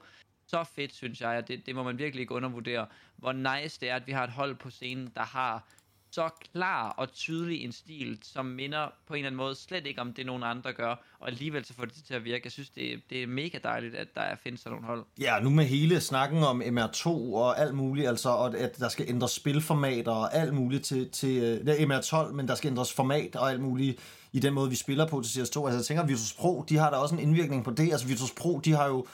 så 0.47 0.63
fedt, 0.63 0.95
synes 0.95 1.21
jeg, 1.21 1.37
og 1.37 1.47
det, 1.47 1.65
det 1.65 1.75
må 1.75 1.83
man 1.83 1.97
virkelig 1.97 2.21
ikke 2.21 2.33
undervurdere, 2.33 2.87
hvor 3.17 3.31
nice 3.31 3.79
det 3.79 3.89
er, 3.89 3.95
at 3.95 4.07
vi 4.07 4.11
har 4.11 4.23
et 4.23 4.29
hold 4.29 4.55
på 4.55 4.69
scenen, 4.69 5.11
der 5.15 5.23
har 5.23 5.67
så 6.11 6.29
klar 6.53 6.89
og 6.89 7.13
tydelig 7.13 7.63
en 7.63 7.71
stil, 7.71 8.19
som 8.23 8.45
minder 8.45 8.87
på 9.07 9.13
en 9.13 9.17
eller 9.17 9.27
anden 9.27 9.37
måde 9.37 9.55
slet 9.55 9.85
ikke 9.85 10.01
om 10.01 10.13
det, 10.13 10.25
nogen 10.25 10.43
andre 10.43 10.73
gør, 10.73 10.95
og 11.19 11.27
alligevel 11.27 11.65
så 11.65 11.73
får 11.73 11.85
det 11.85 11.93
til 12.07 12.13
at 12.13 12.23
virke. 12.23 12.41
Jeg 12.43 12.51
synes, 12.51 12.69
det, 12.69 12.93
er- 12.93 12.97
det 13.09 13.23
er 13.23 13.27
mega 13.27 13.57
dejligt, 13.63 13.95
at 13.95 14.07
der 14.15 14.21
er- 14.21 14.35
findes 14.43 14.61
sådan 14.61 14.71
nogle 14.75 14.87
hold. 14.87 15.05
Ja, 15.19 15.39
nu 15.39 15.49
med 15.49 15.65
hele 15.65 16.01
snakken 16.01 16.43
om 16.43 16.61
MR2 16.61 17.07
og 17.35 17.59
alt 17.59 17.73
muligt, 17.75 18.07
altså, 18.07 18.29
og 18.29 18.57
at 18.57 18.77
der 18.79 18.89
skal 18.89 19.05
ændres 19.09 19.31
spilformater 19.31 20.11
og 20.11 20.33
alt 20.35 20.53
muligt 20.53 20.83
til, 20.85 21.09
til 21.11 21.41
det 21.41 21.81
er 21.81 21.85
MR12, 21.99 22.31
men 22.33 22.47
der 22.47 22.55
skal 22.55 22.69
ændres 22.69 22.93
format 22.93 23.35
og 23.35 23.51
alt 23.51 23.61
muligt 23.61 23.99
i 24.33 24.39
den 24.39 24.53
måde, 24.53 24.69
vi 24.69 24.75
spiller 24.75 25.07
på 25.07 25.21
til 25.21 25.39
CS2. 25.39 25.43
Altså, 25.43 25.69
jeg 25.77 25.85
tænker, 25.85 26.05
Virtus 26.05 26.33
Pro, 26.33 26.65
de 26.69 26.77
har 26.77 26.89
da 26.89 26.95
også 26.95 27.15
en 27.15 27.21
indvirkning 27.21 27.63
på 27.63 27.71
det. 27.71 27.91
Altså, 27.91 28.07
Virtus 28.07 28.31
Pro, 28.31 28.59
de 28.65 28.71
har 28.73 28.87
jo, 28.87 29.05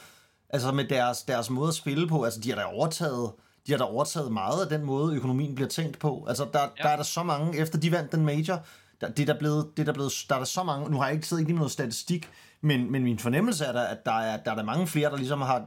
altså 0.50 0.72
med 0.72 0.86
deres, 0.86 1.22
deres 1.24 1.50
måde 1.50 1.68
at 1.68 1.74
spille 1.74 2.08
på, 2.08 2.24
altså, 2.24 2.39
de 2.39 2.50
har 2.50 2.56
da 2.58 2.64
overtaget, 2.64 3.32
de 3.68 3.72
har 3.72 3.78
da 3.78 3.84
overtaget 3.84 4.32
meget 4.32 4.63
af 4.63 4.70
den 4.70 4.86
måde, 4.86 5.15
økonomien 5.15 5.55
bliver 5.55 5.70
tænkt 5.70 5.99
på. 5.99 6.26
Altså, 6.28 6.47
der, 6.53 6.59
ja. 6.59 6.84
der 6.84 6.89
er 6.89 6.95
der 6.95 7.03
så 7.03 7.24
mange, 7.24 7.57
efter 7.57 7.80
de 7.80 7.91
vandt 7.91 8.11
den 8.11 8.26
major, 8.26 8.65
der, 9.01 9.09
det 9.09 9.30
er 9.30 9.34
der 9.34 9.39
blevet, 9.39 9.68
det 9.78 9.84
er 9.84 9.86
der 9.86 9.93
blevet, 9.93 10.26
der 10.30 10.36
er 10.36 10.39
der 10.39 10.45
så 10.45 10.63
mange, 10.63 10.91
nu 10.91 10.97
har 10.97 11.05
jeg 11.05 11.15
ikke 11.15 11.28
siddet 11.28 11.41
ikke 11.41 11.51
lige 11.51 11.57
noget 11.57 11.72
statistik, 11.72 12.30
men, 12.61 12.91
men 12.91 13.03
min 13.03 13.20
fornemmelse 13.20 13.65
er 13.65 13.72
der, 13.72 13.82
at 13.82 14.05
der 14.05 14.20
er, 14.20 14.38
der 14.38 14.51
er 14.51 14.55
der 14.55 14.63
mange 14.63 14.88
flere, 14.88 15.09
der 15.09 15.18
ligesom 15.18 15.41
har 15.41 15.65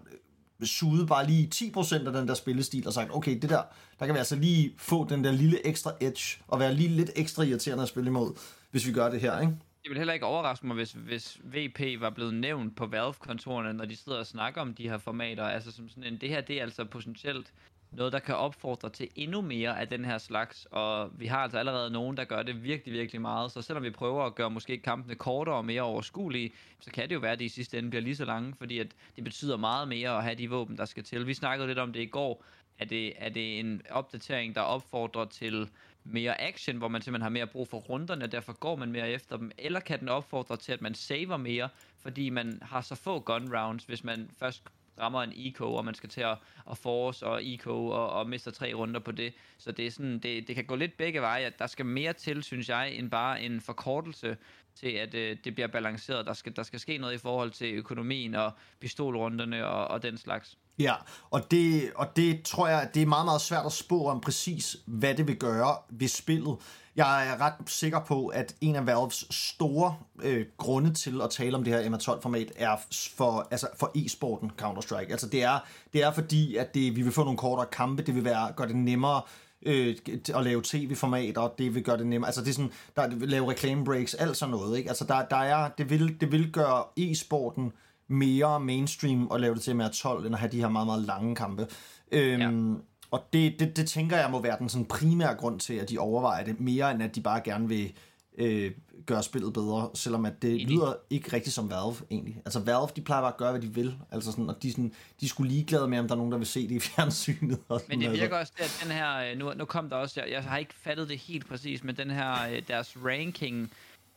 suget 0.64 1.08
bare 1.08 1.26
lige 1.26 1.50
10% 1.54 2.06
af 2.06 2.12
den 2.12 2.28
der 2.28 2.34
spillestil 2.34 2.86
og 2.86 2.92
sagt, 2.92 3.10
okay, 3.14 3.38
det 3.42 3.50
der, 3.50 3.62
der 3.98 4.06
kan 4.06 4.14
vi 4.14 4.18
altså 4.18 4.36
lige 4.36 4.74
få 4.78 5.06
den 5.08 5.24
der 5.24 5.32
lille 5.32 5.66
ekstra 5.66 5.92
edge, 6.00 6.42
og 6.48 6.60
være 6.60 6.74
lige 6.74 6.88
lidt 6.88 7.10
ekstra 7.16 7.42
irriterende 7.42 7.82
at 7.82 7.88
spille 7.88 8.08
imod, 8.08 8.32
hvis 8.70 8.86
vi 8.86 8.92
gør 8.92 9.10
det 9.10 9.20
her, 9.20 9.40
ikke? 9.40 9.52
Det 9.82 9.90
vil 9.90 9.98
heller 9.98 10.14
ikke 10.14 10.26
overraske 10.26 10.66
mig, 10.66 10.76
hvis, 10.76 10.92
hvis 10.92 11.38
VP 11.44 11.80
var 12.00 12.10
blevet 12.10 12.34
nævnt 12.34 12.76
på 12.76 12.86
Valve-kontorerne, 12.86 13.72
når 13.72 13.84
de 13.84 13.96
sidder 13.96 14.18
og 14.18 14.26
snakker 14.26 14.60
om 14.60 14.74
de 14.74 14.88
her 14.88 14.98
formater. 14.98 15.44
Altså 15.44 15.72
som 15.72 15.88
sådan 15.88 16.04
en, 16.04 16.20
det 16.20 16.28
her 16.28 16.40
det 16.40 16.58
er 16.58 16.62
altså 16.62 16.84
potentielt 16.84 17.52
noget, 17.92 18.12
der 18.12 18.18
kan 18.18 18.34
opfordre 18.34 18.90
til 18.90 19.08
endnu 19.14 19.40
mere 19.40 19.80
af 19.80 19.88
den 19.88 20.04
her 20.04 20.18
slags. 20.18 20.66
Og 20.70 21.10
vi 21.18 21.26
har 21.26 21.38
altså 21.38 21.58
allerede 21.58 21.90
nogen, 21.90 22.16
der 22.16 22.24
gør 22.24 22.42
det 22.42 22.64
virkelig, 22.64 22.94
virkelig 22.94 23.20
meget. 23.20 23.52
Så 23.52 23.62
selvom 23.62 23.82
vi 23.84 23.90
prøver 23.90 24.24
at 24.24 24.34
gøre 24.34 24.50
måske 24.50 24.78
kampene 24.78 25.14
kortere 25.14 25.54
og 25.56 25.64
mere 25.64 25.82
overskuelige, 25.82 26.52
så 26.80 26.90
kan 26.90 27.08
det 27.08 27.14
jo 27.14 27.20
være, 27.20 27.32
at 27.32 27.38
de 27.38 27.44
i 27.44 27.48
sidste 27.48 27.78
ende 27.78 27.90
bliver 27.90 28.02
lige 28.02 28.16
så 28.16 28.24
lange, 28.24 28.54
fordi 28.58 28.78
at 28.78 28.86
det 29.16 29.24
betyder 29.24 29.56
meget 29.56 29.88
mere 29.88 30.16
at 30.16 30.22
have 30.22 30.34
de 30.34 30.50
våben, 30.50 30.78
der 30.78 30.84
skal 30.84 31.04
til. 31.04 31.26
Vi 31.26 31.34
snakkede 31.34 31.68
lidt 31.68 31.78
om 31.78 31.92
det 31.92 32.00
i 32.00 32.06
går. 32.06 32.44
Er 32.78 32.84
det, 32.84 33.12
er 33.16 33.28
det 33.28 33.58
en 33.58 33.82
opdatering, 33.90 34.54
der 34.54 34.60
opfordrer 34.60 35.24
til 35.24 35.68
mere 36.04 36.40
action, 36.40 36.76
hvor 36.76 36.88
man 36.88 37.02
simpelthen 37.02 37.22
har 37.22 37.30
mere 37.30 37.46
brug 37.46 37.68
for 37.68 37.78
runderne, 37.78 38.24
og 38.24 38.32
derfor 38.32 38.52
går 38.52 38.76
man 38.76 38.92
mere 38.92 39.10
efter 39.10 39.36
dem, 39.36 39.50
eller 39.58 39.80
kan 39.80 40.00
den 40.00 40.08
opfordre 40.08 40.56
til, 40.56 40.72
at 40.72 40.82
man 40.82 40.94
saver 40.94 41.36
mere, 41.36 41.68
fordi 41.98 42.30
man 42.30 42.58
har 42.62 42.80
så 42.80 42.94
få 42.94 43.20
gun 43.20 43.56
rounds, 43.56 43.84
hvis 43.84 44.04
man 44.04 44.30
først 44.38 44.62
rammer 45.00 45.22
en 45.22 45.32
eco, 45.34 45.74
og 45.74 45.84
man 45.84 45.94
skal 45.94 46.08
til 46.08 46.20
at, 46.20 46.38
at 46.70 46.78
force 46.78 47.26
og 47.26 47.44
eco 47.44 47.86
og, 47.86 48.10
og 48.10 48.28
mister 48.28 48.50
tre 48.50 48.74
runder 48.74 49.00
på 49.00 49.12
det. 49.12 49.34
Så 49.58 49.72
det, 49.72 49.86
er 49.86 49.90
sådan, 49.90 50.18
det, 50.18 50.48
det 50.48 50.54
kan 50.54 50.64
gå 50.64 50.76
lidt 50.76 50.96
begge 50.96 51.20
veje. 51.20 51.44
at 51.44 51.58
Der 51.58 51.66
skal 51.66 51.86
mere 51.86 52.12
til, 52.12 52.42
synes 52.42 52.68
jeg, 52.68 52.92
end 52.92 53.10
bare 53.10 53.42
en 53.42 53.60
forkortelse 53.60 54.36
til, 54.74 54.88
at 54.88 55.14
øh, 55.14 55.36
det 55.44 55.54
bliver 55.54 55.68
balanceret. 55.68 56.26
Der 56.26 56.32
skal, 56.32 56.56
der 56.56 56.62
skal 56.62 56.80
ske 56.80 56.98
noget 56.98 57.14
i 57.14 57.18
forhold 57.18 57.50
til 57.50 57.74
økonomien 57.74 58.34
og 58.34 58.52
pistolrunderne 58.80 59.66
og, 59.66 59.88
og 59.88 60.02
den 60.02 60.16
slags. 60.16 60.58
Ja, 60.80 60.94
og 61.30 61.50
det, 61.50 61.90
og 61.94 62.16
det 62.16 62.42
tror 62.42 62.68
jeg, 62.68 62.88
det 62.94 63.02
er 63.02 63.06
meget, 63.06 63.24
meget 63.24 63.40
svært 63.40 63.66
at 63.66 63.72
spå 63.72 64.06
om 64.06 64.20
præcis, 64.20 64.76
hvad 64.86 65.14
det 65.14 65.26
vil 65.26 65.36
gøre 65.36 65.76
ved 65.90 66.08
spillet. 66.08 66.56
Jeg 66.96 67.28
er 67.28 67.40
ret 67.40 67.54
sikker 67.66 68.00
på, 68.00 68.26
at 68.26 68.54
en 68.60 68.76
af 68.76 68.86
Valves 68.86 69.26
store 69.30 69.96
øh, 70.22 70.46
grunde 70.56 70.94
til 70.94 71.20
at 71.22 71.30
tale 71.30 71.56
om 71.56 71.64
det 71.64 71.72
her 71.72 71.90
MR12-format 71.90 72.52
er 72.56 72.76
for, 73.16 73.48
altså 73.50 73.66
for 73.78 73.92
e-sporten 73.94 74.50
Counter-Strike. 74.62 75.10
Altså 75.10 75.28
det 75.28 75.42
er, 75.42 75.58
det 75.92 76.02
er 76.02 76.12
fordi, 76.12 76.56
at 76.56 76.74
det, 76.74 76.96
vi 76.96 77.02
vil 77.02 77.12
få 77.12 77.24
nogle 77.24 77.38
kortere 77.38 77.66
kampe, 77.72 78.02
det 78.02 78.14
vil 78.14 78.24
være, 78.24 78.52
gøre 78.56 78.68
det 78.68 78.76
nemmere 78.76 79.22
øh, 79.62 79.96
at 80.34 80.44
lave 80.44 80.62
tv-formater, 80.64 81.40
og 81.40 81.54
det 81.58 81.74
vil 81.74 81.84
gøre 81.84 81.98
det 81.98 82.06
nemmere. 82.06 82.28
Altså 82.28 82.40
det 82.40 82.48
er 82.48 82.54
sådan, 82.54 82.72
der 82.96 83.26
lave 83.26 83.50
reklame 83.50 83.84
breaks, 83.84 84.14
alt 84.14 84.36
sådan 84.36 84.50
noget. 84.50 84.78
Ikke? 84.78 84.88
Altså 84.88 85.04
der, 85.04 85.24
der 85.24 85.36
er, 85.36 85.68
det 85.78 85.90
vil, 85.90 86.20
det 86.20 86.32
vil 86.32 86.52
gøre 86.52 86.84
e-sporten 86.96 87.72
mere 88.10 88.60
mainstream 88.60 89.26
og 89.26 89.40
lave 89.40 89.54
det 89.54 89.62
til 89.62 89.76
mere 89.76 89.92
12, 89.92 90.26
end 90.26 90.34
at 90.34 90.40
have 90.40 90.52
de 90.52 90.60
her 90.60 90.68
meget, 90.68 90.86
meget 90.86 91.02
lange 91.02 91.36
kampe. 91.36 91.66
Øhm, 92.12 92.72
ja. 92.72 92.78
Og 93.10 93.24
det, 93.32 93.60
det, 93.60 93.76
det 93.76 93.86
tænker 93.86 94.16
jeg 94.16 94.30
må 94.30 94.42
være 94.42 94.58
den 94.58 94.68
sådan 94.68 94.84
primære 94.84 95.34
grund 95.34 95.60
til, 95.60 95.74
at 95.74 95.90
de 95.90 95.98
overvejer 95.98 96.44
det, 96.44 96.60
mere 96.60 96.90
end 96.90 97.02
at 97.02 97.14
de 97.14 97.20
bare 97.20 97.40
gerne 97.44 97.68
vil 97.68 97.92
øh, 98.38 98.70
gøre 99.06 99.22
spillet 99.22 99.52
bedre, 99.52 99.90
selvom 99.94 100.24
at 100.24 100.42
det 100.42 100.60
lyder 100.60 100.94
ikke 101.10 101.32
rigtigt 101.32 101.54
som 101.54 101.70
Valve 101.70 101.94
egentlig. 102.10 102.42
Altså 102.44 102.60
Valve, 102.60 102.88
de 102.96 103.00
plejer 103.00 103.22
bare 103.22 103.32
at 103.32 103.36
gøre, 103.36 103.50
hvad 103.50 103.60
de 103.60 103.74
vil, 103.74 103.94
altså 104.10 104.30
sådan, 104.30 104.48
og 104.48 104.62
de, 104.62 104.70
sådan, 104.70 104.92
de 105.20 105.28
skulle 105.28 105.52
ligeglade 105.52 105.88
med, 105.88 105.98
om 105.98 106.08
der 106.08 106.14
er 106.14 106.16
nogen, 106.16 106.32
der 106.32 106.38
vil 106.38 106.46
se 106.46 106.68
det 106.68 106.74
i 106.74 106.80
fjernsynet. 106.88 107.58
Og 107.68 107.80
sådan, 107.80 107.98
Men 107.98 108.10
det 108.10 108.20
virker 108.20 108.36
altså. 108.36 108.54
også, 108.62 108.80
at 108.82 108.86
den 108.88 108.96
her, 108.96 109.30
øh, 109.30 109.38
nu, 109.38 109.52
nu 109.54 109.64
kom 109.64 109.88
der 109.88 109.96
også, 109.96 110.20
jeg, 110.20 110.32
jeg 110.32 110.42
har 110.42 110.58
ikke 110.58 110.74
fattet 110.74 111.08
det 111.08 111.18
helt 111.18 111.48
præcis, 111.48 111.84
men 111.84 111.96
den 111.96 112.10
her, 112.10 112.48
øh, 112.52 112.62
deres 112.68 112.96
ranking 113.04 113.72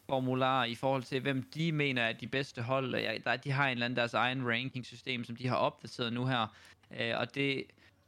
formular 0.09 0.65
i 0.65 0.75
forhold 0.75 1.03
til, 1.03 1.21
hvem 1.21 1.43
de 1.55 1.71
mener 1.71 2.01
er 2.01 2.13
de 2.13 2.27
bedste 2.27 2.61
hold. 2.61 2.95
Ja, 2.95 3.17
der, 3.23 3.35
de 3.35 3.51
har 3.51 3.65
en 3.65 3.71
eller 3.71 3.85
anden 3.85 3.97
deres 3.97 4.13
egen 4.13 4.47
ranking-system, 4.47 5.23
som 5.23 5.35
de 5.35 5.47
har 5.47 5.55
opdateret 5.55 6.13
nu 6.13 6.25
her. 6.25 6.47
Øh, 6.99 7.13
og 7.17 7.35
det, 7.35 7.63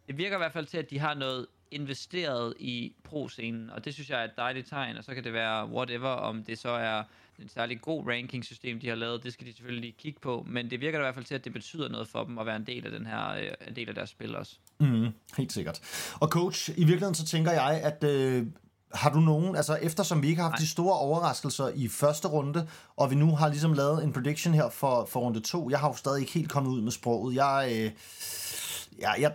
det 0.08 0.18
virker 0.18 0.38
i 0.38 0.40
hvert 0.40 0.54
fald 0.54 0.66
til, 0.66 0.78
at 0.78 0.90
de 0.90 1.00
har 1.00 1.14
noget 1.14 1.48
investeret 1.72 2.54
i 2.60 2.94
pro-scenen, 3.04 3.70
og 3.70 3.86
det 3.86 3.94
synes 3.94 4.10
jeg 4.10 4.20
er 4.20 4.24
et 4.24 4.38
dejligt 4.38 4.68
tegn, 4.68 4.98
og 4.98 5.04
så 5.04 5.14
kan 5.14 5.24
det 5.24 5.34
være 5.34 5.68
whatever, 5.70 6.10
om 6.10 6.44
det 6.44 6.60
så 6.60 6.70
er 6.70 7.04
en 7.40 7.50
særlig 7.50 7.82
god 7.82 8.08
ranking-system, 8.08 8.80
de 8.80 8.88
har 8.88 8.96
lavet, 8.96 9.24
det 9.24 9.34
skal 9.34 9.48
de 9.48 9.54
selvfølgelig 9.54 9.82
lige 9.82 9.96
kigge 10.00 10.20
på, 10.20 10.46
men 10.48 10.70
det 10.70 10.82
virker 10.82 11.00
i 11.00 11.02
hvert 11.02 11.14
fald 11.14 11.26
til, 11.26 11.36
at 11.36 11.46
det 11.46 11.54
betyder 11.54 11.90
noget 11.90 12.08
for 12.08 12.24
dem 12.24 12.38
at 12.38 12.46
være 12.46 12.56
en 12.56 12.68
del 12.68 12.86
af 12.86 12.92
den 12.92 13.06
her, 13.06 13.30
øh, 13.30 13.68
en 13.68 13.76
del 13.76 13.90
af 13.90 13.96
deres 13.96 14.10
spil 14.10 14.36
også. 14.36 14.56
Mm, 14.80 15.08
helt 15.38 15.54
sikkert. 15.54 15.82
Og 16.22 16.28
coach, 16.28 16.70
i 16.70 16.74
virkeligheden 16.74 17.16
så 17.16 17.26
tænker 17.26 17.52
jeg, 17.52 17.82
at 17.84 18.04
øh, 18.04 18.46
har 18.94 19.10
du 19.10 19.20
nogen, 19.20 19.56
altså 19.56 19.76
eftersom 19.76 20.22
vi 20.22 20.28
ikke 20.28 20.42
har 20.42 20.50
haft 20.50 20.60
Nej. 20.60 20.66
de 20.66 20.68
store 20.68 20.98
overraskelser 21.00 21.68
i 21.76 21.88
første 21.88 22.28
runde, 22.28 22.68
og 22.96 23.12
vi 23.12 23.16
nu 23.16 23.36
har 23.36 23.50
ligesom 23.50 23.74
lavet 23.74 24.04
en 24.04 24.14
prediction 24.14 24.54
her 24.54 24.70
for, 24.70 25.06
for 25.06 25.20
runde 25.20 25.40
to, 25.40 25.70
jeg 25.70 25.80
har 25.80 25.88
jo 25.88 25.96
stadig 25.96 26.20
ikke 26.20 26.32
helt 26.34 26.52
kommet 26.52 26.72
ud 26.72 26.82
med 26.82 26.92
sproget. 26.92 27.36
Jeg, 27.36 27.70
øh, 27.72 27.92
Ja, 29.00 29.12
jeg, 29.12 29.34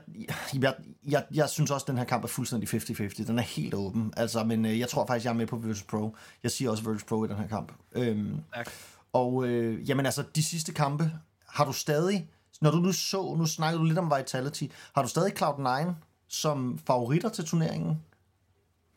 jeg, 0.54 0.74
jeg, 1.08 1.24
jeg 1.34 1.48
synes 1.48 1.70
også, 1.70 1.84
at 1.84 1.88
den 1.88 1.98
her 1.98 2.04
kamp 2.04 2.24
er 2.24 2.28
fuldstændig 2.28 2.68
50-50. 2.74 3.26
Den 3.26 3.38
er 3.38 3.42
helt 3.42 3.74
åben. 3.74 4.12
Altså, 4.16 4.44
men 4.44 4.64
øh, 4.66 4.78
jeg 4.78 4.88
tror 4.88 5.06
faktisk, 5.06 5.24
jeg 5.24 5.30
er 5.30 5.34
med 5.34 5.46
på 5.46 5.56
Virtus 5.56 5.82
Pro. 5.82 6.16
Jeg 6.42 6.50
siger 6.50 6.70
også 6.70 6.82
Virtus 6.84 7.04
Pro 7.04 7.24
i 7.24 7.28
den 7.28 7.36
her 7.36 7.48
kamp. 7.48 7.72
Øhm, 7.92 8.40
Tak. 8.54 8.70
og 9.12 9.46
øh, 9.46 9.88
jamen 9.88 10.06
altså, 10.06 10.24
de 10.34 10.42
sidste 10.44 10.72
kampe, 10.72 11.12
har 11.48 11.64
du 11.64 11.72
stadig, 11.72 12.28
når 12.60 12.70
du 12.70 12.76
nu 12.76 12.92
så, 12.92 13.34
nu 13.38 13.46
snakkede 13.46 13.80
du 13.80 13.84
lidt 13.84 13.98
om 13.98 14.12
Vitality, 14.16 14.64
har 14.94 15.02
du 15.02 15.08
stadig 15.08 15.42
Cloud9 15.42 15.92
som 16.28 16.78
favoritter 16.86 17.28
til 17.28 17.44
turneringen? 17.44 18.00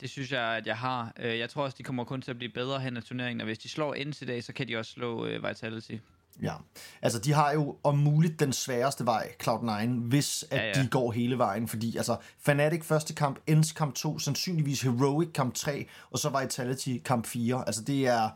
Det 0.03 0.11
synes 0.11 0.31
jeg, 0.31 0.41
at 0.41 0.67
jeg 0.67 0.77
har. 0.77 1.13
Øh, 1.19 1.39
Jeg 1.39 1.49
tror 1.49 1.63
også, 1.63 1.75
de 1.77 1.83
kommer 1.83 2.03
kun 2.03 2.21
til 2.21 2.31
at 2.31 2.37
blive 2.37 2.51
bedre 2.51 2.79
hen 2.79 2.97
ad 2.97 3.01
turneringen, 3.01 3.41
og 3.41 3.45
hvis 3.45 3.59
de 3.59 3.69
slår 3.69 3.95
NC 4.05 4.21
i 4.21 4.25
dag, 4.25 4.43
så 4.43 4.53
kan 4.53 4.67
de 4.67 4.77
også 4.77 4.91
slå 4.91 5.25
uh, 5.25 5.49
Vitality. 5.49 5.91
Ja, 6.41 6.53
altså 7.01 7.19
de 7.19 7.33
har 7.33 7.51
jo 7.51 7.77
om 7.83 7.97
muligt 7.97 8.39
den 8.39 8.53
sværeste 8.53 9.05
vej, 9.05 9.31
Cloud9, 9.43 9.87
hvis 9.87 10.45
at 10.51 10.59
ja. 10.59 10.65
ja. 10.65 10.83
de 10.83 10.87
går 10.87 11.11
hele 11.11 11.37
vejen, 11.37 11.67
fordi 11.67 11.97
altså 11.97 12.17
Fnatic 12.39 12.83
første 12.83 13.15
kamp, 13.15 13.39
Ends 13.47 13.71
kamp 13.71 13.95
2, 13.95 14.19
sandsynligvis 14.19 14.81
Heroic 14.81 15.29
kamp 15.33 15.53
3, 15.53 15.87
og 16.11 16.19
så 16.19 16.39
Vitality 16.41 16.97
kamp 17.05 17.25
4. 17.25 17.63
Altså 17.67 17.83
det 17.83 18.07
er, 18.07 18.29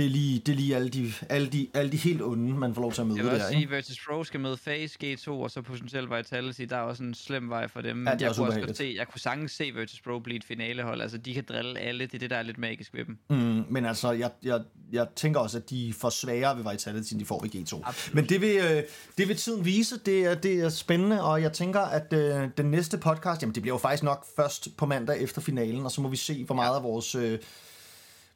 det 0.00 0.06
er 0.06 0.10
lige, 0.10 0.38
det 0.38 0.52
er 0.52 0.56
lige 0.56 0.76
alle, 0.76 0.88
de, 0.88 1.12
alle, 1.28 1.48
de, 1.48 1.68
alle 1.74 1.92
de 1.92 1.96
helt 1.96 2.22
onde, 2.22 2.54
man 2.54 2.74
får 2.74 2.82
lov 2.82 2.92
til 2.92 3.00
at 3.00 3.06
møde 3.06 3.16
Jeg 3.16 3.24
vil 3.24 3.32
der, 3.32 3.44
også 3.44 3.48
ikke? 3.48 3.60
sige, 3.60 3.76
Virtus 3.76 4.06
Pro 4.06 4.24
skal 4.24 4.40
møde 4.40 4.56
FaZe 4.56 4.98
G2, 5.04 5.30
og 5.30 5.50
så 5.50 5.62
potentielt 5.62 6.10
Vitality. 6.10 6.62
Der 6.62 6.76
er 6.76 6.80
også 6.80 7.02
en 7.02 7.14
slem 7.14 7.50
vej 7.50 7.68
for 7.68 7.80
dem. 7.80 8.06
Ja, 8.06 8.12
det 8.12 8.22
er 8.22 8.24
jeg, 8.24 8.28
også 8.28 8.42
kunne 8.42 8.62
også 8.62 8.74
se, 8.74 8.94
jeg 8.96 9.08
kunne 9.08 9.20
sagtens 9.20 9.52
se 9.52 9.64
Virtus 9.64 10.00
Pro 10.00 10.18
blive 10.18 10.36
et 10.36 10.44
finalehold. 10.44 11.00
Altså, 11.00 11.18
de 11.18 11.34
kan 11.34 11.44
drille 11.48 11.80
alle. 11.80 12.06
Det 12.06 12.14
er 12.14 12.18
det, 12.18 12.30
der 12.30 12.36
er 12.36 12.42
lidt 12.42 12.58
magisk 12.58 12.94
ved 12.94 13.04
dem. 13.04 13.18
Mm, 13.30 13.64
men 13.70 13.84
altså, 13.84 14.12
jeg, 14.12 14.30
jeg, 14.42 14.60
jeg 14.92 15.06
tænker 15.16 15.40
også, 15.40 15.58
at 15.58 15.70
de 15.70 15.94
får 16.00 16.10
sværere 16.10 16.56
ved 16.56 16.72
Vitality, 16.72 17.12
end 17.12 17.20
de 17.20 17.26
får 17.26 17.40
ved 17.42 17.54
G2. 17.54 17.88
Absolut. 17.88 18.14
Men 18.14 18.28
det 18.28 18.40
vil, 18.40 18.56
øh, 18.56 18.82
det 19.18 19.28
vil 19.28 19.36
tiden 19.36 19.64
vise. 19.64 19.98
Det 20.06 20.24
er, 20.24 20.34
det 20.34 20.60
er 20.60 20.68
spændende, 20.68 21.24
og 21.24 21.42
jeg 21.42 21.52
tænker, 21.52 21.80
at 21.80 22.12
øh, 22.12 22.48
den 22.56 22.66
næste 22.66 22.98
podcast, 22.98 23.42
jamen 23.42 23.54
det 23.54 23.62
bliver 23.62 23.74
jo 23.74 23.78
faktisk 23.78 24.02
nok 24.02 24.26
først 24.36 24.76
på 24.76 24.86
mandag 24.86 25.20
efter 25.20 25.40
finalen, 25.40 25.84
og 25.84 25.90
så 25.90 26.00
må 26.00 26.08
vi 26.08 26.16
se, 26.16 26.44
hvor 26.44 26.54
meget 26.54 26.76
af 26.76 26.82
vores... 26.82 27.14
Øh, 27.14 27.38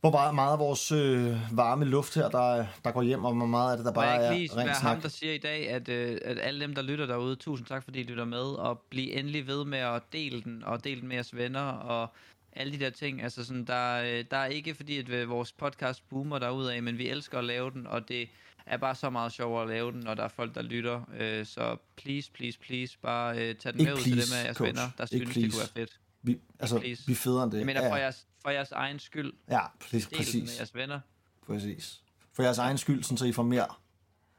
hvor 0.05 0.11
meget, 0.11 0.35
meget 0.35 0.53
af 0.53 0.59
vores 0.59 0.93
øh, 0.93 1.57
varme 1.57 1.85
luft 1.85 2.15
her, 2.15 2.29
der, 2.29 2.67
der 2.85 2.91
går 2.93 3.03
hjem, 3.03 3.25
og 3.25 3.35
hvor 3.35 3.47
meget 3.47 3.71
af 3.71 3.77
det, 3.77 3.85
der 3.87 3.91
jeg 3.91 3.95
bare 3.95 4.15
ikke 4.15 4.25
er 4.27 4.33
lige 4.39 4.51
være 4.57 4.65
rent 4.67 4.77
ham, 4.77 4.93
snak. 4.97 5.03
der 5.03 5.09
siger 5.09 5.33
i 5.33 5.39
dag, 5.39 5.69
at, 5.71 5.89
øh, 5.89 6.19
at 6.25 6.39
alle 6.43 6.61
dem, 6.61 6.75
der 6.75 6.83
lytter 6.83 7.07
derude, 7.07 7.37
tusind 7.37 7.67
tak, 7.67 7.85
fordi 7.85 8.01
I 8.01 8.03
lytter 8.03 8.25
med, 8.25 8.39
og 8.43 8.83
bliv 8.91 9.09
endelig 9.13 9.47
ved 9.47 9.65
med 9.65 9.79
at 9.79 10.03
dele 10.13 10.43
den, 10.43 10.65
og 10.65 10.85
dele 10.85 11.01
den 11.01 11.09
med 11.09 11.17
jeres 11.17 11.37
venner, 11.37 11.61
og 11.63 12.09
alle 12.53 12.73
de 12.73 12.79
der 12.85 12.91
ting. 12.91 13.23
Altså 13.23 13.45
sådan, 13.45 13.65
der, 13.65 14.03
øh, 14.03 14.25
der 14.31 14.37
er 14.37 14.47
ikke 14.47 14.75
fordi, 14.75 14.99
at 14.99 15.09
øh, 15.09 15.29
vores 15.31 15.53
podcast 15.53 16.09
boomer 16.09 16.39
derudad, 16.39 16.81
men 16.81 16.99
vi 16.99 17.09
elsker 17.09 17.39
at 17.39 17.45
lave 17.45 17.71
den, 17.71 17.87
og 17.87 18.09
det 18.09 18.29
er 18.67 18.77
bare 18.77 18.95
så 18.95 19.11
meget 19.11 19.33
sjovere 19.33 19.63
at 19.63 19.69
lave 19.69 19.93
den, 19.93 20.01
når 20.01 20.15
der 20.15 20.23
er 20.23 20.29
folk, 20.29 20.55
der 20.55 20.63
lytter. 20.63 21.01
Øh, 21.19 21.47
så 21.47 21.77
please, 21.97 22.31
please, 22.35 22.59
please, 22.59 22.99
bare 23.03 23.39
øh, 23.39 23.55
tag 23.55 23.73
den 23.73 23.81
Ikke 23.81 23.91
med 23.91 23.99
ud 23.99 24.03
til 24.03 24.13
please, 24.13 24.31
dem 24.33 24.39
af 24.41 24.45
jeres 24.45 24.57
coach. 24.57 24.69
venner, 24.69 24.91
der 24.99 25.05
Ikke 25.05 25.09
synes, 25.17 25.35
det 25.35 25.43
please. 25.43 25.51
kunne 25.51 25.59
være 25.77 25.87
fedt. 25.87 25.99
Vi, 26.27 26.41
altså, 26.61 26.79
please. 26.79 27.03
vi 27.07 27.13
er 27.13 27.17
federe 27.17 27.43
end 27.45 27.53
det. 27.53 27.59
Jeg 27.59 27.67
mener, 27.67 27.83
ja, 27.83 27.91
for 27.93 27.97
jeres, 27.97 28.27
for 28.43 28.51
jeres 28.51 28.73
egen 28.73 28.99
skyld. 28.99 29.33
ja, 29.51 29.61
præcis. 29.81 30.07
Del 30.07 30.11
den 30.11 30.19
med 30.19 30.25
præcis. 30.43 30.57
jeres 30.59 30.75
venner. 30.75 31.01
præcis. 31.47 32.01
For 32.33 32.43
jeres 32.43 32.59
egen 32.59 32.79
skyld, 32.79 33.03
sådan, 33.05 33.19
så 33.19 33.25
I 33.25 33.33
får 33.33 33.43
mere 33.43 33.67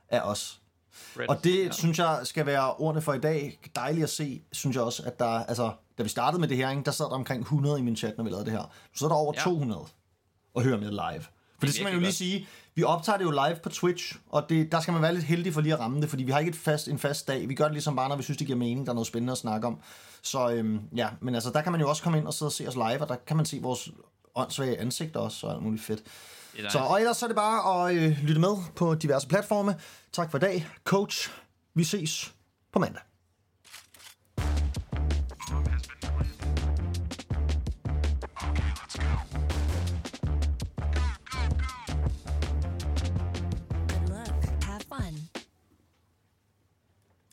af 0.09 0.21
os. 0.21 0.61
Friends. 0.91 1.29
Og 1.29 1.43
det 1.43 1.65
Ja. 1.65 1.71
synes 1.71 1.99
jeg 1.99 2.19
skal 2.23 2.45
være 2.45 2.73
ordene 2.73 3.01
for 3.01 3.13
i 3.13 3.19
dag. 3.19 3.59
Dejligt 3.75 4.03
at 4.03 4.09
se, 4.09 4.43
synes 4.51 4.75
jeg 4.75 4.83
også, 4.83 5.03
at 5.03 5.19
der, 5.19 5.25
altså, 5.45 5.73
da 5.97 6.03
vi 6.03 6.09
startede 6.09 6.39
med 6.41 6.47
det 6.47 6.57
her, 6.57 6.69
ikke, 6.69 6.83
der 6.83 6.91
sad 6.91 7.05
der 7.05 7.11
omkring 7.11 7.41
100 7.41 7.79
i 7.79 7.81
min 7.81 7.95
chat, 7.95 8.17
når 8.17 8.23
vi 8.23 8.29
lavede 8.29 8.45
det 8.45 8.53
her. 8.53 8.61
Nu 8.61 8.69
sidder 8.97 9.13
der 9.13 9.19
over 9.19 9.33
Ja. 9.35 9.41
200 9.41 9.85
og 10.53 10.61
hører 10.63 10.77
med 10.79 10.91
live. 10.91 11.25
For 11.59 11.65
det 11.65 11.73
skal 11.73 11.83
man 11.83 11.93
jo 11.93 11.99
lige 11.99 12.13
sige, 12.13 12.47
vi 12.75 12.83
optager 12.83 13.17
det 13.17 13.25
jo 13.25 13.31
live 13.31 13.55
på 13.63 13.69
Twitch, 13.69 14.15
og 14.29 14.49
det, 14.49 14.71
der 14.71 14.79
skal 14.79 14.91
man 14.91 15.01
være 15.01 15.13
lidt 15.13 15.25
heldig 15.25 15.53
for 15.53 15.61
lige 15.61 15.73
at 15.73 15.79
ramme 15.79 16.01
det, 16.01 16.09
fordi 16.09 16.23
vi 16.23 16.31
har 16.31 16.39
ikke 16.39 16.49
et 16.49 16.55
fast, 16.55 16.87
en 16.87 16.99
fast 16.99 17.27
dag. 17.27 17.49
Vi 17.49 17.55
gør 17.55 17.63
det 17.63 17.73
ligesom 17.73 17.95
bare, 17.95 18.09
når 18.09 18.15
vi 18.15 18.23
synes, 18.23 18.37
det 18.37 18.47
giver 18.47 18.59
mening, 18.59 18.85
der 18.85 18.91
er 18.91 18.93
noget 18.93 19.07
spændende 19.07 19.31
at 19.31 19.37
snakke 19.37 19.67
om. 19.67 19.79
Så 20.21 20.49
øhm, 20.49 20.79
ja, 20.95 21.09
men 21.21 21.35
altså, 21.35 21.49
der 21.49 21.61
kan 21.61 21.71
man 21.71 21.81
jo 21.81 21.89
også 21.89 22.03
komme 22.03 22.17
ind 22.17 22.27
og 22.27 22.33
sidde 22.33 22.49
og 22.49 22.53
se 22.53 22.67
os 22.67 22.75
live, 22.75 23.01
og 23.01 23.07
der 23.07 23.15
kan 23.27 23.37
man 23.37 23.45
se 23.45 23.59
vores 23.61 23.89
åndssvage 24.35 24.79
ansigter 24.79 25.19
også, 25.19 25.47
og 25.47 25.53
alt 25.53 25.63
muligt 25.63 25.83
fedt. 25.83 26.03
Så, 26.71 26.79
og 26.79 26.99
ellers 26.99 27.17
så 27.17 27.25
er 27.25 27.27
det 27.27 27.35
bare 27.35 27.87
at 27.89 27.95
øh, 27.95 28.17
lytte 28.23 28.41
med 28.41 28.55
på 28.75 28.95
diverse 28.95 29.27
platforme. 29.27 29.75
Tak 30.13 30.31
for 30.31 30.37
i 30.37 30.41
dag, 30.41 30.67
coach. 30.83 31.31
Vi 31.73 31.83
ses 31.83 32.33
på 32.73 32.79
mandag. 32.79 33.01